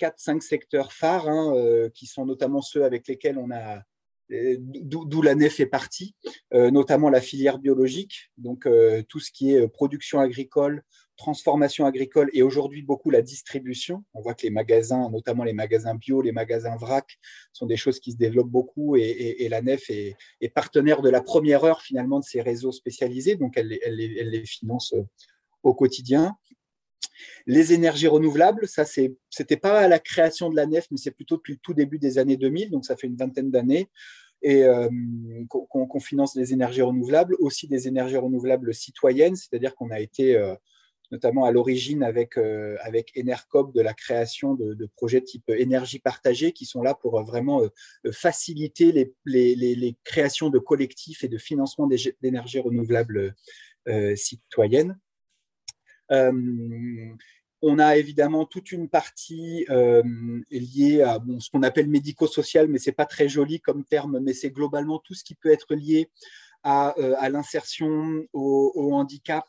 4-5 0.00 0.40
secteurs 0.40 0.92
phares, 0.92 1.28
hein, 1.28 1.88
qui 1.94 2.06
sont 2.06 2.26
notamment 2.26 2.62
ceux 2.62 2.84
avec 2.84 3.08
lesquels 3.08 3.38
on 3.38 3.50
a 3.50 3.82
d'où 4.30 5.22
la 5.22 5.34
nef 5.34 5.60
est 5.60 5.66
partie, 5.66 6.14
euh, 6.54 6.70
notamment 6.70 7.10
la 7.10 7.20
filière 7.20 7.58
biologique, 7.58 8.30
donc 8.38 8.66
euh, 8.66 9.02
tout 9.08 9.20
ce 9.20 9.30
qui 9.30 9.52
est 9.52 9.60
euh, 9.60 9.68
production 9.68 10.18
agricole, 10.18 10.82
transformation 11.16 11.84
agricole 11.84 12.30
et 12.32 12.42
aujourd'hui 12.42 12.82
beaucoup 12.82 13.10
la 13.10 13.22
distribution. 13.22 14.02
On 14.14 14.22
voit 14.22 14.34
que 14.34 14.42
les 14.42 14.50
magasins, 14.50 15.10
notamment 15.10 15.44
les 15.44 15.52
magasins 15.52 15.94
bio, 15.94 16.22
les 16.22 16.32
magasins 16.32 16.76
vrac, 16.76 17.18
sont 17.52 17.66
des 17.66 17.76
choses 17.76 18.00
qui 18.00 18.12
se 18.12 18.16
développent 18.16 18.50
beaucoup 18.50 18.96
et, 18.96 19.46
la 19.48 19.62
nef 19.62 19.90
est, 19.90 20.16
partenaire 20.54 21.02
de 21.02 21.10
la 21.10 21.20
première 21.20 21.64
heure 21.64 21.82
finalement 21.82 22.18
de 22.18 22.24
ces 22.24 22.40
réseaux 22.40 22.72
spécialisés, 22.72 23.36
donc 23.36 23.56
elle 23.56 23.68
les 23.68 24.46
finance 24.46 24.94
au 25.62 25.74
quotidien. 25.74 26.36
Les 27.46 27.72
énergies 27.72 28.08
renouvelables, 28.08 28.66
ça, 28.66 28.84
c'était 28.84 29.56
pas 29.56 29.80
à 29.80 29.88
la 29.88 29.98
création 29.98 30.50
de 30.50 30.56
la 30.56 30.66
nef, 30.66 30.86
mais 30.90 30.96
c'est 30.96 31.10
plutôt 31.10 31.36
depuis 31.36 31.54
le 31.54 31.58
tout 31.58 31.74
début 31.74 31.98
des 31.98 32.18
années 32.18 32.36
2000, 32.36 32.70
donc 32.70 32.84
ça 32.84 32.96
fait 32.96 33.06
une 33.06 33.16
vingtaine 33.16 33.50
d'années, 33.50 33.88
et 34.44 34.62
euh, 34.62 34.88
qu'on 35.48 36.00
finance 36.00 36.36
les 36.36 36.52
énergies 36.52 36.82
renouvelables, 36.82 37.34
aussi 37.40 37.66
des 37.66 37.88
énergies 37.88 38.18
renouvelables 38.18 38.74
citoyennes, 38.74 39.36
c'est-à-dire 39.36 39.74
qu'on 39.74 39.90
a 39.90 40.00
été 40.00 40.36
euh, 40.36 40.54
notamment 41.10 41.46
à 41.46 41.50
l'origine 41.50 42.02
avec, 42.02 42.36
euh, 42.36 42.76
avec 42.82 43.10
Enercop 43.18 43.74
de 43.74 43.80
la 43.80 43.94
création 43.94 44.54
de, 44.54 44.86
projets 44.96 45.22
type 45.22 45.48
énergie 45.48 45.98
partagée 45.98 46.52
qui 46.52 46.66
sont 46.66 46.82
là 46.82 46.94
pour 46.94 47.22
vraiment 47.24 47.62
faciliter 48.12 48.92
les, 49.24 49.96
créations 50.04 50.50
de 50.50 50.58
collectifs 50.58 51.24
et 51.24 51.28
de 51.28 51.38
financement 51.38 51.88
d'énergie 52.20 52.58
renouvelables 52.58 53.34
citoyennes. 54.14 54.98
Euh, 56.14 57.14
on 57.66 57.78
a 57.78 57.96
évidemment 57.96 58.44
toute 58.44 58.72
une 58.72 58.90
partie 58.90 59.64
euh, 59.70 60.02
liée 60.50 61.00
à 61.00 61.18
ce 61.38 61.48
qu'on 61.48 61.62
appelle 61.62 61.88
médico-social, 61.88 62.68
mais 62.68 62.78
ce 62.78 62.90
n'est 62.90 62.94
pas 62.94 63.06
très 63.06 63.28
joli 63.28 63.60
comme 63.60 63.84
terme, 63.84 64.18
mais 64.20 64.34
c'est 64.34 64.50
globalement 64.50 64.98
tout 64.98 65.14
ce 65.14 65.24
qui 65.24 65.34
peut 65.34 65.50
être 65.50 65.74
lié 65.74 66.10
à, 66.62 66.94
euh, 66.98 67.28
l'insertion, 67.30 68.26
au, 68.34 68.90
handicap, 68.92 69.46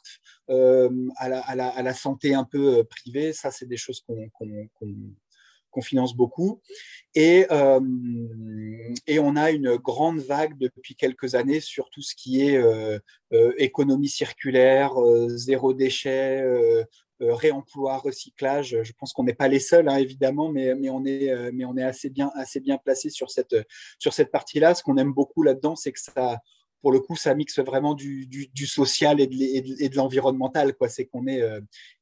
à 0.48 1.56
la, 1.56 1.94
santé 1.94 2.34
un 2.34 2.46
peu 2.46 2.86
privée. 2.86 3.34
Ça, 3.34 3.52
c'est 3.52 3.66
des 3.66 3.78
choses 3.78 4.02
qu'on 4.02 4.30
qu'on 5.76 5.82
finance 5.82 6.16
beaucoup. 6.16 6.62
Et, 7.16 7.46
euh, 7.52 7.80
et 9.08 9.20
on 9.20 9.36
a 9.36 9.52
une 9.52 9.76
grande 9.76 10.20
vague 10.20 10.58
depuis 10.58 10.96
quelques 10.96 11.36
années 11.36 11.60
sur 11.60 11.90
tout 11.90 12.02
ce 12.02 12.16
qui 12.16 12.42
est 12.42 12.58
euh, 12.58 12.98
euh, 13.34 13.54
économie 13.58 14.08
circulaire, 14.08 14.94
zéro 15.28 15.74
déchet, 15.74 16.44
réemploi, 17.20 17.98
recyclage. 17.98 18.78
Je 18.84 18.94
pense 18.98 19.12
qu'on 19.12 19.24
n'est 19.26 19.34
pas 19.34 19.50
les 19.50 19.60
seuls, 19.60 19.90
hein, 19.90 19.98
évidemment, 19.98 20.50
mais, 20.50 20.76
mais, 20.76 20.90
on 20.90 21.06
est, 21.06 21.52
mais 21.52 21.66
on 21.66 21.76
est 21.78 21.84
assez 21.84 22.10
bien, 22.10 22.32
assez 22.36 22.60
bien 22.62 22.78
placé 22.78 23.10
sur 23.10 23.30
cette, 23.30 23.56
sur 24.00 24.14
cette 24.14 24.32
partie-là. 24.32 24.76
Ce 24.76 24.84
qu'on 24.84 24.98
aime 24.98 25.14
beaucoup 25.14 25.44
là-dedans, 25.44 25.76
c'est 25.76 25.92
que 25.92 26.00
ça, 26.00 26.40
pour 26.82 26.92
le 26.92 27.00
coup, 27.00 27.16
ça 27.16 27.34
mixe 27.34 27.60
vraiment 27.60 27.96
du, 27.96 28.28
du, 28.28 28.68
social 28.68 29.20
et 29.22 29.28
de, 29.28 29.96
l'environnemental. 29.96 30.74
C'est 30.90 31.06
qu'on 31.06 31.28
est 31.28 31.42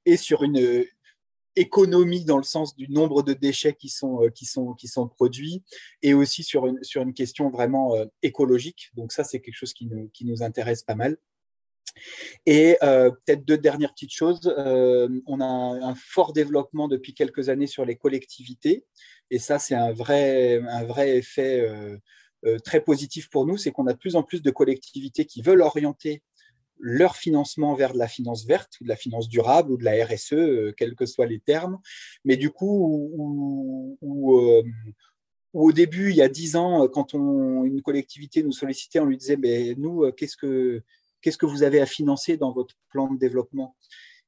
et 0.05 0.17
sur 0.17 0.43
une, 0.43 0.86
économie 1.55 2.25
dans 2.25 2.37
le 2.37 2.43
sens 2.43 2.75
du 2.75 2.89
nombre 2.89 3.23
de 3.23 3.33
déchets 3.33 3.73
qui 3.73 3.89
sont, 3.89 4.23
euh, 4.23 4.29
qui 4.29 4.45
sont, 4.45 4.73
qui 4.73 4.87
sont 4.87 5.07
produits 5.07 5.63
et 6.01 6.13
aussi 6.13 6.43
sur 6.43 6.67
une, 6.67 6.81
sur 6.83 7.01
une 7.01 7.13
question 7.13 7.49
vraiment 7.49 7.95
euh, 7.95 8.05
écologique. 8.21 8.89
Donc 8.95 9.11
ça, 9.11 9.23
c'est 9.23 9.39
quelque 9.39 9.55
chose 9.55 9.73
qui 9.73 9.85
nous, 9.85 10.09
qui 10.13 10.25
nous 10.25 10.43
intéresse 10.43 10.83
pas 10.83 10.95
mal. 10.95 11.17
Et 12.47 12.77
euh, 12.81 13.11
peut-être 13.11 13.45
deux 13.45 13.57
dernières 13.57 13.93
petites 13.93 14.13
choses. 14.13 14.41
on 14.57 15.39
a 15.41 15.45
un 15.45 15.95
fort 15.95 16.33
développement 16.33 16.87
depuis 16.87 17.13
quelques 17.13 17.49
années 17.49 17.67
sur 17.67 17.85
les 17.85 17.95
collectivités. 17.95 18.85
Et 19.29 19.37
ça, 19.37 19.59
c'est 19.59 19.75
un 19.75 19.91
vrai, 19.91 20.59
un 20.67 20.83
vrai 20.85 21.17
effet 21.17 21.69
très 22.65 22.81
positif 22.81 23.29
pour 23.29 23.45
nous, 23.45 23.58
c'est 23.58 23.71
qu'on 23.71 23.85
a 23.85 23.93
de 23.93 23.97
plus 23.99 24.15
en 24.15 24.23
plus 24.23 24.41
de 24.41 24.49
collectivités 24.49 25.25
qui 25.25 25.43
veulent 25.43 25.62
orienter 25.62 26.23
leur 26.80 27.15
financement 27.15 27.76
vers 27.76 27.94
de 27.94 27.98
la 27.98 28.08
finance 28.08 28.46
verte, 28.46 28.78
de 28.82 28.88
la 28.88 28.96
finance 28.96 29.30
durable, 29.30 29.71
ou 29.71 29.78
de 29.78 29.84
la 29.84 30.06
RSE, 30.06 30.74
quels 30.76 30.96
que 30.96 31.06
soient 31.06 31.26
les 31.26 31.40
termes. 31.40 31.80
Mais 32.26 32.38
du 32.38 32.50
coup, 32.50 33.98
où, 34.02 34.63
au 35.54 35.71
début, 35.71 36.10
il 36.10 36.15
y 36.15 36.21
a 36.21 36.30
dix 36.30 36.56
ans, 36.56 36.88
quand 36.88 37.13
on, 37.13 37.63
une 37.63 37.82
collectivité 37.82 38.44
nous 38.44 38.52
sollicitait, 38.52 39.00
on 39.00 39.06
lui 39.06 39.17
disait, 39.17 39.38
mais 39.38 39.76
nous, 39.78 40.12
qu'est-ce 40.12 40.36
que, 40.36 40.82
qu'est-ce 41.21 41.38
que 41.38 41.46
vous 41.46 41.63
avez 41.63 41.80
à 41.80 41.86
financer 41.86 42.38
dans 42.38 42.52
votre 42.52 42.76
plan 42.90 43.12
de 43.12 43.17
développement? 43.17 43.76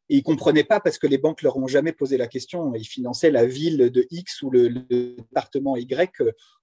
Ils 0.10 0.18
ne 0.18 0.24
comprenaient 0.24 0.64
pas 0.64 0.80
parce 0.80 0.98
que 0.98 1.08
les 1.08 1.18
banques 1.18 1.42
leur 1.42 1.58
ont 1.58 1.68
jamais 1.68 1.92
posé 1.92 2.18
la 2.18 2.28
question. 2.28 2.74
Ils 2.76 2.86
finançaient 2.86 3.32
la 3.32 3.46
ville 3.46 3.90
de 3.90 4.08
X 4.12 4.42
ou 4.42 4.52
le, 4.52 4.70
département 4.70 5.76
Y. 5.76 6.22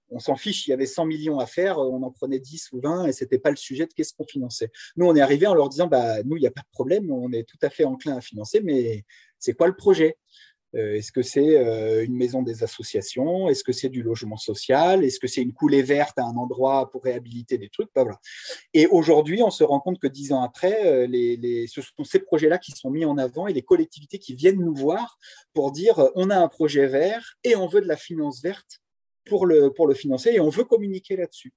On 0.09 0.19
s'en 0.19 0.35
fiche, 0.35 0.67
il 0.67 0.71
y 0.71 0.73
avait 0.73 0.85
100 0.85 1.05
millions 1.05 1.39
à 1.39 1.45
faire, 1.45 1.79
on 1.79 2.03
en 2.03 2.11
prenait 2.11 2.39
10 2.39 2.71
ou 2.73 2.81
20 2.81 3.07
et 3.07 3.13
ce 3.13 3.23
n'était 3.23 3.39
pas 3.39 3.49
le 3.49 3.55
sujet 3.55 3.85
de 3.85 3.93
qu'est-ce 3.93 4.13
qu'on 4.13 4.25
finançait. 4.25 4.69
Nous, 4.95 5.05
on 5.05 5.15
est 5.15 5.21
arrivé 5.21 5.47
en 5.47 5.55
leur 5.55 5.69
disant, 5.69 5.87
bah, 5.87 6.21
nous, 6.23 6.37
il 6.37 6.41
n'y 6.41 6.47
a 6.47 6.51
pas 6.51 6.61
de 6.61 6.71
problème, 6.71 7.11
on 7.11 7.31
est 7.31 7.43
tout 7.43 7.57
à 7.61 7.69
fait 7.69 7.83
enclin 7.83 8.17
à 8.17 8.21
financer, 8.21 8.61
mais 8.61 9.05
c'est 9.39 9.53
quoi 9.53 9.67
le 9.67 9.75
projet? 9.75 10.17
Est-ce 10.73 11.11
que 11.11 11.21
c'est 11.21 11.57
euh, 11.57 12.03
une 12.03 12.15
maison 12.15 12.41
des 12.41 12.63
associations? 12.63 13.47
Est-ce 13.47 13.63
que 13.63 13.71
c'est 13.71 13.89
du 13.89 14.01
logement 14.01 14.37
social? 14.37 15.03
Est-ce 15.03 15.19
que 15.19 15.27
c'est 15.27 15.41
une 15.41 15.53
coulée 15.53 15.83
verte 15.83 16.17
à 16.17 16.23
un 16.23 16.35
endroit 16.35 16.89
pour 16.89 17.03
réhabiliter 17.03 17.57
des 17.57 17.69
trucs? 17.69 17.89
Bah, 17.95 18.05
Et 18.73 18.87
aujourd'hui, 18.87 19.43
on 19.43 19.51
se 19.51 19.63
rend 19.63 19.79
compte 19.79 19.99
que 19.99 20.07
dix 20.07 20.31
ans 20.31 20.41
après, 20.41 20.85
euh, 20.85 21.65
ce 21.67 21.81
sont 21.81 22.03
ces 22.03 22.19
projets-là 22.19 22.57
qui 22.57 22.71
sont 22.71 22.89
mis 22.89 23.05
en 23.05 23.17
avant 23.17 23.47
et 23.47 23.53
les 23.53 23.61
collectivités 23.61 24.19
qui 24.19 24.35
viennent 24.35 24.59
nous 24.59 24.75
voir 24.75 25.17
pour 25.53 25.71
dire 25.71 26.09
on 26.15 26.29
a 26.29 26.37
un 26.37 26.47
projet 26.47 26.87
vert 26.87 27.35
et 27.43 27.55
on 27.55 27.67
veut 27.67 27.81
de 27.81 27.87
la 27.87 27.97
finance 27.97 28.41
verte 28.41 28.81
pour 29.25 29.45
le 29.45 29.93
financer 29.93 30.31
et 30.33 30.39
on 30.39 30.49
veut 30.49 30.65
communiquer 30.65 31.15
là-dessus. 31.15 31.53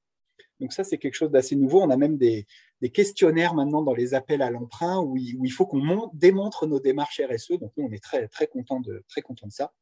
Donc 0.61 0.73
ça, 0.73 0.85
c'est 0.85 0.99
quelque 0.99 1.15
chose 1.15 1.31
d'assez 1.31 1.57
nouveau. 1.57 1.83
On 1.83 1.91
a 1.91 1.97
même 1.97 2.17
des, 2.17 2.47
questionnaires 2.93 3.55
maintenant 3.55 3.83
dans 3.83 3.95
les 3.95 4.15
appels 4.15 4.43
à 4.43 4.51
l'emprunt 4.51 5.01
où, 5.01 5.17
il 5.17 5.51
faut 5.51 5.67
qu'on 5.67 6.11
démontre 6.15 6.67
nos 6.67 6.81
démarches 6.81 7.21
RSE. 7.21 7.59
Donc 7.59 7.73
nous, 7.77 7.87
on 7.87 7.93
est 7.93 8.03
très, 8.03 8.29
très 8.29 8.47
content 8.47 8.81
de, 8.81 9.05
très 9.09 9.23
content 9.23 9.47
de 9.47 9.53
ça. 9.53 9.73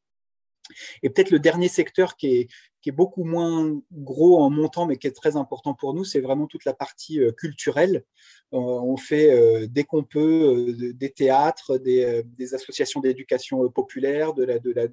Et 1.03 1.09
peut-être 1.09 1.31
le 1.31 1.39
dernier 1.39 1.67
secteur 1.67 2.15
qui 2.15 2.27
est, 2.27 2.47
qui 2.81 2.89
est, 2.89 2.91
beaucoup 2.91 3.23
moins 3.23 3.79
gros 3.91 4.41
en 4.41 4.49
montant, 4.49 4.85
mais 4.85 4.97
qui 4.97 5.07
est 5.07 5.15
très 5.15 5.35
important 5.35 5.73
pour 5.73 5.93
nous, 5.93 6.03
c'est 6.03 6.21
vraiment 6.21 6.47
toute 6.47 6.65
la 6.65 6.73
partie 6.73 7.19
euh, 7.19 7.31
culturelle. 7.31 8.03
Euh, 8.53 8.57
on 8.57 8.97
fait, 8.97 9.31
euh, 9.31 9.67
dès 9.69 9.83
qu'on 9.83 10.03
peut, 10.03 10.75
des 10.93 11.11
théâtres, 11.11 11.77
des, 11.77 12.53
associations 12.53 12.99
d'éducation 12.99 13.69
populaire, 13.69 14.33
de 14.33 14.43
la, 14.43 14.59
de 14.59 14.71
la 14.71 14.87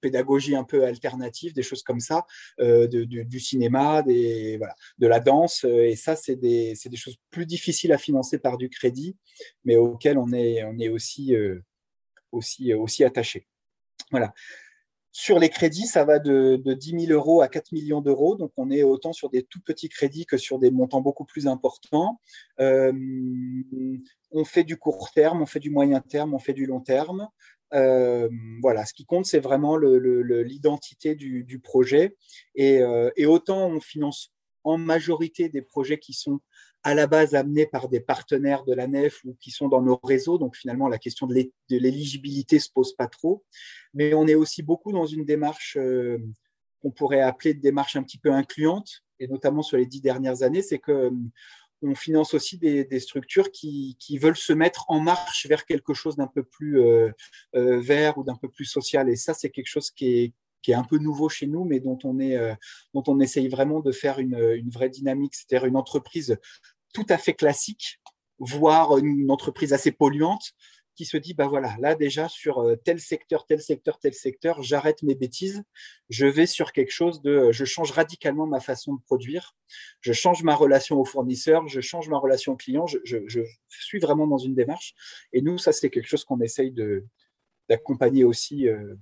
pédagogie 0.00 0.56
un 0.56 0.64
peu 0.64 0.84
alternative, 0.84 1.52
des 1.52 1.62
choses 1.62 1.82
comme 1.82 2.00
ça, 2.00 2.26
euh, 2.60 2.86
du, 2.86 3.40
cinéma, 3.40 4.02
de 4.02 5.06
la 5.06 5.20
danse. 5.20 5.64
Euh, 5.64 5.88
et 5.88 5.96
ça, 5.96 6.16
c'est 6.16 6.36
des, 6.36 6.74
choses 6.96 7.16
plus 7.30 7.46
difficiles 7.46 7.92
à 7.92 7.98
financer 7.98 8.38
par 8.38 8.58
du 8.58 8.68
crédit, 8.68 9.16
mais 9.64 9.76
auxquelles 9.76 10.18
on 10.18 10.32
est, 10.32 10.62
euh, 10.62 11.62
aussi, 12.32 13.04
attaché. 13.04 13.46
Sur 15.10 15.38
les 15.38 15.48
crédits, 15.48 15.86
ça 15.86 16.04
va 16.04 16.18
de 16.18 16.60
10 16.64 17.06
000 17.06 17.12
euros 17.12 17.40
à 17.40 17.48
4 17.48 17.72
millions 17.72 18.00
d'euros. 18.00 18.36
Donc, 18.36 18.52
on 18.56 18.70
est 18.70 18.84
autant 18.84 19.12
sur 19.12 19.30
des 19.30 19.42
tout 19.42 19.60
petits 19.60 19.88
crédits 19.88 20.26
que 20.26 20.36
sur 20.36 20.58
des 20.58 20.70
montants 20.70 21.00
beaucoup 21.00 21.24
plus 21.24 21.46
importants. 21.48 22.20
on 22.58 24.44
fait 24.44 24.64
du 24.64 24.76
court 24.76 25.10
terme, 25.10 25.42
on 25.42 25.46
fait 25.46 25.60
du 25.60 25.70
moyen 25.70 26.00
terme, 26.00 26.34
on 26.34 26.38
fait 26.38 26.52
du 26.52 26.66
long 26.66 26.80
terme. 26.80 27.28
Voilà, 27.72 28.86
ce 28.86 28.94
qui 28.94 29.04
compte, 29.04 29.26
c'est 29.26 29.40
vraiment 29.40 29.76
l'identité 29.76 31.14
du, 31.14 31.60
projet. 31.62 32.16
Euh, 32.58 33.10
et, 33.16 33.26
autant 33.26 33.68
on 33.68 33.80
finance 33.80 34.32
en 34.64 34.78
majorité 34.78 35.48
des 35.48 35.62
projets 35.62 35.98
qui 35.98 36.12
sont 36.12 36.40
à 36.82 36.94
la 36.94 37.06
base 37.06 37.34
amenés 37.34 37.66
par 37.66 37.88
des 37.88 38.00
partenaires 38.00 38.64
de 38.64 38.72
la 38.72 38.86
nef 38.86 39.20
ou 39.24 39.36
qui 39.40 39.50
sont 39.50 39.68
dans 39.68 39.82
nos 39.82 39.98
réseaux. 40.02 40.38
Donc 40.38 40.56
finalement, 40.56 40.88
la 40.88 40.98
question 40.98 41.26
de 41.26 41.50
l'éligibilité 41.70 42.58
se 42.58 42.70
pose 42.70 42.94
pas 42.94 43.08
trop. 43.08 43.44
Mais 43.94 44.14
on 44.14 44.26
est 44.26 44.34
aussi 44.34 44.62
beaucoup 44.62 44.92
dans 44.92 45.06
une 45.06 45.24
démarche 45.24 45.76
qu'on 46.80 46.90
pourrait 46.90 47.20
appeler 47.20 47.54
de 47.54 47.60
démarche 47.60 47.96
un 47.96 48.02
petit 48.02 48.18
peu 48.18 48.32
incluante, 48.32 49.02
et 49.18 49.26
notamment 49.26 49.62
sur 49.62 49.76
les 49.76 49.86
dix 49.86 50.00
dernières 50.00 50.42
années, 50.42 50.62
c'est 50.62 50.78
que 50.78 51.10
on 51.82 51.94
finance 51.94 52.34
aussi 52.34 52.58
des, 52.58 53.00
structures 53.00 53.50
qui, 53.50 53.96
veulent 54.20 54.36
se 54.36 54.52
mettre 54.52 54.84
en 54.88 55.00
marche 55.00 55.46
vers 55.46 55.64
quelque 55.64 55.94
chose 55.94 56.16
d'un 56.16 56.26
peu 56.26 56.42
plus 56.42 56.80
euh, 56.80 57.10
euh, 57.54 57.80
vert 57.80 58.18
ou 58.18 58.24
d'un 58.24 58.36
peu 58.36 58.48
plus 58.48 58.64
social. 58.64 59.08
Et 59.08 59.16
ça, 59.16 59.34
c'est 59.34 59.50
quelque 59.50 59.68
chose 59.68 59.90
qui 59.90 60.34
est, 60.66 60.74
un 60.74 60.84
peu 60.84 60.98
nouveau 60.98 61.30
chez 61.30 61.46
nous, 61.46 61.64
mais 61.64 61.80
dont 61.80 61.98
on, 62.04 62.20
euh, 62.20 63.18
essaye 63.20 63.48
vraiment 63.48 63.80
de 63.80 63.90
faire 63.90 64.18
une, 64.18 64.38
une 64.38 64.68
vraie 64.68 64.90
dynamique, 64.90 65.34
c'est-à-dire 65.34 65.66
une 65.66 65.76
entreprise 65.76 66.36
tout 66.92 67.06
à 67.08 67.16
fait 67.16 67.32
classique, 67.32 68.00
voire 68.38 68.98
une 68.98 69.30
entreprise 69.30 69.72
assez 69.72 69.92
polluante, 69.92 70.52
qui 70.98 71.04
se 71.04 71.16
dit, 71.16 71.32
bah 71.32 71.46
voilà, 71.46 71.76
là 71.78 71.94
déjà 71.94 72.28
sur 72.28 72.58
euh, 72.58 72.74
tel 72.74 72.98
secteur, 72.98 73.46
tel 73.46 73.62
secteur, 73.62 74.00
tel 74.00 74.14
secteur, 74.14 74.64
j'arrête 74.64 75.04
mes 75.04 75.14
bêtises, 75.14 75.62
je 76.08 76.26
vais 76.26 76.46
sur 76.46 76.72
quelque 76.72 76.90
chose 76.90 77.22
de, 77.22 77.30
euh, 77.30 77.52
je 77.52 77.64
change 77.64 77.92
radicalement 77.92 78.48
ma 78.48 78.58
façon 78.58 78.94
de 78.94 79.00
produire, 79.02 79.54
je 80.00 80.12
change 80.12 80.42
ma 80.42 80.56
relation 80.56 81.00
au 81.00 81.04
fournisseur, 81.04 81.68
je 81.68 81.80
change 81.80 82.08
ma 82.08 82.18
relation 82.18 82.54
au 82.54 82.56
client, 82.56 82.88
je, 82.88 83.44
suis 83.68 84.00
vraiment 84.00 84.26
dans 84.26 84.38
une 84.38 84.56
démarche. 84.56 84.94
Et 85.32 85.40
nous, 85.40 85.56
ça, 85.56 85.70
c'est 85.70 85.88
quelque 85.88 86.08
chose 86.08 86.24
qu'on 86.24 86.40
essaye 86.40 86.74
d'accompagner 87.68 88.24
aussi 88.24 88.66
euh, 88.66 88.96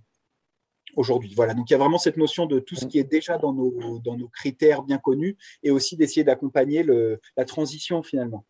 aujourd'hui. 0.97 1.33
Voilà, 1.35 1.55
donc 1.55 1.71
il 1.71 1.73
y 1.73 1.77
a 1.77 1.79
vraiment 1.79 1.97
cette 1.97 2.19
notion 2.19 2.45
de 2.45 2.59
tout 2.59 2.77
ce 2.77 2.85
qui 2.85 2.99
est 2.99 3.11
déjà 3.11 3.39
dans 3.39 3.55
nos, 3.55 4.29
critères 4.35 4.83
bien 4.83 4.99
connus 4.99 5.39
et 5.63 5.71
aussi 5.71 5.97
d'essayer 5.97 6.25
d'accompagner 6.25 6.85
la 7.39 7.45
transition 7.47 8.03
finalement. 8.03 8.45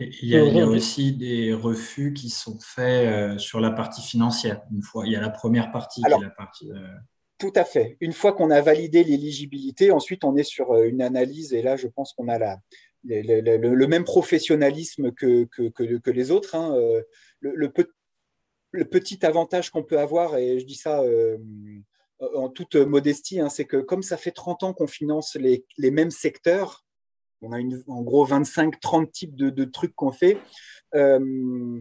Il 0.00 0.28
y, 0.28 0.36
a, 0.36 0.66
aussi 0.66 1.12
des 1.12 1.52
refus 1.52 2.14
qui 2.14 2.30
sont 2.30 2.58
faits 2.58 3.06
euh, 3.06 3.38
sur 3.38 3.60
la 3.60 3.70
partie 3.70 4.00
financière. 4.00 4.62
Une 4.72 4.82
fois, 4.82 5.06
il 5.06 5.12
y 5.12 5.16
a 5.16 5.20
la 5.20 5.30
première 5.30 5.70
partie 5.70 6.00
qui 6.02 6.10
est 6.10 6.20
la 6.20 6.30
partie. 6.30 6.70
Euh, 6.70 6.88
tout 7.38 7.52
à 7.54 7.64
fait. 7.64 7.96
Une 8.00 8.12
fois 8.12 8.32
qu'on 8.32 8.50
a 8.50 8.60
validé 8.60 9.04
l'éligibilité, 9.04 9.90
ensuite 9.90 10.24
on 10.24 10.36
est 10.36 10.44
sur 10.44 10.72
euh, 10.72 10.84
une 10.84 11.02
analyse 11.02 11.52
et 11.52 11.62
là 11.62 11.76
je 11.76 11.86
pense 11.86 12.12
qu'on 12.12 12.28
a 12.28 12.38
la, 12.38 12.58
le, 13.04 13.86
même 13.86 14.04
professionnalisme 14.04 15.12
que, 15.12 15.44
que, 15.44 15.68
que, 15.68 16.10
les 16.10 16.30
autres. 16.30 16.54
Hein. 16.54 16.74
Le, 17.40 17.72
le, 18.72 18.84
petit 18.84 19.24
avantage 19.24 19.70
qu'on 19.70 19.82
peut 19.82 19.98
avoir, 19.98 20.36
et 20.36 20.60
je 20.60 20.66
dis 20.66 20.74
ça 20.74 21.02
en 22.34 22.50
toute 22.50 22.76
modestie, 22.76 23.40
hein, 23.40 23.48
c'est 23.48 23.64
que 23.64 23.78
comme 23.78 24.02
ça 24.02 24.18
fait 24.18 24.32
30 24.32 24.62
ans 24.62 24.74
qu'on 24.74 24.86
finance 24.86 25.34
les, 25.36 25.64
les 25.78 25.90
mêmes 25.90 26.10
secteurs, 26.10 26.84
on 27.42 27.52
a 27.52 27.58
en 27.88 28.02
gros 28.02 28.26
25-30 28.26 29.10
types 29.10 29.36
de, 29.36 29.64
trucs 29.64 29.94
qu'on 29.94 30.12
fait. 30.12 30.38
Euh, 30.94 31.80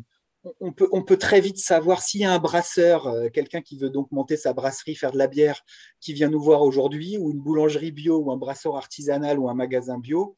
on, 0.59 0.71
peut, 0.71 0.87
on 0.91 1.03
peut 1.03 1.17
très 1.17 1.41
vite 1.41 1.57
savoir 1.57 2.01
s'il 2.01 2.21
y 2.21 2.25
a 2.25 2.31
un 2.31 2.39
brasseur, 2.39 3.07
euh, 3.07 3.29
quelqu'un 3.29 3.61
qui 3.61 3.77
veut 3.77 3.89
donc 3.89 4.11
monter 4.11 4.37
sa 4.37 4.53
brasserie, 4.53 4.95
faire 4.95 5.11
de 5.11 5.17
la 5.17 5.27
bière, 5.27 5.61
qui 5.99 6.13
vient 6.13 6.29
nous 6.29 6.41
voir 6.41 6.61
aujourd'hui, 6.61 7.17
ou 7.17 7.31
une 7.31 7.39
boulangerie 7.39 7.91
bio, 7.91 8.19
ou 8.19 8.31
un 8.31 8.37
brasseur 8.37 8.75
artisanal, 8.75 9.39
ou 9.39 9.49
un 9.49 9.53
magasin 9.53 9.97
bio. 9.97 10.37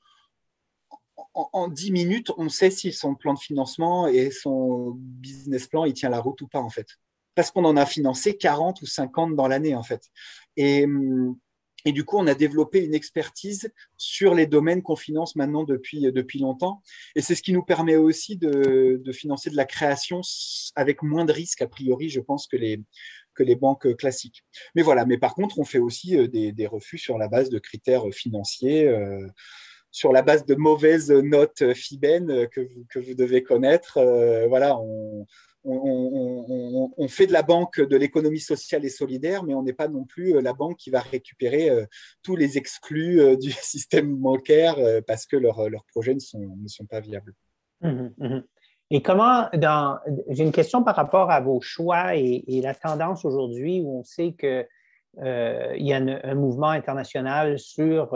En, 1.34 1.50
en 1.54 1.68
10 1.68 1.92
minutes, 1.92 2.32
on 2.38 2.50
sait 2.50 2.72
si 2.72 2.92
son 2.92 3.16
plan 3.16 3.34
de 3.34 3.40
financement 3.40 4.08
et 4.08 4.32
son 4.32 4.94
business 4.96 5.68
plan, 5.68 5.86
il 5.86 5.94
tient 5.94 6.10
la 6.10 6.20
route 6.20 6.42
ou 6.42 6.48
pas, 6.48 6.60
en 6.60 6.70
fait. 6.70 6.88
Parce 7.36 7.52
qu'on 7.52 7.64
en 7.64 7.78
a 7.78 7.86
financé 7.86 8.38
40 8.38 8.82
ou 8.82 8.86
50 8.86 9.36
dans 9.36 9.48
l'année, 9.48 9.76
en 9.76 9.84
fait. 9.84 10.10
Et 10.58 10.86
hum, 10.86 11.38
et 11.86 11.92
du 11.92 12.04
coup, 12.04 12.18
on 12.18 12.28
a 12.28 12.36
développé 12.36 12.84
une 12.84 12.94
expertise 12.94 13.72
sur 13.98 14.36
les 14.36 14.46
domaines 14.46 14.82
qu'on 14.82 14.96
finance 14.96 15.36
maintenant 15.36 15.64
depuis, 15.64 16.12
depuis 16.12 16.40
longtemps. 16.40 16.82
Et 17.16 17.22
c'est 17.22 17.36
ce 17.36 17.42
qui 17.42 17.54
nous 17.54 17.64
permet 17.64 17.96
aussi 17.96 18.38
de, 18.38 19.02
de, 19.04 19.12
financer 19.12 19.50
de 19.50 19.56
la 19.56 19.66
création 19.66 20.22
avec 20.76 21.04
moins 21.04 21.26
de 21.26 21.34
risques, 21.34 21.62
a 21.62 21.68
priori, 21.68 22.10
je 22.10 22.20
pense, 22.20 22.48
que 22.48 22.58
les, 22.58 22.82
que 23.34 23.44
les 23.44 23.56
banques 23.56 23.96
classiques. 23.96 24.44
Mais 24.76 24.82
voilà, 24.82 25.06
mais 25.06 25.18
par 25.18 25.36
contre, 25.36 25.60
on 25.60 25.66
fait 25.66 25.80
aussi 25.80 26.18
euh, 26.18 26.28
des, 26.28 26.52
des 26.52 26.68
refus 26.68 26.98
sur 26.98 27.18
la 27.18 27.28
base 27.28 27.50
de 27.50 27.60
critères 27.60 28.06
financiers. 28.12 28.88
Euh, 28.88 29.28
sur 29.94 30.14
la 30.14 30.22
base 30.22 30.46
de 30.46 30.56
mauvaises 30.56 31.12
notes 31.12 31.74
FIBEN 31.74 32.48
que 32.48 32.62
vous, 32.62 32.86
que 32.90 33.00
vous 33.00 33.14
devez 33.14 33.44
connaître. 33.44 33.98
Euh, 33.98 34.48
voilà, 34.48 34.78
on, 35.64 37.08
fait 37.08 37.28
de 37.28 37.34
la 37.34 37.44
banque 37.44 37.80
de 37.80 37.96
l'économie 37.96 38.40
sociale 38.40 38.86
et 38.86 38.90
solidaire, 38.90 39.44
mais 39.44 39.54
on 39.54 39.64
n'est 39.64 39.74
pas 39.74 39.88
non 39.88 40.06
plus 40.06 40.36
euh, 40.36 40.42
la 40.42 40.54
banque 40.54 40.78
qui 40.78 40.90
va 40.90 41.02
récupérer 41.02 41.70
euh, 41.70 41.86
tous 42.24 42.36
les 42.36 42.58
exclus 42.58 43.22
euh, 43.22 43.36
du 43.36 43.52
système 43.62 44.16
bancaire 44.16 44.76
parce 45.06 45.26
que 45.26 45.38
leurs 45.38 45.86
projets 45.88 46.14
ne 46.14 46.20
sont, 46.20 46.40
ne 46.40 46.68
sont, 46.68 46.86
pas 46.86 47.00
viables. 47.00 47.34
Mmh 47.82 48.10
mmh 48.18 48.40
et 48.94 49.02
comment, 49.02 49.48
dans, 49.54 50.00
j'ai 50.28 50.44
une 50.44 50.52
question 50.52 50.84
par 50.84 50.98
rapport 50.98 51.32
à 51.32 51.40
vos 51.40 51.62
choix 51.62 52.18
et, 52.18 52.44
la 52.62 52.76
tendance 52.76 53.24
aujourd'hui 53.24 53.80
où 53.80 54.00
on 54.00 54.04
sait 54.04 54.34
qu'il 54.34 54.68
y 55.24 55.94
a 55.94 55.96
un, 55.96 56.36
mouvement 56.36 56.72
international 56.72 57.58
sur 57.58 58.14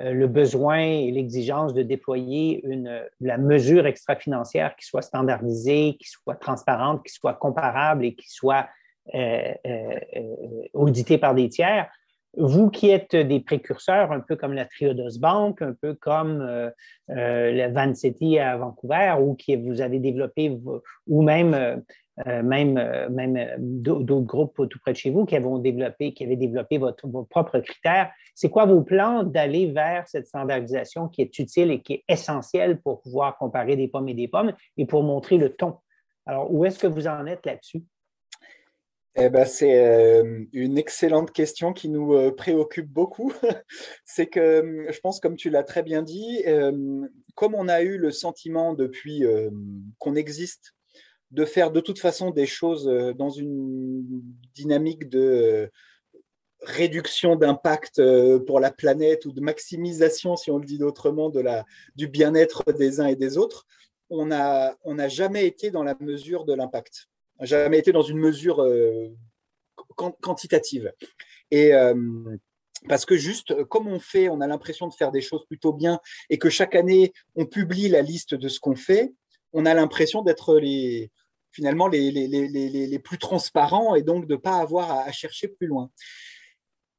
le 0.00 0.26
besoin 0.26 0.78
et 0.78 1.10
l'exigence 1.10 1.74
de 1.74 1.82
déployer 1.82 2.64
une, 2.64 3.02
la 3.20 3.38
mesure 3.38 3.86
extra-financière 3.86 4.76
qui 4.76 4.86
soit 4.86 5.02
standardisée, 5.02 5.96
qui 6.00 6.08
soit 6.08 6.36
transparente, 6.36 7.04
qui 7.04 7.12
soit 7.12 7.34
comparable 7.34 8.04
et 8.04 8.14
qui 8.14 8.30
soit 8.30 8.68
euh, 9.14 9.54
euh, 9.66 10.00
auditée 10.74 11.16
par 11.16 11.34
des 11.34 11.48
tiers. 11.48 11.88
Vous 12.36 12.70
qui 12.70 12.90
êtes 12.90 13.16
des 13.16 13.40
précurseurs, 13.40 14.12
un 14.12 14.20
peu 14.20 14.36
comme 14.36 14.52
la 14.52 14.66
Triodos 14.66 15.18
Bank, 15.18 15.62
un 15.62 15.72
peu 15.72 15.94
comme 15.94 16.40
euh, 16.40 16.70
euh 17.10 17.52
la 17.52 17.68
Van 17.68 17.94
City 17.94 18.38
à 18.38 18.56
Vancouver, 18.56 19.14
ou 19.20 19.34
qui 19.34 19.56
vous 19.56 19.80
avez 19.80 19.98
développé, 19.98 20.56
ou 21.06 21.22
même, 21.22 21.54
euh, 22.26 22.42
même, 22.42 22.76
euh, 22.76 23.08
même 23.08 23.38
d'autres 23.58 24.20
groupes 24.20 24.68
tout 24.68 24.78
près 24.80 24.92
de 24.92 24.98
chez 24.98 25.10
vous 25.10 25.24
qui, 25.24 25.36
avaient 25.36 25.48
développé, 25.60 26.12
qui 26.12 26.24
avaient 26.24 26.36
développé 26.36 26.78
vos 26.78 27.24
propres 27.24 27.60
critères, 27.60 28.12
c'est 28.34 28.50
quoi 28.50 28.66
vos 28.66 28.82
plans 28.82 29.22
d'aller 29.22 29.72
vers 29.72 30.06
cette 30.06 30.26
standardisation 30.26 31.08
qui 31.08 31.22
est 31.22 31.38
utile 31.38 31.70
et 31.70 31.80
qui 31.80 31.94
est 31.94 32.04
essentielle 32.08 32.80
pour 32.80 33.00
pouvoir 33.00 33.36
comparer 33.38 33.74
des 33.74 33.88
pommes 33.88 34.08
et 34.08 34.14
des 34.14 34.28
pommes 34.28 34.52
et 34.76 34.86
pour 34.86 35.02
montrer 35.02 35.38
le 35.38 35.54
ton? 35.54 35.76
Alors, 36.26 36.52
où 36.52 36.64
est-ce 36.64 36.78
que 36.78 36.86
vous 36.86 37.08
en 37.08 37.24
êtes 37.26 37.46
là-dessus? 37.46 37.82
Eh 39.20 39.30
ben, 39.30 39.44
c'est 39.44 39.84
euh, 39.84 40.44
une 40.52 40.78
excellente 40.78 41.32
question 41.32 41.72
qui 41.72 41.88
nous 41.88 42.14
euh, 42.14 42.30
préoccupe 42.30 42.88
beaucoup. 42.88 43.32
c'est 44.04 44.28
que, 44.28 44.38
euh, 44.38 44.92
je 44.92 45.00
pense, 45.00 45.18
comme 45.18 45.34
tu 45.34 45.50
l'as 45.50 45.64
très 45.64 45.82
bien 45.82 46.02
dit, 46.02 46.44
comme 47.34 47.56
on 47.56 47.66
a 47.66 47.82
eu 47.82 47.98
le 47.98 48.12
sentiment 48.12 48.74
depuis 48.74 49.24
qu'on 49.98 50.14
existe 50.14 50.72
de 51.32 51.44
faire 51.44 51.72
de 51.72 51.80
toute 51.80 51.98
façon 51.98 52.30
des 52.30 52.46
choses 52.46 52.86
dans 53.16 53.30
une 53.30 54.04
dynamique 54.54 55.08
de 55.08 55.70
réduction 56.60 57.36
d'impact 57.36 58.00
pour 58.46 58.60
la 58.60 58.70
planète 58.70 59.26
ou 59.26 59.32
de 59.32 59.40
maximisation, 59.40 60.36
si 60.36 60.50
on 60.50 60.58
le 60.58 60.64
dit 60.64 60.80
la, 61.42 61.64
du 61.96 62.08
bien-être 62.08 62.72
des 62.72 63.00
uns 63.00 63.06
et 63.06 63.16
des 63.16 63.36
autres, 63.36 63.66
on 64.10 64.26
n'a 64.26 65.08
jamais 65.08 65.46
été 65.46 65.70
dans 65.70 65.84
la 65.84 65.96
mesure 66.00 66.44
de 66.44 66.54
l'impact 66.54 67.08
jamais 67.40 67.78
été 67.78 67.92
dans 67.92 68.02
une 68.02 68.18
mesure 68.18 68.62
euh, 68.62 69.08
quantitative. 70.20 70.92
Et 71.50 71.74
euh, 71.74 71.94
parce 72.88 73.04
que 73.04 73.16
juste 73.16 73.64
comme 73.64 73.88
on 73.88 73.98
fait, 73.98 74.28
on 74.28 74.40
a 74.40 74.46
l'impression 74.46 74.86
de 74.86 74.94
faire 74.94 75.10
des 75.10 75.20
choses 75.20 75.44
plutôt 75.46 75.72
bien 75.72 76.00
et 76.30 76.38
que 76.38 76.50
chaque 76.50 76.74
année 76.74 77.12
on 77.34 77.46
publie 77.46 77.88
la 77.88 78.02
liste 78.02 78.34
de 78.34 78.48
ce 78.48 78.60
qu'on 78.60 78.76
fait, 78.76 79.12
on 79.52 79.66
a 79.66 79.74
l'impression 79.74 80.22
d'être 80.22 80.56
les 80.58 81.10
finalement 81.50 81.88
les, 81.88 82.10
les, 82.10 82.28
les, 82.28 82.48
les, 82.86 82.98
plus 82.98 83.18
transparents 83.18 83.94
et 83.94 84.02
donc 84.02 84.26
de 84.26 84.34
ne 84.34 84.38
pas 84.38 84.58
avoir 84.58 84.90
à 84.90 85.10
chercher 85.12 85.48
plus 85.48 85.66
loin. 85.66 85.90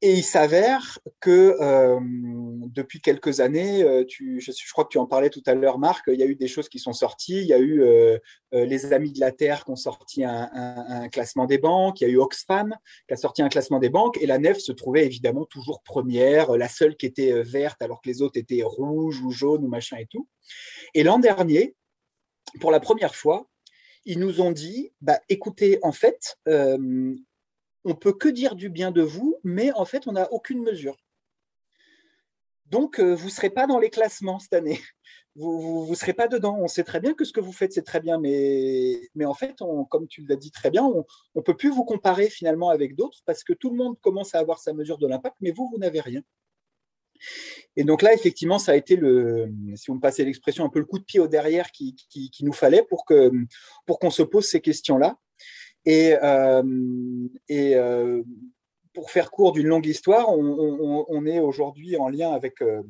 Et 0.01 0.13
il 0.13 0.23
s'avère 0.23 0.97
que 1.19 1.57
euh, 1.59 1.99
depuis 2.01 3.01
quelques 3.01 3.41
années, 3.41 3.83
euh, 3.83 4.05
tu, 4.05 4.39
je, 4.39 4.71
crois 4.71 4.85
que 4.85 4.89
tu 4.89 4.97
en 4.97 5.05
parlais 5.05 5.29
tout 5.29 5.43
à 5.45 5.53
l'heure, 5.55 5.77
Marc, 5.77 6.05
il 6.07 6.17
y 6.17 6.23
a 6.23 6.25
eu 6.25 6.35
des 6.35 6.47
choses 6.47 6.69
qui 6.69 6.79
sont 6.79 6.93
sorties. 6.93 7.41
Il 7.41 7.47
y 7.47 7.53
a 7.53 7.59
eu 7.59 7.81
euh, 7.81 8.17
les 8.53 8.93
Amis 8.93 9.11
de 9.11 9.19
la 9.19 9.33
Terre 9.33 9.65
qui 9.65 9.71
ont 9.71 9.75
sorti 9.75 10.23
un, 10.23 10.49
un, 10.53 11.09
classement 11.09 11.45
des 11.45 11.57
banques. 11.57 11.99
Il 11.99 12.05
y 12.05 12.07
a 12.07 12.13
eu 12.13 12.17
Oxfam 12.17 12.77
qui 13.09 13.13
a 13.13 13.17
sorti 13.17 13.41
un 13.41 13.49
classement 13.49 13.79
des 13.79 13.89
banques. 13.89 14.17
Et 14.21 14.25
la 14.25 14.37
nef 14.37 14.59
se 14.59 14.71
trouvait 14.71 15.05
évidemment 15.05 15.43
toujours 15.43 15.81
première, 15.83 16.55
la 16.55 16.69
seule 16.69 16.95
qui 16.95 17.05
était 17.05 17.43
verte 17.43 17.81
alors 17.81 18.01
que 18.01 18.07
les 18.07 18.21
autres 18.21 18.39
étaient 18.39 18.63
rouges 18.63 19.19
ou 19.19 19.31
jaunes 19.31 19.65
ou 19.65 19.67
machin 19.67 19.97
et 19.97 20.05
tout. 20.05 20.29
Et 20.93 21.03
l'an 21.03 21.19
dernier, 21.19 21.75
pour 22.61 22.71
la 22.71 22.79
première 22.79 23.15
fois, 23.15 23.49
ils 24.05 24.17
nous 24.17 24.39
ont 24.39 24.53
dit, 24.53 24.93
bah, 25.01 25.19
écoutez, 25.27 25.77
en 25.81 25.91
fait, 25.91 26.37
on 27.85 27.95
peut 27.95 28.13
que 28.13 28.29
dire 28.29 28.55
du 28.55 28.69
bien 28.69 28.91
de 28.91 29.01
vous, 29.01 29.37
mais 29.43 29.71
en 29.73 29.85
fait, 29.85 30.07
on 30.07 30.13
n'a 30.13 30.31
aucune 30.31 30.63
mesure. 30.63 30.97
Donc, 32.69 32.99
euh, 32.99 33.15
vous 33.15 33.25
ne 33.25 33.31
serez 33.31 33.49
pas 33.49 33.65
dans 33.65 33.79
les 33.79 33.89
classements 33.89 34.39
cette 34.39 34.53
année. 34.53 34.79
Vous 35.35 35.87
ne 35.89 35.95
serez 35.95 36.11
pas 36.11 36.27
dedans. 36.27 36.57
On 36.59 36.67
sait 36.67 36.83
très 36.83 36.99
bien 36.99 37.13
que 37.13 37.23
ce 37.23 37.31
que 37.31 37.39
vous 37.39 37.53
faites, 37.53 37.71
c'est 37.71 37.83
très 37.83 38.01
bien, 38.01 38.19
mais, 38.19 38.99
mais 39.15 39.23
en 39.23 39.33
fait, 39.33 39.55
comme 39.89 40.05
tu 40.07 40.25
l'as 40.25 40.35
dit 40.35 40.51
très 40.51 40.69
bien, 40.69 40.83
on 40.83 41.05
ne 41.33 41.41
peut 41.41 41.55
plus 41.55 41.69
vous 41.69 41.85
comparer 41.85 42.29
finalement 42.29 42.69
avec 42.69 42.93
d'autres 42.95 43.19
parce 43.25 43.45
que 43.45 43.53
tout 43.53 43.69
le 43.69 43.77
monde 43.77 43.97
commence 44.01 44.35
à 44.35 44.39
avoir 44.39 44.59
sa 44.59 44.73
mesure 44.73 44.97
de 44.97 45.07
l'impact, 45.07 45.37
mais 45.39 45.51
vous, 45.51 45.69
vous 45.71 45.77
n'avez 45.77 46.01
rien. 46.01 46.23
Et 47.77 47.85
donc 47.85 48.01
là, 48.01 48.13
effectivement, 48.13 48.59
ça 48.59 48.73
a 48.73 48.75
été 48.75 48.97
le, 48.97 49.49
si 49.75 49.85
vous 49.87 49.95
me 49.95 50.01
passez 50.01 50.25
l'expression, 50.25 50.65
un 50.65 50.69
peu 50.69 50.79
le 50.79 50.85
coup 50.85 50.99
de 50.99 51.05
pied 51.05 51.21
au 51.21 51.27
derrière 51.27 51.71
qui, 51.71 51.95
nous 52.41 52.51
fallait 52.51 52.83
pour 52.83 53.05
pour 53.85 53.99
qu'on 53.99 54.09
se 54.09 54.23
pose 54.23 54.45
ces 54.45 54.59
questions-là. 54.59 55.17
Et, 55.85 56.15
euh, 56.21 56.63
euh, 57.51 58.23
pour 58.93 59.11
faire 59.11 59.31
court 59.31 59.53
d'une 59.53 59.67
longue 59.67 59.85
histoire, 59.85 60.27
on, 60.29 61.25
est 61.25 61.39
aujourd'hui 61.39 61.95
en 61.95 62.09
lien 62.09 62.31
avec 62.31 62.61
euh, 62.61 62.83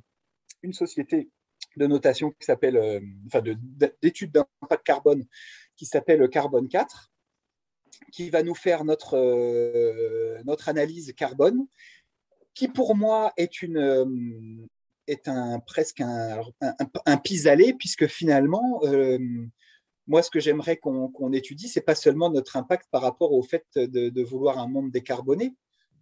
une 0.64 0.74
société 0.74 1.30
de 1.78 1.88
notation 1.88 2.32
qui 2.32 2.46
s'appelle, 2.46 3.02
enfin 3.28 3.44
d'études 4.02 4.32
d'impact 4.32 4.84
carbone 4.84 5.26
qui 5.76 5.86
s'appelle 5.86 6.28
Carbone 6.30 6.68
4, 6.68 7.12
qui 8.12 8.30
va 8.30 8.44
nous 8.44 8.56
faire 8.56 8.84
notre, 8.86 9.18
notre 10.44 10.70
analyse 10.70 11.14
carbone, 11.14 11.68
qui 12.54 12.68
pour 12.68 12.96
moi 12.96 13.32
est 13.38 13.62
une 13.62 14.68
est 15.08 15.28
un 15.28 15.60
presque 15.60 16.02
un, 16.02 16.42
un, 17.06 17.18
pis-aller 17.18 17.74
puisque 17.74 18.08
finalement 18.08 18.82
moi, 20.10 20.24
ce 20.24 20.32
que 20.32 20.40
j'aimerais 20.40 20.76
qu'on 20.78 21.32
étudie, 21.32 21.68
ce 21.68 21.80
n'est 21.80 21.84
pas 21.84 21.94
seulement 21.94 22.32
notre 22.32 22.58
impact 22.58 22.88
par 22.92 23.04
rapport 23.04 23.32
au 23.32 23.44
fait 23.44 23.66
de, 23.76 24.24
vouloir 24.24 24.58
un 24.58 24.68
monde 24.68 24.90
décarboné, 24.90 25.54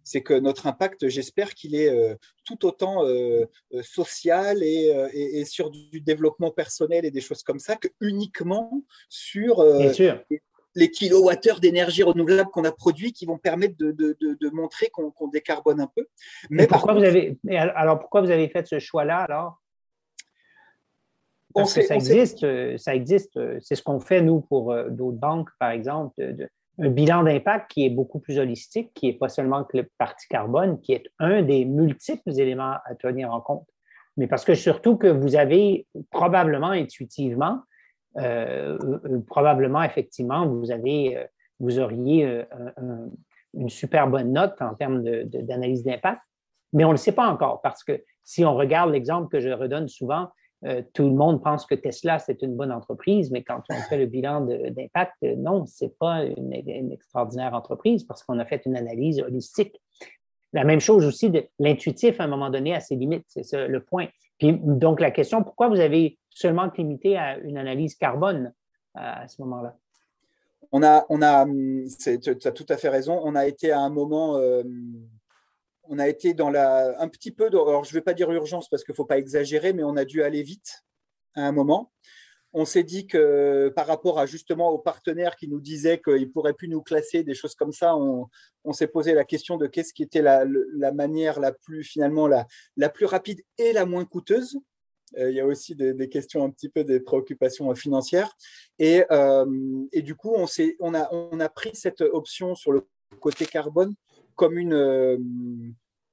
c'est 0.02 0.22
que 0.22 0.32
notre 0.32 0.66
impact, 0.66 1.08
j'espère 1.08 1.54
qu'il 1.54 1.74
est 1.74 1.90
euh, 1.90 2.14
tout 2.46 2.64
autant 2.64 3.04
euh, 3.04 3.44
euh, 3.74 3.82
social 3.82 4.62
et, 4.62 5.44
sur 5.44 5.70
du 5.70 6.00
développement 6.00 6.50
personnel 6.50 7.04
et 7.04 7.10
des 7.10 7.20
choses 7.20 7.42
comme 7.42 7.58
ça 7.58 7.76
que 7.76 7.88
uniquement 8.00 8.82
sur 9.10 9.62
les 10.74 10.90
kilowattheures 10.90 11.60
d'énergie 11.60 12.02
renouvelable 12.02 12.50
qu'on 12.50 12.64
a 12.64 12.72
produits 12.72 13.12
qui 13.12 13.26
vont 13.26 13.36
permettre 13.36 13.74
de, 13.78 14.50
montrer 14.54 14.88
qu'on 14.88 15.28
décarbone 15.28 15.80
un 15.80 15.90
peu. 15.94 16.06
Mais, 16.48 16.66
pourquoi 16.66 16.94
vous 16.94 17.04
avez, 17.04 17.36
alors 17.50 17.98
pourquoi 17.98 18.22
vous 18.22 18.30
avez 18.30 18.48
fait 18.48 18.66
ce 18.66 18.78
choix-là 18.78 19.18
alors? 19.18 19.60
Parce 21.62 21.74
que 21.74 21.82
ça 21.82 21.94
existe, 21.94 22.44
euh, 22.44 22.76
ça 22.78 22.94
existe. 22.94 23.36
Euh, 23.36 23.58
c'est 23.60 23.74
ce 23.74 23.82
qu'on 23.82 24.00
fait, 24.00 24.22
nous, 24.22 24.40
pour 24.40 24.72
euh, 24.72 24.88
d'autres 24.88 25.18
banques, 25.18 25.50
par 25.58 25.70
exemple, 25.70 26.14
un 26.78 26.88
bilan 26.90 27.24
d'impact 27.24 27.70
qui 27.70 27.86
est 27.86 27.90
beaucoup 27.90 28.20
plus 28.20 28.38
holistique, 28.38 28.92
qui 28.94 29.06
n'est 29.06 29.18
pas 29.18 29.28
seulement 29.28 29.64
que 29.64 29.76
le 29.78 29.88
parti 29.98 30.26
carbone, 30.28 30.80
qui 30.80 30.92
est 30.92 31.04
un 31.18 31.42
des 31.42 31.64
multiples 31.64 32.30
éléments 32.38 32.76
à 32.84 32.94
tenir 32.94 33.32
en 33.32 33.40
compte. 33.40 33.66
Mais 34.16 34.26
parce 34.26 34.44
que 34.44 34.54
surtout 34.54 34.96
que 34.96 35.06
vous 35.06 35.36
avez 35.36 35.86
probablement 36.10 36.70
intuitivement, 36.70 37.60
probablement 39.28 39.82
effectivement, 39.84 40.46
vous 40.46 40.72
avez, 40.72 41.24
vous 41.60 41.78
auriez 41.78 42.42
une 43.54 43.68
super 43.68 44.08
bonne 44.08 44.32
note 44.32 44.60
en 44.60 44.74
termes 44.74 45.02
d'analyse 45.02 45.84
d'impact, 45.84 46.20
mais 46.72 46.84
on 46.84 46.88
ne 46.88 46.94
le 46.94 46.98
sait 46.98 47.12
pas 47.12 47.28
encore 47.28 47.60
parce 47.60 47.84
que 47.84 48.02
si 48.24 48.44
on 48.44 48.54
regarde 48.54 48.90
l'exemple 48.90 49.28
que 49.28 49.40
je 49.40 49.50
redonne 49.50 49.88
souvent, 49.88 50.28
euh, 50.64 50.82
tout 50.92 51.04
le 51.04 51.14
monde 51.14 51.42
pense 51.42 51.66
que 51.66 51.74
Tesla, 51.74 52.18
c'est 52.18 52.42
une 52.42 52.56
bonne 52.56 52.72
entreprise, 52.72 53.30
mais 53.30 53.42
quand 53.42 53.62
on 53.70 53.74
fait 53.74 53.98
le 53.98 54.06
bilan 54.06 54.40
d'impact, 54.42 55.14
euh, 55.22 55.36
non, 55.36 55.66
ce 55.66 55.84
n'est 55.84 55.92
pas 55.98 56.24
une, 56.24 56.52
extraordinaire 56.92 57.54
entreprise 57.54 58.04
parce 58.04 58.24
qu'on 58.24 58.38
a 58.38 58.44
fait 58.44 58.62
une 58.66 58.76
analyse 58.76 59.20
holistique. 59.20 59.80
La 60.52 60.64
même 60.64 60.80
chose 60.80 61.04
aussi 61.04 61.30
de 61.30 61.44
l'intuitif, 61.58 62.20
à 62.20 62.24
un 62.24 62.28
moment 62.28 62.50
donné, 62.50 62.74
à 62.74 62.80
ses 62.80 62.96
limites, 62.96 63.26
c'est 63.28 63.44
ça 63.44 63.66
le 63.66 63.80
point. 63.84 64.06
Puis, 64.38 64.58
donc, 64.62 65.00
la 65.00 65.10
question, 65.10 65.42
pourquoi 65.42 65.68
vous 65.68 65.80
avez 65.80 66.18
seulement 66.30 66.70
limité 66.76 67.16
à 67.16 67.38
une 67.38 67.58
analyse 67.58 67.94
carbone 67.94 68.52
à 68.94 69.28
ce 69.28 69.40
moment-là? 69.42 69.76
On 70.72 70.82
a, 70.82 71.06
on 71.08 71.22
a, 71.22 71.46
tu 71.46 72.48
as 72.48 72.52
tout 72.52 72.66
à 72.68 72.76
fait 72.76 72.88
raison, 72.88 73.20
on 73.22 73.34
a 73.34 73.46
été 73.46 73.72
à 73.72 73.80
un 73.80 73.90
moment. 73.90 74.36
Euh, 74.36 74.62
on 75.88 75.98
a 75.98 76.08
été 76.08 76.34
dans 76.34 76.50
la, 76.50 77.00
un 77.00 77.08
petit 77.08 77.32
peu, 77.32 77.46
alors 77.46 77.84
je 77.84 77.90
ne 77.90 77.94
vais 77.94 78.02
pas 78.02 78.14
dire 78.14 78.30
urgence 78.30 78.68
parce 78.68 78.84
qu'il 78.84 78.92
ne 78.92 78.96
faut 78.96 79.06
pas 79.06 79.18
exagérer, 79.18 79.72
mais 79.72 79.82
on 79.82 79.96
a 79.96 80.04
dû 80.04 80.22
aller 80.22 80.42
vite 80.42 80.84
à 81.34 81.42
un 81.42 81.52
moment. 81.52 81.92
On 82.52 82.64
s'est 82.64 82.82
dit 82.82 83.06
que 83.06 83.70
par 83.76 83.86
rapport 83.86 84.18
à 84.18 84.26
justement 84.26 84.70
aux 84.70 84.78
partenaires 84.78 85.36
qui 85.36 85.48
nous 85.48 85.60
disaient 85.60 86.00
qu'ils 86.00 86.30
pourraient 86.30 86.54
plus 86.54 86.68
nous 86.68 86.82
classer, 86.82 87.22
des 87.22 87.34
choses 87.34 87.54
comme 87.54 87.72
ça, 87.72 87.94
on, 87.96 88.28
s'est 88.72 88.86
posé 88.86 89.14
la 89.14 89.24
question 89.24 89.56
de 89.56 89.66
qu'est-ce 89.66 89.92
qui 89.94 90.02
était 90.02 90.22
la, 90.22 90.44
manière 90.92 91.40
la 91.40 91.52
plus 91.52 91.84
finalement 91.84 92.26
la, 92.26 92.46
la, 92.76 92.88
plus 92.88 93.06
rapide 93.06 93.42
et 93.58 93.72
la 93.72 93.86
moins 93.86 94.04
coûteuse. 94.04 94.58
Euh, 95.16 95.30
il 95.30 95.36
y 95.36 95.40
a 95.40 95.46
aussi 95.46 95.74
des, 95.74 96.08
questions 96.08 96.44
un 96.44 96.50
petit 96.50 96.68
peu 96.68 96.84
des 96.84 97.00
préoccupations 97.00 97.74
financières. 97.74 98.30
Et, 98.78 99.04
euh, 99.10 99.46
et 99.92 100.02
du 100.02 100.14
coup, 100.14 100.34
on, 100.34 100.46
on, 100.80 100.94
a, 100.94 101.08
on 101.12 101.40
a 101.40 101.48
pris 101.48 101.74
cette 101.74 102.00
option 102.00 102.54
sur 102.54 102.72
le 102.72 102.86
côté 103.20 103.46
carbone 103.46 103.94
comme 104.38 104.56
une, 104.56 104.72
euh, 104.72 105.18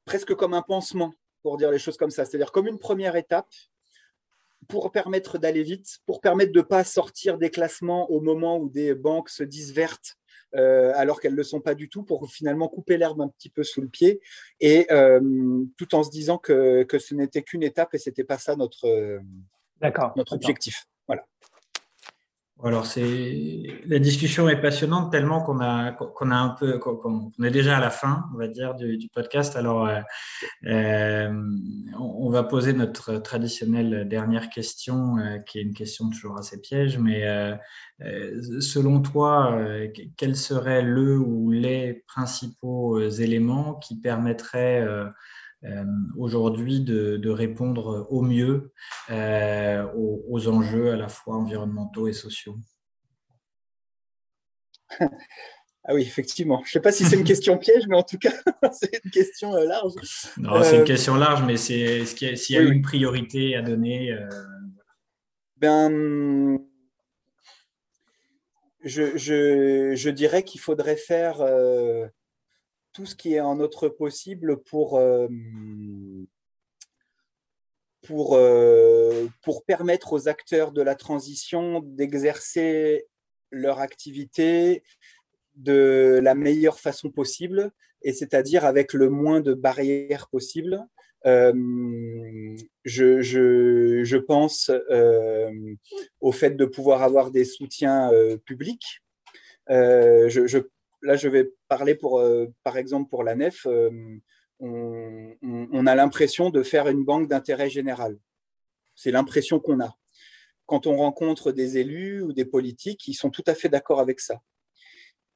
presque 0.04 0.34
comme 0.34 0.56
un 0.56 0.64
pansement, 0.64 1.14
pour 1.44 1.58
dire 1.58 1.72
les 1.72 1.80
choses 1.80 1.96
comme 1.96 2.10
ça. 2.10 2.26
C'est-à-dire 2.26 2.52
comme 2.52 2.68
une 2.68 2.80
première 2.80 3.16
étape 3.16 3.54
pour 4.68 4.92
permettre 4.92 5.38
d'aller 5.38 5.62
vite, 5.62 6.00
pour 6.08 6.20
permettre 6.22 6.52
de 6.52 6.58
ne 6.58 6.64
pas 6.64 6.84
sortir 6.84 7.38
des 7.38 7.52
classements 7.52 8.10
au 8.10 8.20
moment 8.20 8.58
où 8.58 8.68
des 8.68 8.96
banques 8.96 9.30
se 9.30 9.44
disent 9.44 9.74
vertes 9.74 10.18
euh, 10.56 10.92
alors 10.96 11.22
qu'elles 11.22 11.34
ne 11.34 11.38
le 11.38 11.44
sont 11.44 11.62
pas 11.62 11.76
du 11.76 11.88
tout, 11.88 12.04
pour 12.04 12.28
finalement 12.32 12.68
couper 12.68 12.98
l'herbe 12.98 13.22
un 13.22 13.28
petit 13.28 13.50
peu 13.50 13.64
sous 13.64 13.82
le 13.82 13.90
pied, 13.90 14.22
et 14.60 14.88
euh, 14.92 15.64
tout 15.78 15.94
en 15.94 16.02
se 16.02 16.10
disant 16.10 16.38
que, 16.38 16.84
que 16.84 16.98
ce 16.98 17.14
n'était 17.14 17.44
qu'une 17.44 17.62
étape 17.62 17.94
et 17.94 18.00
ce 18.00 18.10
n'était 18.10 18.24
pas 18.24 18.40
ça 18.40 18.56
notre, 18.56 19.20
notre 20.16 20.34
objectif. 20.34 20.88
Voilà. 21.08 21.26
Alors, 22.64 22.86
c'est 22.86 23.82
la 23.86 24.00
discussion 24.00 24.48
est 24.48 24.62
passionnante 24.62 25.12
tellement 25.12 25.42
qu'on 25.42 25.60
a 25.60 25.92
qu'on 25.92 26.32
a 26.32 26.38
un 26.38 26.50
peu 26.50 26.80
qu'on 26.80 27.32
est 27.44 27.52
déjà 27.52 27.78
à 27.78 27.80
la 27.82 27.90
fin, 27.90 28.24
on 28.34 28.38
va 28.38 28.48
dire, 28.48 28.76
du, 28.76 29.10
podcast. 29.14 29.58
Alors, 29.58 29.86
euh, 29.86 30.00
euh, 30.66 31.34
on, 32.00 32.30
va 32.30 32.44
poser 32.44 32.72
notre 32.72 33.18
traditionnelle 33.18 34.08
dernière 34.08 34.50
question, 34.50 35.18
euh, 35.18 35.40
qui 35.40 35.60
est 35.60 35.64
une 35.64 35.74
question 35.74 36.10
toujours 36.10 36.38
assez 36.38 36.62
piège. 36.62 36.98
Mais 36.98 37.26
selon 38.62 39.02
toi, 39.02 39.60
quels 40.16 40.38
seraient 40.38 40.82
le 40.82 41.18
ou 41.18 41.52
les 41.52 42.06
principaux 42.08 43.00
éléments 43.00 43.76
qui 43.76 44.00
permettraient 44.00 44.88
aujourd'hui 46.18 46.82
de, 46.82 47.30
répondre 47.30 48.08
au 48.10 48.22
mieux 48.22 48.72
euh, 49.10 49.86
aux, 49.96 50.48
enjeux 50.48 50.92
à 50.92 50.96
la 50.96 51.08
fois 51.08 51.36
environnementaux 51.38 52.08
et 52.08 52.14
sociaux 52.14 52.58
Ah 55.88 55.94
oui, 55.94 56.02
effectivement. 56.02 56.62
Je 56.64 56.70
ne 56.70 56.72
sais 56.74 56.80
pas 56.80 56.92
si 56.92 57.06
c'est 57.06 57.16
une 57.16 57.24
question 57.24 57.58
piège, 57.58 57.88
mais 57.88 57.96
en 57.96 58.04
tout 58.04 58.18
cas, 58.18 58.32
c'est 58.74 59.00
une 59.04 59.12
question 59.12 59.54
euh, 59.56 59.66
large. 59.66 59.94
Non, 60.38 60.64
c'est 60.64 60.78
une 60.78 60.84
question 60.84 61.16
large, 61.16 61.44
mais 61.46 61.58
c'est 61.58 62.06
s'il 62.06 62.56
y 62.56 62.58
a 62.58 62.62
une 62.62 62.82
priorité 62.82 63.56
à 63.56 63.62
donner. 63.62 64.18
Ben, 65.58 66.60
je, 68.84 69.18
je, 69.18 70.10
dirais 70.10 70.44
qu'il 70.44 70.60
faudrait 70.60 70.96
faire 70.96 71.42
tout 72.96 73.06
ce 73.06 73.16
qui 73.16 73.34
est 73.34 73.42
en 73.42 73.58
notre 73.58 73.90
possible 73.90 74.64
pour, 74.64 74.98
euh, 74.98 75.28
pour, 78.08 78.36
euh, 78.36 79.28
pour 79.44 79.66
permettre 79.66 80.14
aux 80.14 80.30
acteurs 80.30 80.72
de 80.72 80.82
la 80.82 80.96
transition 80.96 81.82
d'exercer 81.82 83.06
leur 83.52 83.80
activité 83.80 84.84
de 85.56 86.22
la 86.24 86.36
meilleure 86.36 86.80
façon 86.80 87.10
possible, 87.10 87.72
et 88.02 88.14
c'est-à-dire 88.14 88.64
avec 88.64 88.94
le 88.94 89.10
moins 89.10 89.42
de 89.42 89.54
barrières 89.54 90.30
possible. 90.30 90.80
Euh, 91.26 91.54
je, 92.86 93.22
je, 93.22 94.18
pense 94.18 94.72
au 96.22 96.32
fait 96.32 96.52
de 96.52 96.66
pouvoir 96.66 97.02
avoir 97.02 97.32
des 97.32 97.46
soutiens 97.46 98.12
publics. 98.46 99.02
je, 99.68 100.44
je, 100.46 100.60
là, 101.06 101.16
je 101.16 101.30
vais 101.30 101.52
parler 101.68 101.96
pour, 101.96 102.20
euh, 102.20 102.48
par 102.64 102.78
exemple 102.78 103.10
pour 103.10 103.24
la 103.24 103.36
nef. 103.36 103.66
Euh, 103.66 104.20
on, 104.60 105.86
a 105.86 105.96
l'impression 105.96 106.50
de 106.50 106.64
faire 106.64 106.88
une 106.88 107.04
banque 107.04 107.28
d'intérêt 107.28 107.70
général. 107.70 108.18
C'est 108.96 109.12
l'impression 109.12 109.60
qu'on 109.60 109.82
a. 109.82 109.96
Quand 110.66 110.88
on 110.88 110.98
rencontre 110.98 111.52
des 111.52 111.78
élus 111.78 112.22
ou 112.22 112.34
des 112.34 112.46
politiques, 112.46 113.08
ils 113.08 113.14
sont 113.14 113.30
tout 113.30 113.44
à 113.48 113.54
fait 113.54 113.70
d'accord 113.70 114.00
avec 114.00 114.20
ça. 114.20 114.40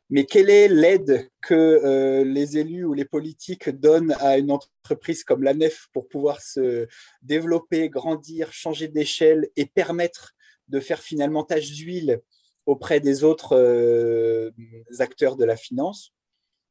Mais 0.10 0.26
quelle 0.26 0.50
est 0.50 0.68
l'aide 0.68 1.30
que 1.42 1.54
euh, 1.54 2.24
les 2.24 2.58
élus 2.58 2.86
ou 2.86 2.94
les 2.94 3.06
politiques 3.06 3.70
donnent 3.70 4.16
à 4.20 4.38
une 4.40 4.50
entreprise 4.50 5.24
comme 5.24 5.44
la 5.44 5.54
NEF 5.54 5.88
pour 5.94 6.08
pouvoir 6.08 6.42
se 6.42 6.88
développer, 7.22 7.90
grandir, 7.90 8.52
changer 8.52 8.88
d'échelle 8.88 9.50
et 9.56 9.68
permettre 9.68 10.34
de 10.70 10.80
faire 10.80 11.02
finalement 11.02 11.44
tâche 11.44 11.72
d'huile 11.72 12.22
auprès 12.70 13.00
des 13.00 13.24
autres 13.24 13.58
euh, 13.58 14.52
acteurs 15.00 15.36
de 15.36 15.44
la 15.44 15.56
finance 15.56 16.14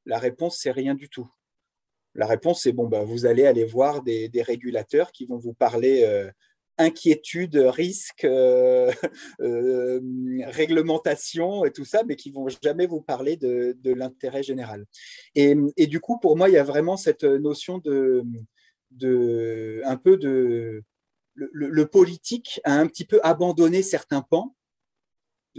La 0.07 0.19
réponse, 0.19 0.59
c'est 0.59 0.71
rien 0.71 0.95
du 0.95 1.09
tout. 1.09 1.29
La 2.15 2.27
réponse, 2.27 2.63
c'est 2.63 2.73
bon, 2.73 2.87
bah, 2.87 3.03
vous 3.03 3.27
allez 3.27 3.47
aller 3.47 3.65
voir 3.65 4.03
des, 4.03 4.31
régulateurs 4.43 5.11
qui 5.11 5.27
vont 5.27 5.39
vous 5.39 5.55
parler 5.55 6.05
euh, 6.05 6.31
inquiétude, 6.79 7.57
risque, 7.57 8.25
euh, 8.25 8.93
réglementation 9.41 11.65
et 11.65 11.73
tout 11.73 11.85
ça, 11.85 12.05
mais 12.07 12.15
qui 12.15 12.31
vont 12.31 12.47
jamais 12.63 12.87
vous 12.87 13.01
parler 13.01 13.37
de, 13.37 13.77
l'intérêt 13.85 14.45
général. 14.45 14.87
Et, 15.35 15.57
du 15.89 15.99
coup, 15.99 16.21
pour 16.21 16.37
moi, 16.37 16.49
il 16.49 16.53
y 16.53 16.59
a 16.59 16.65
vraiment 16.65 16.97
cette 16.97 17.25
notion 17.25 17.79
de, 17.79 18.23
un 19.85 19.97
peu 19.97 20.17
de 20.17 20.85
le, 21.35 21.87
politique 21.87 22.61
a 22.65 22.75
un 22.75 22.87
petit 22.87 23.05
peu 23.05 23.19
abandonné 23.25 23.83
certains 23.83 24.23
pans 24.23 24.55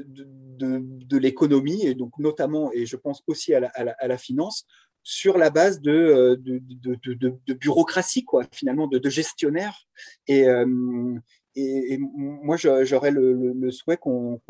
de, 0.07 1.17
l'économie, 1.17 1.85
et 1.85 1.95
donc 1.95 2.17
notamment, 2.17 2.71
et 2.73 2.85
je 2.85 2.95
pense 2.95 3.23
aussi 3.27 3.53
à 3.53 3.59
la, 3.59 4.17
finance, 4.17 4.65
sur 5.03 5.37
la 5.37 5.49
base 5.49 5.81
de, 5.81 5.91
euh, 5.91 6.35
de, 6.39 7.53
bureaucratie, 7.53 8.25
quoi, 8.25 8.43
finalement, 8.51 8.87
de, 8.87 9.09
gestionnaire. 9.09 9.87
Et, 10.27 10.47
euh, 10.47 11.15
et, 11.55 11.97
moi, 11.99 12.57
j'aurais 12.57 13.11
le, 13.11 13.71
souhait 13.71 13.97
qu'on 13.97 14.41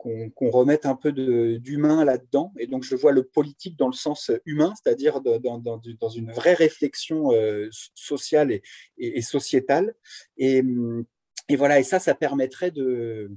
qu'on 0.00 0.50
remette 0.50 0.86
un 0.86 0.94
peu 0.94 1.12
d'humain 1.12 2.04
là-dedans. 2.04 2.52
Et 2.58 2.66
donc, 2.66 2.84
je 2.84 2.96
vois 2.96 3.12
le 3.12 3.22
politique 3.22 3.76
dans 3.76 3.86
le 3.86 3.92
sens 3.92 4.30
humain, 4.46 4.72
c'est-à-dire 4.82 5.20
dans, 5.20 5.58
dans, 5.58 6.08
une 6.08 6.32
vraie 6.32 6.54
réflexion 6.54 7.32
euh, 7.32 7.68
sociale 7.94 8.50
et, 8.50 8.62
et, 8.96 9.20
sociétale. 9.20 9.94
Et, 10.38 10.62
et, 11.48 11.56
voilà, 11.56 11.80
et 11.80 11.82
ça, 11.82 11.98
ça 11.98 12.14
permettrait 12.14 12.70
de, 12.70 13.30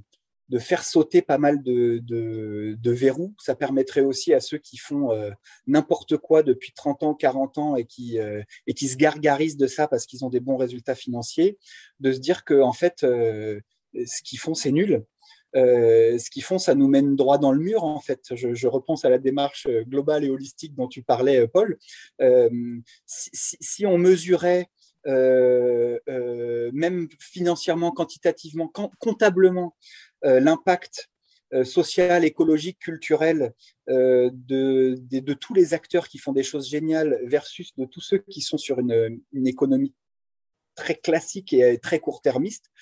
de 0.48 0.58
faire 0.58 0.84
sauter 0.84 1.22
pas 1.22 1.38
mal 1.38 1.62
de, 1.62 2.76
verrous. 2.84 3.34
Ça 3.38 3.54
permettrait 3.54 4.02
aussi 4.02 4.34
à 4.34 4.40
ceux 4.40 4.58
qui 4.58 4.76
font 4.76 5.12
euh, 5.12 5.30
n'importe 5.66 6.16
quoi 6.16 6.42
depuis 6.42 6.72
30 6.72 7.02
ans, 7.02 7.14
40 7.14 7.58
ans 7.58 7.76
et 7.76 7.84
qui, 7.84 8.18
euh, 8.18 8.42
et 8.66 8.74
qui 8.74 8.88
se 8.88 8.96
gargarisent 8.96 9.56
de 9.56 9.66
ça 9.66 9.88
parce 9.88 10.06
qu'ils 10.06 10.24
ont 10.24 10.30
des 10.30 10.40
bons 10.40 10.56
résultats 10.56 10.94
financiers, 10.94 11.58
de 12.00 12.12
se 12.12 12.18
dire 12.18 12.44
que 12.44 12.60
en 12.60 12.72
fait, 12.72 13.04
euh, 13.04 13.60
ce 13.94 14.22
qu'ils 14.22 14.38
font, 14.38 14.54
c'est 14.54 14.72
nul. 14.72 15.04
ce 15.54 16.30
qu'ils 16.30 16.42
font, 16.42 16.58
ça 16.58 16.74
nous 16.74 16.88
mène 16.88 17.16
droit 17.16 17.38
dans 17.38 17.52
le 17.52 17.60
mur, 17.60 17.84
en 17.84 18.00
fait. 18.00 18.34
Je, 18.34 18.66
repense 18.66 19.04
à 19.04 19.08
la 19.08 19.18
démarche 19.18 19.68
globale 19.86 20.24
et 20.24 20.30
holistique 20.30 20.74
dont 20.74 20.88
tu 20.88 21.02
parlais, 21.02 21.46
Paul. 21.46 21.78
Si, 23.06 23.86
on 23.86 23.96
mesurait 23.96 24.68
même 25.06 27.08
financièrement, 27.20 27.92
quantitativement, 27.92 28.72
comptablement, 28.98 29.76
l'impact 30.24 31.08
euh, 31.54 31.62
social, 31.62 32.24
écologique, 32.24 32.80
culturel 32.80 33.52
euh, 33.88 34.28
de, 34.32 34.96
de, 34.98 35.34
tous 35.34 35.54
les 35.54 35.72
acteurs 35.72 36.08
qui 36.08 36.18
font 36.18 36.32
des 36.32 36.42
choses 36.42 36.68
géniales 36.68 37.20
versus 37.24 37.76
de 37.76 37.84
tous 37.84 38.00
ceux 38.00 38.18
qui 38.18 38.40
sont 38.40 38.58
sur 38.58 38.80
une, 38.80 39.20
économie 39.46 39.94
très 40.74 40.96
classique 40.96 41.52
et 41.52 41.78
très 41.78 42.00
court-termiste. 42.00 42.72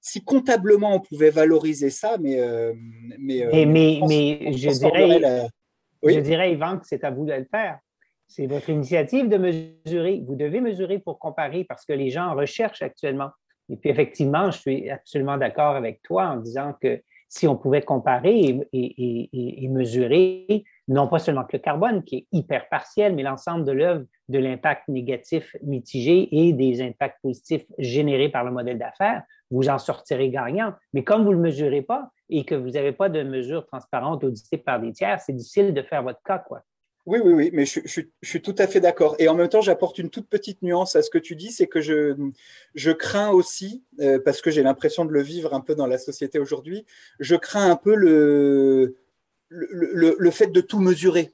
Si 0.00 0.24
comptablement 0.24 0.94
on 0.94 1.00
pouvait 1.00 1.28
valoriser 1.30 1.90
ça, 1.90 2.16
mais. 2.18 2.38
mais, 3.18 3.44
mais, 3.66 4.00
mais, 4.06 4.52
je, 4.52 4.70
dirais, 4.78 5.48
je 6.02 6.20
dirais, 6.20 6.52
Yvan, 6.52 6.78
que 6.78 6.86
c'est 6.86 7.04
à 7.04 7.10
vous 7.10 7.26
de 7.26 7.34
le 7.34 7.46
faire. 7.50 7.80
C'est 8.28 8.46
votre 8.46 8.70
initiative 8.70 9.28
de 9.28 9.36
mesurer. 9.36 10.22
Vous 10.26 10.36
devez 10.36 10.60
mesurer 10.60 11.00
pour 11.00 11.18
comparer 11.18 11.64
parce 11.64 11.84
que 11.84 11.92
les 11.92 12.10
gens 12.10 12.34
recherchent 12.34 12.82
actuellement. 12.82 13.30
Et 13.68 13.76
puis 13.76 13.90
effectivement, 13.90 14.50
je 14.50 14.58
suis 14.58 14.90
absolument 14.90 15.36
d'accord 15.36 15.76
avec 15.76 16.02
toi 16.02 16.26
en 16.28 16.36
disant 16.36 16.74
que 16.80 17.02
si 17.28 17.46
on 17.48 17.56
pouvait 17.56 17.82
comparer 17.82 18.60
et, 18.72 19.68
mesurer, 19.68 20.64
non 20.88 21.08
pas 21.08 21.18
seulement 21.18 21.44
le 21.52 21.58
carbone, 21.58 22.04
qui 22.04 22.16
est 22.16 22.26
hyper 22.32 22.68
partiel, 22.68 23.14
mais 23.14 23.22
l'ensemble 23.22 23.64
de 23.64 23.72
l'œuvre 23.72 24.04
de 24.28 24.38
l'impact 24.38 24.88
négatif 24.88 25.56
mitigé 25.62 26.28
et 26.30 26.52
des 26.52 26.82
impacts 26.82 27.20
positifs 27.22 27.64
générés 27.78 28.28
par 28.28 28.44
le 28.44 28.52
modèle 28.52 28.78
d'affaires, 28.78 29.22
vous 29.50 29.68
en 29.68 29.78
sortirez 29.78 30.30
gagnant. 30.30 30.72
Mais 30.92 31.04
comme 31.04 31.24
vous 31.24 31.30
ne 31.30 31.36
le 31.36 31.42
mesurez 31.42 31.82
pas 31.82 32.10
et 32.28 32.44
que 32.44 32.54
vous 32.54 32.70
n'avez 32.70 32.92
pas 32.92 33.08
de 33.08 33.22
mesures 33.22 33.66
transparentes 33.66 34.24
auditées 34.24 34.58
par 34.58 34.80
des 34.80 34.92
tiers, 34.92 35.20
c'est 35.20 35.32
difficile 35.32 35.74
de 35.74 35.82
faire 35.82 36.02
votre 36.02 36.22
cas. 36.22 36.38
Quoi. 36.38 36.62
Oui, 37.06 37.20
oui, 37.22 37.32
oui, 37.34 37.50
mais 37.52 37.64
je, 37.66 37.80
suis 38.22 38.42
tout 38.42 38.54
à 38.58 38.66
fait 38.66 38.80
d'accord. 38.80 39.14
Et 39.20 39.28
en 39.28 39.34
même 39.36 39.48
temps, 39.48 39.60
j'apporte 39.60 39.98
une 39.98 40.10
toute 40.10 40.28
petite 40.28 40.60
nuance 40.62 40.96
à 40.96 41.02
ce 41.02 41.10
que 41.10 41.18
tu 41.18 41.36
dis, 41.36 41.52
c'est 41.52 41.68
que 41.68 41.80
je, 41.80 42.90
crains 42.90 43.30
aussi, 43.30 43.84
euh, 44.00 44.18
parce 44.18 44.42
que 44.42 44.50
j'ai 44.50 44.64
l'impression 44.64 45.04
de 45.04 45.12
le 45.12 45.22
vivre 45.22 45.54
un 45.54 45.60
peu 45.60 45.76
dans 45.76 45.86
la 45.86 45.98
société 45.98 46.40
aujourd'hui, 46.40 46.84
je 47.20 47.36
crains 47.36 47.70
un 47.70 47.76
peu 47.76 47.94
le, 47.94 48.96
fait 50.32 50.48
de 50.48 50.60
tout 50.60 50.80
mesurer. 50.80 51.32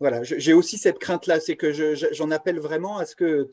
Voilà, 0.00 0.24
j'ai 0.24 0.52
aussi 0.52 0.76
cette 0.76 0.98
crainte-là, 0.98 1.38
c'est 1.38 1.56
que 1.56 1.72
j'en 2.12 2.32
appelle 2.32 2.58
vraiment 2.58 2.98
à 2.98 3.06
ce 3.06 3.14
que 3.14 3.48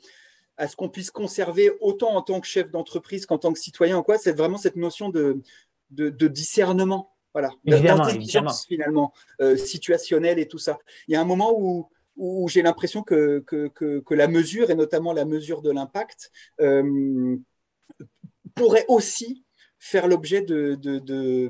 à 0.57 0.67
ce 0.67 0.75
qu'on 0.75 0.89
puisse 0.89 1.09
conserver 1.09 1.71
autant 1.81 2.15
en 2.15 2.21
tant 2.21 2.39
que 2.39 2.45
chef 2.45 2.69
d'entreprise 2.69 3.25
qu'en 3.25 3.39
tant 3.39 3.53
que 3.53 3.59
citoyen, 3.59 4.03
quoi, 4.03 4.17
c'est 4.17 4.33
vraiment 4.33 4.57
cette 4.57 4.75
notion 4.75 5.09
de 5.09 6.27
discernement 6.27 7.12
voilà, 7.33 7.51
d'intelligence 7.65 8.65
finalement 8.67 9.11
euh, 9.41 9.57
situationnelle 9.57 10.39
et 10.39 10.47
tout 10.47 10.59
ça. 10.59 10.77
Il 11.07 11.13
y 11.13 11.15
a 11.15 11.21
un 11.21 11.25
moment 11.25 11.53
où, 11.57 11.89
où 12.15 12.47
j'ai 12.47 12.61
l'impression 12.61 13.03
que, 13.03 13.39
que, 13.39 13.67
que, 13.67 14.13
la 14.13 14.27
mesure, 14.27 14.69
et 14.69 14.75
notamment 14.75 15.13
la 15.13 15.25
mesure 15.25 15.61
de 15.61 15.71
l'impact, 15.71 16.31
euh, 16.61 17.35
pourrait 18.55 18.85
aussi 18.87 19.43
faire 19.79 20.07
l'objet 20.07 20.41
de, 20.41 20.75
de, 20.75 20.99
de, 20.99 21.49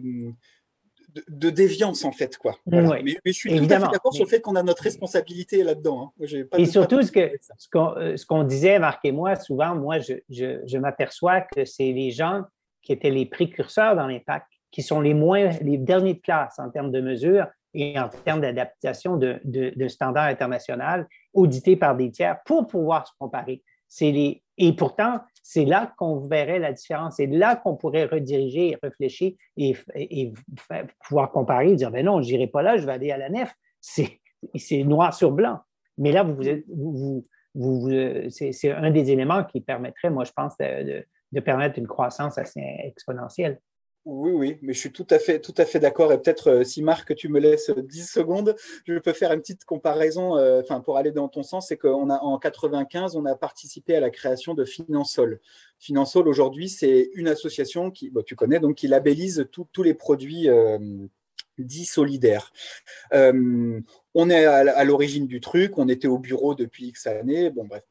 de, 1.27 1.49
déviance, 1.49 2.05
en 2.05 2.11
fait. 2.11 2.37
Quoi. 2.37 2.57
mais, 2.65 3.15
je 3.25 3.31
suis 3.31 3.49
tout 3.49 3.65
à 3.65 3.79
fait 3.79 3.91
d'accord 3.91 4.13
sur 4.13 4.23
le 4.23 4.29
fait 4.29 4.41
qu'on 4.41 4.55
a 4.55 4.63
notre 4.63 4.83
responsabilité 4.83 5.63
là-dedans. 5.63 6.13
Hein. 6.19 6.45
et 6.57 6.65
surtout, 6.65 7.01
ce 7.01 7.11
qu'on 7.11 7.29
ce 7.57 7.67
qu'on 8.25 8.39
euh, 8.39 8.43
ce 8.43 8.47
disait, 8.47 8.79
Marc 8.79 9.03
et 9.03 9.11
moi, 9.11 9.35
souvent, 9.35 9.75
moi, 9.75 9.99
je, 9.99 10.13
je, 10.29 10.61
je 10.65 10.77
m'aperçois 10.77 11.41
que 11.41 11.65
c'est 11.65 11.91
les 11.91 12.11
gens 12.11 12.43
qui 12.81 12.93
étaient 12.93 13.11
les 13.11 13.25
précurseurs 13.25 13.95
dans 13.95 14.07
l'impact 14.07 14.47
qui 14.73 14.81
sont 14.81 14.99
les 14.99 15.13
moins, 15.13 15.49
les 15.61 15.77
derniers 15.77 16.15
de 16.15 16.19
classe 16.19 16.57
en 16.57 16.69
termes 16.71 16.91
de 16.91 16.99
mesures 16.99 17.45
et 17.75 17.97
en 17.97 18.09
termes 18.09 18.41
d'adaptation 18.41 19.17
de, 19.17 19.87
standards 19.87 20.25
internationaux 20.25 21.05
audités 21.33 21.75
par 21.75 21.95
des 21.95 22.09
tiers 22.09 22.39
pour 22.43 22.67
pouvoir 22.67 23.07
se 23.07 23.13
comparer. 23.19 23.63
Les, 24.01 24.43
et 24.57 24.75
pourtant, 24.75 25.19
c'est 25.43 25.65
là 25.65 25.93
qu'on 25.97 26.19
verrait 26.21 26.57
la 26.57 26.73
différence. 26.73 27.17
C'est 27.17 27.27
là 27.27 27.55
qu'on 27.55 27.75
pourrait 27.75 28.05
rediriger, 28.05 28.75
réfléchir 28.81 29.33
et, 29.57 29.75
et, 29.93 30.33
pouvoir 31.07 31.31
comparer 31.31 31.71
et 31.71 31.75
dire, 31.75 31.91
ben 31.91 32.03
non, 32.03 32.21
je 32.23 32.31
n'irai 32.31 32.47
pas 32.47 32.63
là, 32.63 32.77
je 32.77 32.85
vais 32.87 32.93
aller 32.93 33.11
à 33.11 33.17
la 33.17 33.29
nef. 33.29 33.53
C'est 33.79 34.83
noir 34.83 35.13
sur 35.13 35.31
blanc. 35.31 35.59
Mais 35.99 36.11
là, 36.11 36.23
vous, 36.23 36.41
vous, 36.67 37.27
vous, 37.53 37.89
c'est 38.29 38.71
un 38.71 38.89
des 38.89 39.11
éléments 39.11 39.43
qui 39.43 39.61
permettrait, 39.61 40.09
moi, 40.09 40.23
je 40.23 40.31
pense, 40.31 40.57
de 40.57 41.39
permettre 41.41 41.77
une 41.77 41.87
croissance 41.87 42.39
assez 42.39 42.61
exponentielle. 42.83 43.59
Oui, 44.05 44.31
oui, 44.33 44.57
mais 44.61 44.73
je 44.73 44.79
suis 44.79 44.91
tout 44.91 45.07
à 45.09 45.17
fait, 45.17 45.39
tout 45.39 45.53
à 45.57 45.63
fait 45.63 45.79
d'accord. 45.79 46.11
Et 46.11 46.17
peut-être, 46.17 46.49
euh, 46.49 46.63
si 46.65 46.83
Marc, 46.83 47.15
tu 47.15 47.29
me 47.29 47.39
laisses 47.39 47.71
10 47.71 48.09
secondes, 48.09 48.53
je 48.85 48.99
peux 48.99 49.13
faire 49.13 49.31
une 49.31 49.39
petite 49.39 49.63
comparaison 49.63 50.35
euh, 50.35 50.59
enfin, 50.61 50.81
pour 50.81 50.97
aller 50.97 51.11
dans 51.11 51.29
ton 51.29 51.41
sens. 51.41 51.69
C'est 51.69 51.77
qu'en 51.77 52.09
en 52.09 52.37
95, 52.37 53.15
on 53.15 53.25
a 53.25 53.35
participé 53.35 53.95
à 53.95 54.01
la 54.01 54.09
création 54.09 54.55
de 54.55 54.65
Finansol. 54.65 55.39
Finansol, 55.79 56.27
aujourd'hui, 56.27 56.67
c'est 56.67 57.11
une 57.13 57.29
association 57.29 57.91
qui, 57.91 58.11
tu 58.25 58.35
connais, 58.35 58.59
donc 58.59 58.75
qui 58.75 58.89
labellise 58.89 59.47
tous 59.51 59.83
les 59.83 59.93
produits 59.93 60.49
euh, 60.49 60.77
dits 61.57 61.85
solidaires. 61.85 62.51
on 63.13 64.29
est 64.29 64.45
à 64.45 64.83
l'origine 64.83 65.27
du 65.27 65.39
truc, 65.39 65.77
on 65.77 65.87
était 65.87 66.07
au 66.07 66.17
bureau 66.19 66.55
depuis 66.55 66.87
X 66.87 67.07
années, 67.07 67.49
bon 67.51 67.65
bref. 67.65 67.83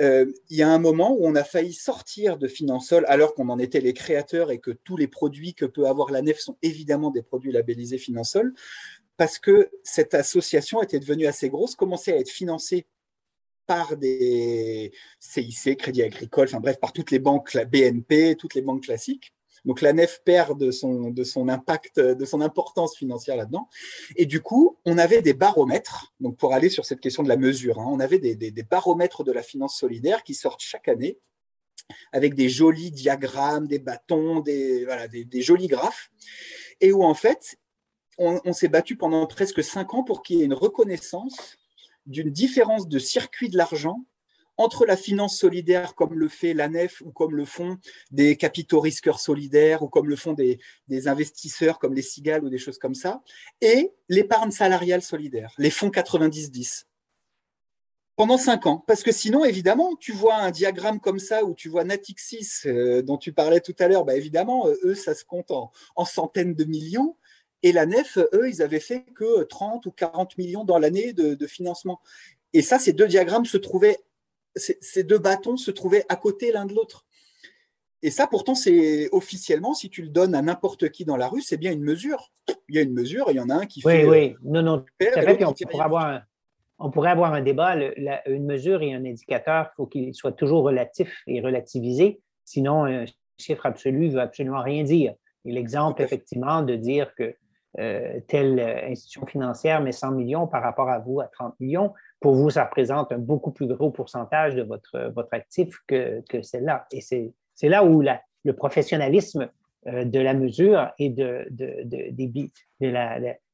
Euh, 0.00 0.30
il 0.50 0.56
y 0.56 0.62
a 0.62 0.68
un 0.68 0.78
moment 0.78 1.12
où 1.12 1.26
on 1.26 1.34
a 1.34 1.44
failli 1.44 1.72
sortir 1.72 2.36
de 2.36 2.48
Finansol 2.48 3.04
alors 3.08 3.34
qu'on 3.34 3.48
en 3.48 3.58
était 3.58 3.80
les 3.80 3.94
créateurs 3.94 4.50
et 4.50 4.58
que 4.58 4.70
tous 4.70 4.96
les 4.96 5.08
produits 5.08 5.54
que 5.54 5.64
peut 5.64 5.86
avoir 5.86 6.10
la 6.10 6.20
nef 6.20 6.38
sont 6.38 6.58
évidemment 6.62 7.10
des 7.10 7.22
produits 7.22 7.52
labellisés 7.52 7.96
Finansol, 7.96 8.52
parce 9.16 9.38
que 9.38 9.70
cette 9.82 10.14
association 10.14 10.82
était 10.82 11.00
devenue 11.00 11.26
assez 11.26 11.48
grosse, 11.48 11.74
commençait 11.74 12.12
à 12.12 12.18
être 12.18 12.28
financée 12.28 12.86
par 13.66 13.96
des 13.96 14.92
CIC, 15.18 15.78
Crédit 15.78 16.02
Agricole, 16.02 16.46
enfin 16.48 16.60
bref, 16.60 16.78
par 16.78 16.92
toutes 16.92 17.10
les 17.10 17.18
banques, 17.18 17.54
la 17.54 17.64
BNP, 17.64 18.36
toutes 18.36 18.54
les 18.54 18.62
banques 18.62 18.84
classiques. 18.84 19.32
Donc 19.66 19.80
la 19.82 19.92
nef 19.92 20.22
perd 20.24 20.58
de 20.58 20.70
son, 20.70 21.48
impact, 21.48 22.00
de 22.00 22.24
son 22.24 22.40
importance 22.40 22.96
financière 22.96 23.36
là-dedans. 23.36 23.68
Et 24.14 24.24
du 24.24 24.40
coup, 24.40 24.78
on 24.84 24.96
avait 24.96 25.22
des 25.22 25.34
baromètres, 25.34 26.14
donc 26.20 26.36
pour 26.36 26.54
aller 26.54 26.70
sur 26.70 26.86
cette 26.86 27.00
question 27.00 27.22
de 27.22 27.28
la 27.28 27.36
mesure, 27.36 27.80
hein, 27.80 27.86
on 27.88 28.00
avait 28.00 28.18
des, 28.18 28.62
baromètres 28.62 29.24
de 29.24 29.32
la 29.32 29.42
finance 29.42 29.76
solidaire 29.76 30.22
qui 30.22 30.34
sortent 30.34 30.62
chaque 30.62 30.88
année 30.88 31.18
avec 32.12 32.34
des 32.34 32.48
jolis 32.48 32.90
diagrammes, 32.90 33.66
des 33.66 33.78
bâtons, 33.78 34.40
des, 34.40 34.84
voilà, 34.84 35.08
des, 35.08 35.42
jolis 35.42 35.68
graphes, 35.68 36.10
et 36.80 36.92
où 36.92 37.04
en 37.04 37.14
fait, 37.14 37.56
on 38.18 38.52
s'est 38.54 38.68
battu 38.68 38.96
pendant 38.96 39.26
presque 39.26 39.62
cinq 39.62 39.92
ans 39.92 40.02
pour 40.02 40.22
qu'il 40.22 40.38
y 40.38 40.42
ait 40.42 40.46
une 40.46 40.54
reconnaissance 40.54 41.58
d'une 42.06 42.30
différence 42.30 42.88
de 42.88 42.98
circuit 42.98 43.50
de 43.50 43.58
l'argent 43.58 44.04
entre 44.56 44.86
la 44.86 44.96
finance 44.96 45.38
solidaire 45.38 45.94
comme 45.94 46.14
le 46.14 46.28
fait 46.28 46.54
la 46.54 46.68
NEF 46.68 47.02
ou 47.04 47.10
comme 47.10 47.36
le 47.36 47.44
font 47.44 47.78
des 48.10 48.36
capitaux 48.36 48.80
risqueurs 48.80 49.20
solidaires 49.20 49.82
ou 49.82 49.88
comme 49.88 50.08
le 50.08 50.16
font 50.16 50.32
des, 50.32 50.58
investisseurs 51.08 51.78
comme 51.78 51.94
les 51.94 52.02
Cigales 52.02 52.44
ou 52.44 52.48
des 52.48 52.58
choses 52.58 52.78
comme 52.78 52.94
ça, 52.94 53.22
et 53.60 53.92
l'épargne 54.08 54.50
salariale 54.50 55.02
solidaire, 55.02 55.54
les 55.58 55.70
fonds 55.70 55.90
90-10 55.90 56.84
pendant 58.16 58.38
cinq 58.38 58.66
ans. 58.66 58.82
Parce 58.86 59.02
que 59.02 59.12
sinon, 59.12 59.44
évidemment, 59.44 59.94
tu 59.94 60.12
vois 60.12 60.36
un 60.36 60.50
diagramme 60.50 61.00
comme 61.00 61.18
ça 61.18 61.44
où 61.44 61.54
tu 61.54 61.68
vois 61.68 61.84
Natixis, 61.84 62.62
euh, 62.64 63.02
dont 63.02 63.18
tu 63.18 63.32
parlais 63.32 63.60
tout 63.60 63.76
à 63.78 63.88
l'heure, 63.88 64.04
bah, 64.04 64.16
évidemment, 64.16 64.66
euh, 64.66 64.74
eux, 64.84 64.94
ça 64.94 65.14
se 65.14 65.24
compte 65.24 65.50
en, 65.50 65.70
centaines 66.06 66.54
de 66.54 66.64
millions. 66.64 67.16
Et 67.62 67.72
la 67.72 67.86
NEF, 67.86 68.18
eux, 68.32 68.48
ils 68.48 68.62
avaient 68.62 68.80
fait 68.80 69.04
que 69.14 69.44
30 69.44 69.86
ou 69.86 69.90
40 69.90 70.38
millions 70.38 70.64
dans 70.64 70.78
l'année 70.78 71.12
de, 71.12 71.46
financement. 71.46 72.00
Et 72.52 72.62
ça, 72.62 72.78
ces 72.78 72.92
deux 72.92 73.06
diagrammes 73.06 73.44
se 73.44 73.58
trouvaient 73.58 73.98
ces 74.56 75.04
deux 75.04 75.18
bâtons 75.18 75.56
se 75.56 75.70
trouvaient 75.70 76.04
à 76.08 76.16
côté 76.16 76.50
l'un 76.52 76.66
de 76.66 76.74
l'autre. 76.74 77.06
Et 78.02 78.10
ça, 78.10 78.26
pourtant, 78.26 78.54
c'est 78.54 79.08
officiellement, 79.12 79.74
si 79.74 79.90
tu 79.90 80.02
le 80.02 80.08
donnes 80.08 80.34
à 80.34 80.42
n'importe 80.42 80.90
qui 80.90 81.04
dans 81.04 81.16
la 81.16 81.28
rue, 81.28 81.40
c'est 81.40 81.56
bien 81.56 81.72
une 81.72 81.82
mesure. 81.82 82.30
Il 82.68 82.76
y 82.76 82.78
a 82.78 82.82
une 82.82 82.92
mesure, 82.92 83.26
il 83.30 83.36
y 83.36 83.40
en 83.40 83.48
a 83.48 83.54
un 83.54 83.66
qui 83.66 83.80
fait. 83.80 84.06
Oui, 84.06 84.36
oui, 84.36 84.36
non, 84.42 84.62
non. 84.62 84.84
on, 85.00 85.52
pourrait 85.52 85.84
avoir 85.84 86.06
un, 86.06 86.22
on 86.78 86.90
pourrait 86.90 87.10
avoir 87.10 87.32
un 87.32 87.40
débat. 87.40 87.74
une 88.26 88.44
mesure 88.44 88.82
et 88.82 88.94
un 88.94 89.04
indicateur, 89.04 89.70
il 89.72 89.76
faut 89.76 89.86
qu'il 89.86 90.14
soit 90.14 90.32
toujours 90.32 90.64
relatif 90.64 91.22
et 91.26 91.40
relativisé. 91.40 92.20
Sinon, 92.44 92.84
un 92.84 93.06
chiffre 93.38 93.66
absolu 93.66 94.08
ne 94.08 94.12
veut 94.12 94.20
absolument 94.20 94.62
rien 94.62 94.84
dire. 94.84 95.14
Et 95.44 95.52
l'exemple, 95.52 96.02
effectivement, 96.02 96.62
de 96.62 96.76
dire 96.76 97.14
que 97.14 97.34
euh, 97.78 98.20
telle 98.28 98.60
institution 98.60 99.26
financière 99.26 99.80
met 99.80 99.92
100 99.92 100.12
millions 100.12 100.46
par 100.46 100.62
rapport 100.62 100.88
à 100.88 100.98
vous 100.98 101.20
à 101.20 101.26
30 101.26 101.58
millions, 101.60 101.92
pour 102.20 102.34
vous, 102.34 102.50
ça 102.50 102.64
représente 102.64 103.12
un 103.12 103.18
beaucoup 103.18 103.50
plus 103.50 103.66
gros 103.66 103.90
pourcentage 103.90 104.54
de 104.54 104.62
votre, 104.62 105.12
votre 105.14 105.32
actif 105.32 105.78
que, 105.86 106.22
que 106.28 106.42
celle-là. 106.42 106.86
Et 106.90 107.00
c'est 107.00 107.68
là 107.68 107.84
où 107.84 108.02
le 108.02 108.52
professionnalisme 108.52 109.50
euh, 109.88 110.04
de 110.04 110.18
la 110.18 110.34
mesure 110.34 110.90
et 110.98 111.10
de, 111.10 111.46
de, 111.50 111.82
de, 111.84 112.50
de 112.80 112.88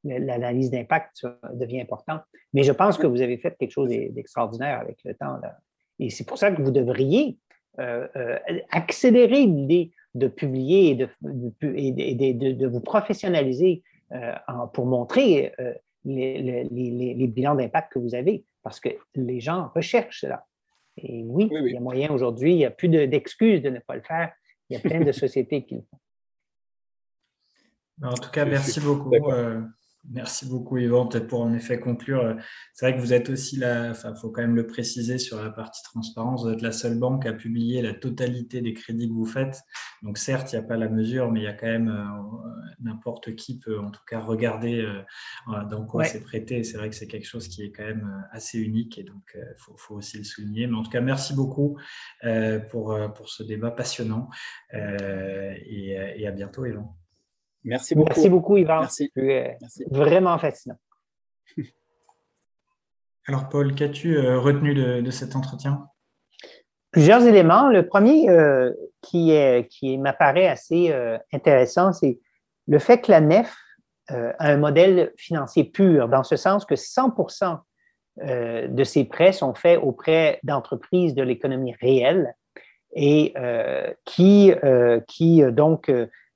l'analyse 0.05 0.71
d'impact 0.71 1.27
devient 1.53 1.81
important. 1.81 2.21
Mais 2.55 2.63
je 2.63 2.73
pense 2.73 2.97
que 2.97 3.07
vous 3.07 3.21
avez 3.21 3.37
fait 3.37 3.57
quelque 3.59 3.71
chose 3.71 3.89
d'extraordinaire 3.89 4.81
avec 4.81 4.99
le 5.05 5.15
temps. 5.15 5.37
Là. 5.43 5.59
Et 5.99 6.09
c'est 6.09 6.25
pour 6.25 6.39
ça 6.39 6.51
que 6.51 6.63
vous 6.63 6.71
devriez 6.71 7.37
euh, 7.79 8.07
euh, 8.17 8.39
accélérer 8.71 9.45
l'idée 9.45 9.93
de 10.15 10.29
publier 10.29 10.91
et 10.91 10.95
de, 10.95 11.09
de, 12.33 12.53
de 12.53 12.67
vous 12.67 12.81
professionnaliser 12.81 13.83
pour 14.73 14.87
montrer 14.87 15.53
les, 16.05 16.43
les, 16.43 17.15
les, 17.15 17.27
bilans 17.27 17.55
d'impact 17.55 17.93
que 17.93 17.99
vous 17.99 18.15
avez 18.15 18.45
parce 18.63 18.81
que 18.81 18.91
les 19.15 19.41
gens 19.41 19.71
recherchent 19.75 20.21
cela. 20.21 20.47
Et 20.97 21.25
oui, 21.25 21.49
il 21.51 21.73
y 21.73 21.77
a 21.77 21.81
moyen 21.81 22.11
aujourd'hui, 22.13 22.53
il 22.53 22.57
n'y 22.59 22.65
a 22.65 22.71
plus 22.71 22.89
d'excuses 22.89 23.63
de, 23.63 23.71
ne 23.71 23.79
pas 23.79 23.97
le 23.97 24.03
faire. 24.03 24.33
Il 24.69 24.75
y 24.75 24.77
a 24.77 24.81
plein 24.81 25.01
de 25.01 25.13
sociétés 25.13 25.65
qui 25.65 25.77
le 25.77 25.83
font. 25.83 25.99
En 28.03 28.15
tout 28.15 28.31
cas, 28.31 28.45
merci 28.45 28.81
beaucoup. 28.81 29.13
Merci 30.11 30.49
beaucoup, 30.49 30.79
Yvan. 30.79 31.07
Peut-être 31.07 31.29
pour 31.29 31.43
en 31.43 31.55
effet 31.55 31.79
conclure, 31.79 32.25
euh, 32.25 32.35
c'est 32.73 32.87
vrai 32.87 32.97
que 32.97 33.01
vous 33.01 33.13
êtes 33.13 33.31
aussi 33.31 33.57
là, 33.57 33.89
enfin, 33.91 34.13
faut 34.17 34.31
quand 34.31 34.43
même 34.43 34.57
le 34.57 34.67
préciser 34.67 35.17
sur 35.17 35.41
la 35.41 35.51
partie 35.51 35.81
transparence, 35.85 36.43
vous 36.43 36.51
êtes 36.51 36.61
la 36.61 36.73
seule 36.73 36.99
banque 36.99 37.25
à 37.25 37.33
publier 37.33 37.83
la 37.83 37.95
totalité 37.95 38.61
des 38.63 38.75
crédits 38.75 39.09
que 39.09 39.15
vous 39.15 39.27
faites. 39.27 39.61
Donc, 40.03 40.19
certes, 40.19 40.53
il 40.53 40.59
n'y 40.59 40.65
a 40.65 40.67
pas 40.67 40.77
la 40.77 40.89
mesure, 40.89 41.31
mais 41.31 41.41
il 41.41 41.45
y 41.45 41.49
a 41.49 41.53
quand 41.53 41.69
même 41.69 41.89
euh, 41.89 42.67
n'importe 42.81 43.37
qui 43.37 43.61
peut 43.61 43.79
en 43.79 43.93
tout 43.93 44.03
cas 44.09 44.19
regarder 44.19 44.81
euh, 44.81 45.65
dans 45.71 45.87
quoi 45.87 46.05
c'est 46.05 46.23
prêté. 46.23 46.65
C'est 46.65 46.79
vrai 46.79 46.91
que 46.91 46.97
c'est 46.97 47.07
quelque 47.07 47.29
chose 47.29 47.47
qui 47.47 47.63
est 47.63 47.71
quand 47.71 47.85
même 47.85 48.27
assez 48.33 48.59
unique 48.59 48.99
et 48.99 49.05
donc 49.05 49.37
il 49.37 49.77
faut, 49.77 49.95
aussi 49.95 50.19
le 50.19 50.25
souligner. 50.25 50.67
Mais 50.67 50.75
en 50.75 50.83
tout 50.83 50.91
cas, 50.91 51.01
merci 51.01 51.33
beaucoup 51.35 51.79
pour, 52.71 52.99
pour 53.15 53.29
ce 53.29 53.43
débat 53.45 53.71
passionnant 53.71 54.29
et, 54.73 55.97
et 56.17 56.27
à 56.27 56.31
bientôt, 56.33 56.65
Yvan. 56.67 56.97
Merci 57.65 57.95
beaucoup. 57.95 58.09
Merci 58.09 58.29
beaucoup, 58.29 58.57
Yvan. 58.57 58.81
Merci. 58.81 59.11
Vraiment 59.91 60.39
fascinant. 60.39 60.79
Alors, 63.27 63.49
Paul, 63.49 63.75
qu'as-tu 63.75 64.17
euh, 64.17 64.39
retenu 64.39 64.75
de, 64.75 65.11
cet 65.11 65.37
entretien? 65.37 65.87
Plusieurs 66.91 67.25
éléments. 67.25 67.69
Le 67.69 67.87
premier 67.87 68.29
euh, 68.29 68.73
qui, 69.01 69.31
est, 69.31 69.69
qui 69.69 69.97
m'apparaît 69.97 70.49
assez 70.49 70.91
euh, 70.91 71.17
intéressant, 71.33 71.93
c'est 71.93 72.19
le 72.67 72.79
fait 72.79 73.01
que 73.01 73.11
la 73.11 73.21
NEF 73.21 73.55
a 74.09 74.51
un 74.51 74.59
modèle 74.59 75.13
financier 75.17 75.65
pur, 75.65 76.09
dans 76.09 76.25
ce 76.25 76.37
sens 76.37 76.67
que 76.67 76.75
100% 76.75 77.59
de 78.19 78.85
ses 78.85 79.05
prêts 79.05 79.33
sont 79.33 79.55
faits 79.55 79.81
auprès 79.83 80.39
d'entreprises 80.43 81.15
de 81.15 81.23
l'économie 81.23 81.75
réelle 81.81 82.35
et 82.95 83.33
qui, 84.05 84.53
qui 85.09 85.43
donc 85.45 85.91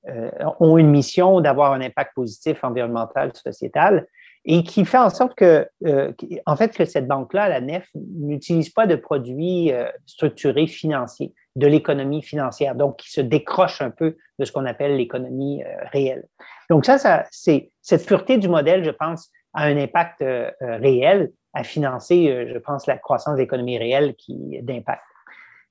euh, 0.09 0.31
ont 0.61 0.79
une 0.79 0.91
mission 0.91 1.41
d'avoir 1.41 1.73
un 1.73 1.81
impact 1.81 2.15
positif 2.15 2.63
environnemental, 2.63 3.33
sociétal, 3.35 4.07
et 4.45 4.63
qui 4.63 4.85
fait 4.85 4.99
en 4.99 5.11
sorte 5.11 5.35
que, 5.35 5.69
euh, 5.85 6.13
en 6.47 6.55
fait, 6.55 6.77
que 6.77 6.85
cette 6.85 7.09
banque-là, 7.09 7.49
la 7.49 7.61
NEF, 7.61 7.89
n'utilise 7.95 8.71
pas 8.71 8.87
de 8.87 8.95
produits 8.95 9.73
euh, 9.73 9.89
structurés 10.07 10.69
financiers, 10.69 11.35
de 11.57 11.67
l'économie 11.67 12.23
financière, 12.23 12.77
donc 12.77 12.99
qui 12.99 13.11
se 13.11 13.21
décroche 13.21 13.83
un 13.83 13.91
peu 13.91 14.17
de 14.39 14.45
ce 14.45 14.53
qu'on 14.53 14.65
appelle 14.65 14.97
l'économie 14.97 15.65
réelle. 15.91 16.27
Donc 16.71 16.85
ça, 16.85 16.99
ça 16.99 17.25
c'est 17.33 17.73
cette 17.81 18.07
pureté 18.07 18.39
du 18.39 18.49
modèle, 18.49 18.85
je 18.85 18.91
pense, 18.91 19.31
a 19.55 19.65
un 19.65 19.77
impact 19.77 20.23
réel 20.61 21.33
à 21.55 21.65
financer, 21.65 22.47
je 22.53 22.59
pense, 22.59 22.87
la 22.87 22.99
croissance 22.99 23.37
de 23.37 23.41
l'économie 23.41 23.79
réelle 23.79 24.15
qui 24.17 24.59
d'impact. 24.63 25.03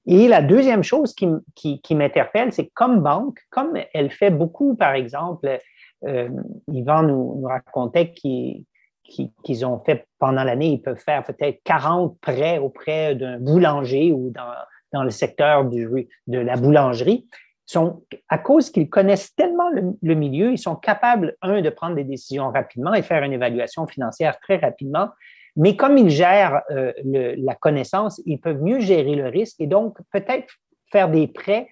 Et 0.08 0.28
la 0.28 0.42
deuxième 0.42 0.84
chose 0.84 1.14
qui, 1.16 1.96
m'interpelle, 1.96 2.54
c'est 2.54 2.68
comme 2.68 3.02
banque, 3.02 3.40
comme 3.50 3.78
elle 3.94 4.12
fait 4.12 4.30
beaucoup, 4.30 4.76
par 4.76 4.94
exemple, 4.94 5.60
euh, 6.06 6.30
Yvan 6.72 7.04
nous, 7.04 7.42
racontait 7.44 8.14
qu'ils 8.14 9.66
ont 9.66 9.80
fait 9.80 10.08
pendant 10.20 10.44
l'année, 10.44 10.68
ils 10.68 10.82
peuvent 10.82 11.02
faire 11.02 11.24
peut-être 11.24 11.62
40 11.64 12.20
prêts 12.20 12.60
auprès 12.60 13.16
d'un 13.16 13.40
boulanger 13.40 14.12
ou 14.12 14.32
dans, 14.32 15.04
le 15.04 15.10
secteur 15.10 15.66
de 15.66 16.38
la 16.38 16.56
boulangerie. 16.56 17.28
à 18.30 18.38
cause 18.38 18.70
qu'ils 18.70 18.90
connaissent 18.90 19.34
tellement 19.36 19.70
le, 19.70 20.14
milieu, 20.14 20.52
ils 20.52 20.60
sont 20.60 20.76
capables, 20.76 21.36
un, 21.42 21.62
de 21.62 21.70
prendre 21.70 21.96
des 21.96 22.04
décisions 22.04 22.52
rapidement 22.52 22.94
et 22.94 23.02
faire 23.02 23.24
une 23.24 23.34
évaluation 23.34 23.88
financière 23.88 24.40
très 24.40 24.58
rapidement, 24.58 25.10
mais 25.56 25.76
comme 25.76 25.98
ils 25.98 26.10
gèrent 26.10 26.62
euh, 26.72 26.92
la 27.04 27.56
connaissance, 27.56 28.22
ils 28.26 28.40
peuvent 28.40 28.62
mieux 28.62 28.80
gérer 28.80 29.16
le 29.16 29.28
risque 29.28 29.56
et 29.60 29.68
donc 29.68 29.98
peut-être 30.12 30.54
faire 30.92 31.10
des 31.10 31.28
prêts 31.28 31.70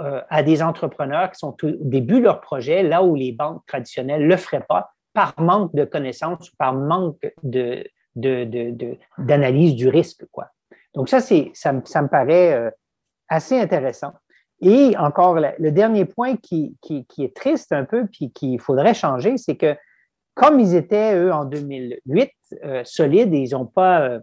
euh, 0.00 0.20
à 0.28 0.42
des 0.42 0.62
entrepreneurs 0.62 1.30
qui 1.30 1.38
sont 1.38 1.56
au 1.62 1.70
début 1.80 2.18
de 2.18 2.24
leur 2.24 2.40
projet, 2.40 2.82
là 2.82 3.02
où 3.02 3.14
les 3.14 3.32
banques 3.32 3.64
traditionnelles 3.66 4.22
ne 4.22 4.26
le 4.26 4.36
feraient 4.36 4.64
pas, 4.68 4.90
par 5.14 5.32
manque 5.38 5.74
de 5.74 5.86
connaissances 5.86 6.50
ou 6.50 6.56
par 6.58 6.74
manque 6.74 7.16
d'analyse 8.14 9.74
du 9.74 9.88
risque. 9.88 10.24
Donc, 10.94 11.08
ça, 11.08 11.20
c'est, 11.20 11.50
ça, 11.54 11.72
me 11.72 12.08
paraît 12.08 12.52
euh, 12.52 12.70
assez 13.28 13.58
intéressant. 13.58 14.12
Et 14.60 14.94
encore, 14.98 15.38
le 15.58 15.70
dernier 15.70 16.04
point 16.04 16.36
qui, 16.36 16.76
qui, 16.82 17.06
est 17.18 17.34
triste 17.34 17.72
un 17.72 17.84
peu, 17.84 18.06
puis 18.06 18.30
qu'il 18.32 18.60
faudrait 18.60 18.94
changer, 18.94 19.38
c'est 19.38 19.56
que 19.56 19.74
comme 20.36 20.60
ils 20.60 20.74
étaient, 20.74 21.14
eux, 21.16 21.32
en 21.32 21.46
2008, 21.46 22.30
euh, 22.62 22.82
solides, 22.84 23.32
ils 23.32 23.52
n'ont 23.52 23.64
pas, 23.64 24.02
euh, 24.02 24.20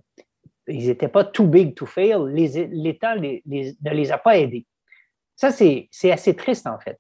ils 0.68 0.88
n'étaient 0.88 1.08
pas 1.08 1.24
too 1.24 1.48
big 1.48 1.74
to 1.74 1.88
fail, 1.88 2.20
l'État 2.28 3.16
ne 3.16 3.40
les 3.94 4.12
a 4.12 4.18
pas 4.20 4.38
aidés. 4.38 4.68
Ça, 5.36 5.50
c'est 5.50 5.90
assez 6.12 6.36
triste, 6.36 6.68
en 6.68 6.78
fait. 6.80 7.00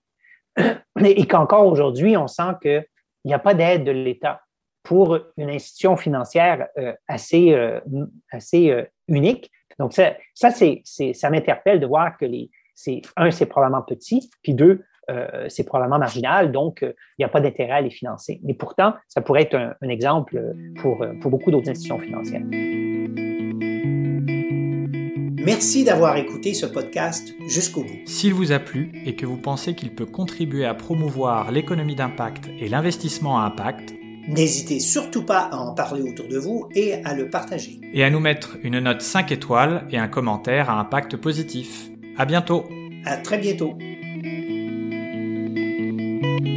Et 0.99 1.28
qu'encore 1.28 1.68
aujourd'hui, 1.68 2.18
on 2.18 2.28
sent 2.28 2.55
qu'il 2.59 2.86
n'y 3.26 3.36
a 3.36 3.39
pas 3.39 3.53
d'aide 3.53 3.84
de 3.84 3.91
l'État 3.91 4.41
pour 4.82 5.18
une 5.38 5.51
institution 5.51 5.95
financière 5.95 6.68
euh, 6.80 6.93
assez, 7.07 7.55
assez 8.32 8.76
unique. 9.07 9.51
Donc, 9.78 9.93
ça, 9.93 10.16
ça, 10.34 10.49
ça 10.51 11.30
m'interpelle 11.30 11.80
de 11.80 11.86
voir 11.86 12.18
que 12.18 12.26
les, 12.26 12.49
un, 13.16 13.30
c'est 13.30 13.45
probablement 13.45 13.84
petit, 13.84 14.32
puis 14.41 14.55
deux, 14.55 14.84
euh, 15.10 15.45
c'est 15.49 15.64
probablement 15.64 15.99
marginal, 15.99 16.51
donc 16.51 16.84
euh, 16.84 16.93
il 17.18 17.22
n'y 17.22 17.26
a 17.26 17.30
pas 17.30 17.41
d'intérêt 17.41 17.72
à 17.72 17.82
les 17.82 17.89
financer. 17.89 18.39
Mais 18.43 18.54
pourtant, 18.54 18.93
ça 19.08 19.22
pourrait 19.22 19.43
être 19.43 19.56
un, 19.56 19.89
exemple 19.89 20.41
pour, 20.78 21.01
euh, 21.04 21.14
pour 21.22 21.30
beaucoup 21.30 21.51
d'autres 21.51 21.70
institutions 21.70 21.99
financières. 21.99 22.43
Merci 25.45 25.84
d'avoir 25.84 26.16
écouté 26.16 26.54
ce 26.54 26.66
podcast 26.66 27.34
jusqu'au 27.47 27.82
bout. 27.84 27.99
S'il 28.06 28.34
vous 28.34 28.54
a 28.54 28.60
plu 28.60 28.93
et 29.06 29.16
que 29.16 29.26
vous 29.26 29.38
pensez 29.38 29.76
qu'il 29.76 29.93
peut 29.93 30.06
contribuer 30.06 30.66
à 30.66 30.74
promouvoir 30.74 31.51
l'économie 31.51 31.95
d'impact 31.95 32.49
et 32.60 32.70
l'investissement 32.70 33.39
à 33.39 33.43
impact, 33.43 33.93
N'hésitez 34.26 34.80
surtout 34.80 35.26
pas 35.26 35.49
à 35.51 35.58
en 35.58 35.74
parler 35.74 36.01
autour 36.01 36.30
de 36.30 36.38
vous 36.38 36.70
et 36.74 36.93
à 37.04 37.14
le 37.14 37.30
partager. 37.30 37.82
Et 37.93 38.06
à 38.06 38.10
nous 38.10 38.22
mettre 38.22 38.58
une 38.64 38.80
note 38.80 39.01
5 39.01 39.34
étoiles 39.34 39.86
et 39.91 39.97
un 39.97 40.08
commentaire 40.08 40.70
à 40.70 40.80
impact 40.80 41.18
positif. 41.18 41.89
À 42.18 42.24
bientôt. 42.24 42.64
À 43.04 43.18
très 43.18 43.38
bientôt. 43.38 43.78
Thank 46.24 46.47
you 46.47 46.53